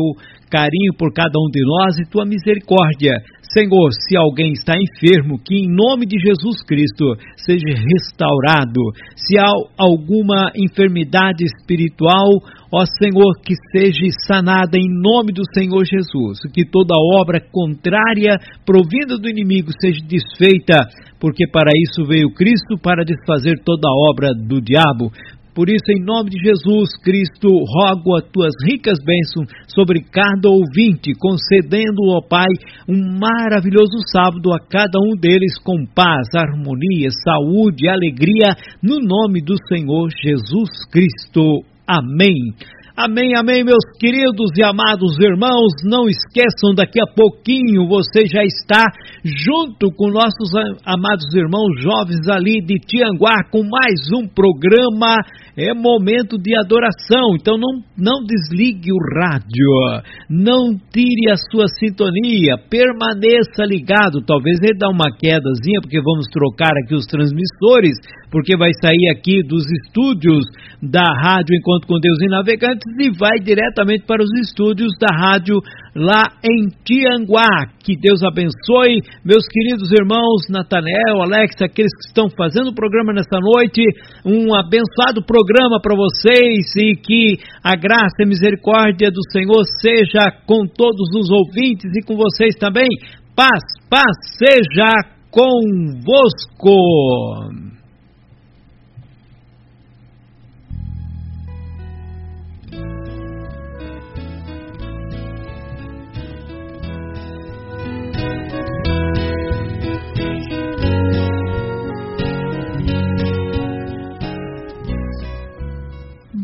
[0.50, 3.14] carinho por cada um de nós e tua misericórdia.
[3.52, 8.82] Senhor, se alguém está enfermo, que em nome de Jesus Cristo seja restaurado.
[9.16, 12.30] Se há alguma enfermidade espiritual,
[12.72, 16.40] ó Senhor, que seja sanada em nome do Senhor Jesus.
[16.54, 20.88] Que toda obra contrária provinda do inimigo seja desfeita,
[21.20, 25.12] porque para isso veio Cristo para desfazer toda obra do diabo.
[25.60, 31.12] Por isso, em nome de Jesus Cristo, rogo as tuas ricas bênçãos sobre cada ouvinte,
[31.20, 32.48] concedendo, ó Pai,
[32.88, 39.42] um maravilhoso sábado a cada um deles com paz, harmonia, saúde e alegria, no nome
[39.42, 41.44] do Senhor Jesus Cristo.
[41.86, 42.56] Amém.
[43.02, 45.72] Amém, amém, meus queridos e amados irmãos.
[45.86, 48.84] Não esqueçam, daqui a pouquinho você já está
[49.24, 50.52] junto com nossos
[50.84, 55.16] amados irmãos jovens ali de Tianguá com mais um programa.
[55.60, 57.36] É momento de adoração.
[57.36, 64.24] Então não, não desligue o rádio, não tire a sua sintonia, permaneça ligado.
[64.26, 68.00] Talvez ele dá uma quedazinha, porque vamos trocar aqui os transmissores,
[68.32, 70.46] porque vai sair aqui dos estúdios
[70.82, 75.60] da Rádio Enquanto com Deus e Navegantes e vai diretamente para os estúdios da rádio
[76.00, 77.68] lá em Tianguá.
[77.84, 83.40] Que Deus abençoe, meus queridos irmãos Natanel, Alex, aqueles que estão fazendo o programa nesta
[83.40, 83.84] noite.
[84.26, 90.66] Um abençoado programa para vocês e que a graça e misericórdia do Senhor seja com
[90.66, 92.88] todos os ouvintes e com vocês também.
[93.36, 96.70] Paz, paz seja convosco.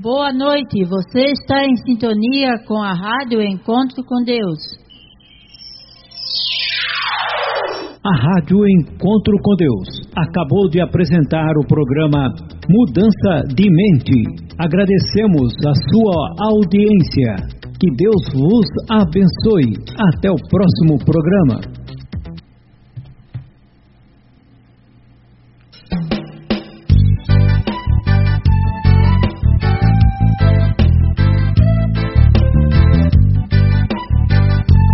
[0.06, 4.60] Boa noite, você está em sintonia com a Rádio Encontro com Deus.
[8.06, 12.30] A Rádio Encontro com Deus acabou de apresentar o programa
[12.70, 14.46] Mudança de Mente.
[14.60, 17.66] Agradecemos a sua audiência.
[17.82, 19.74] Que Deus vos abençoe.
[20.14, 21.75] Até o próximo programa.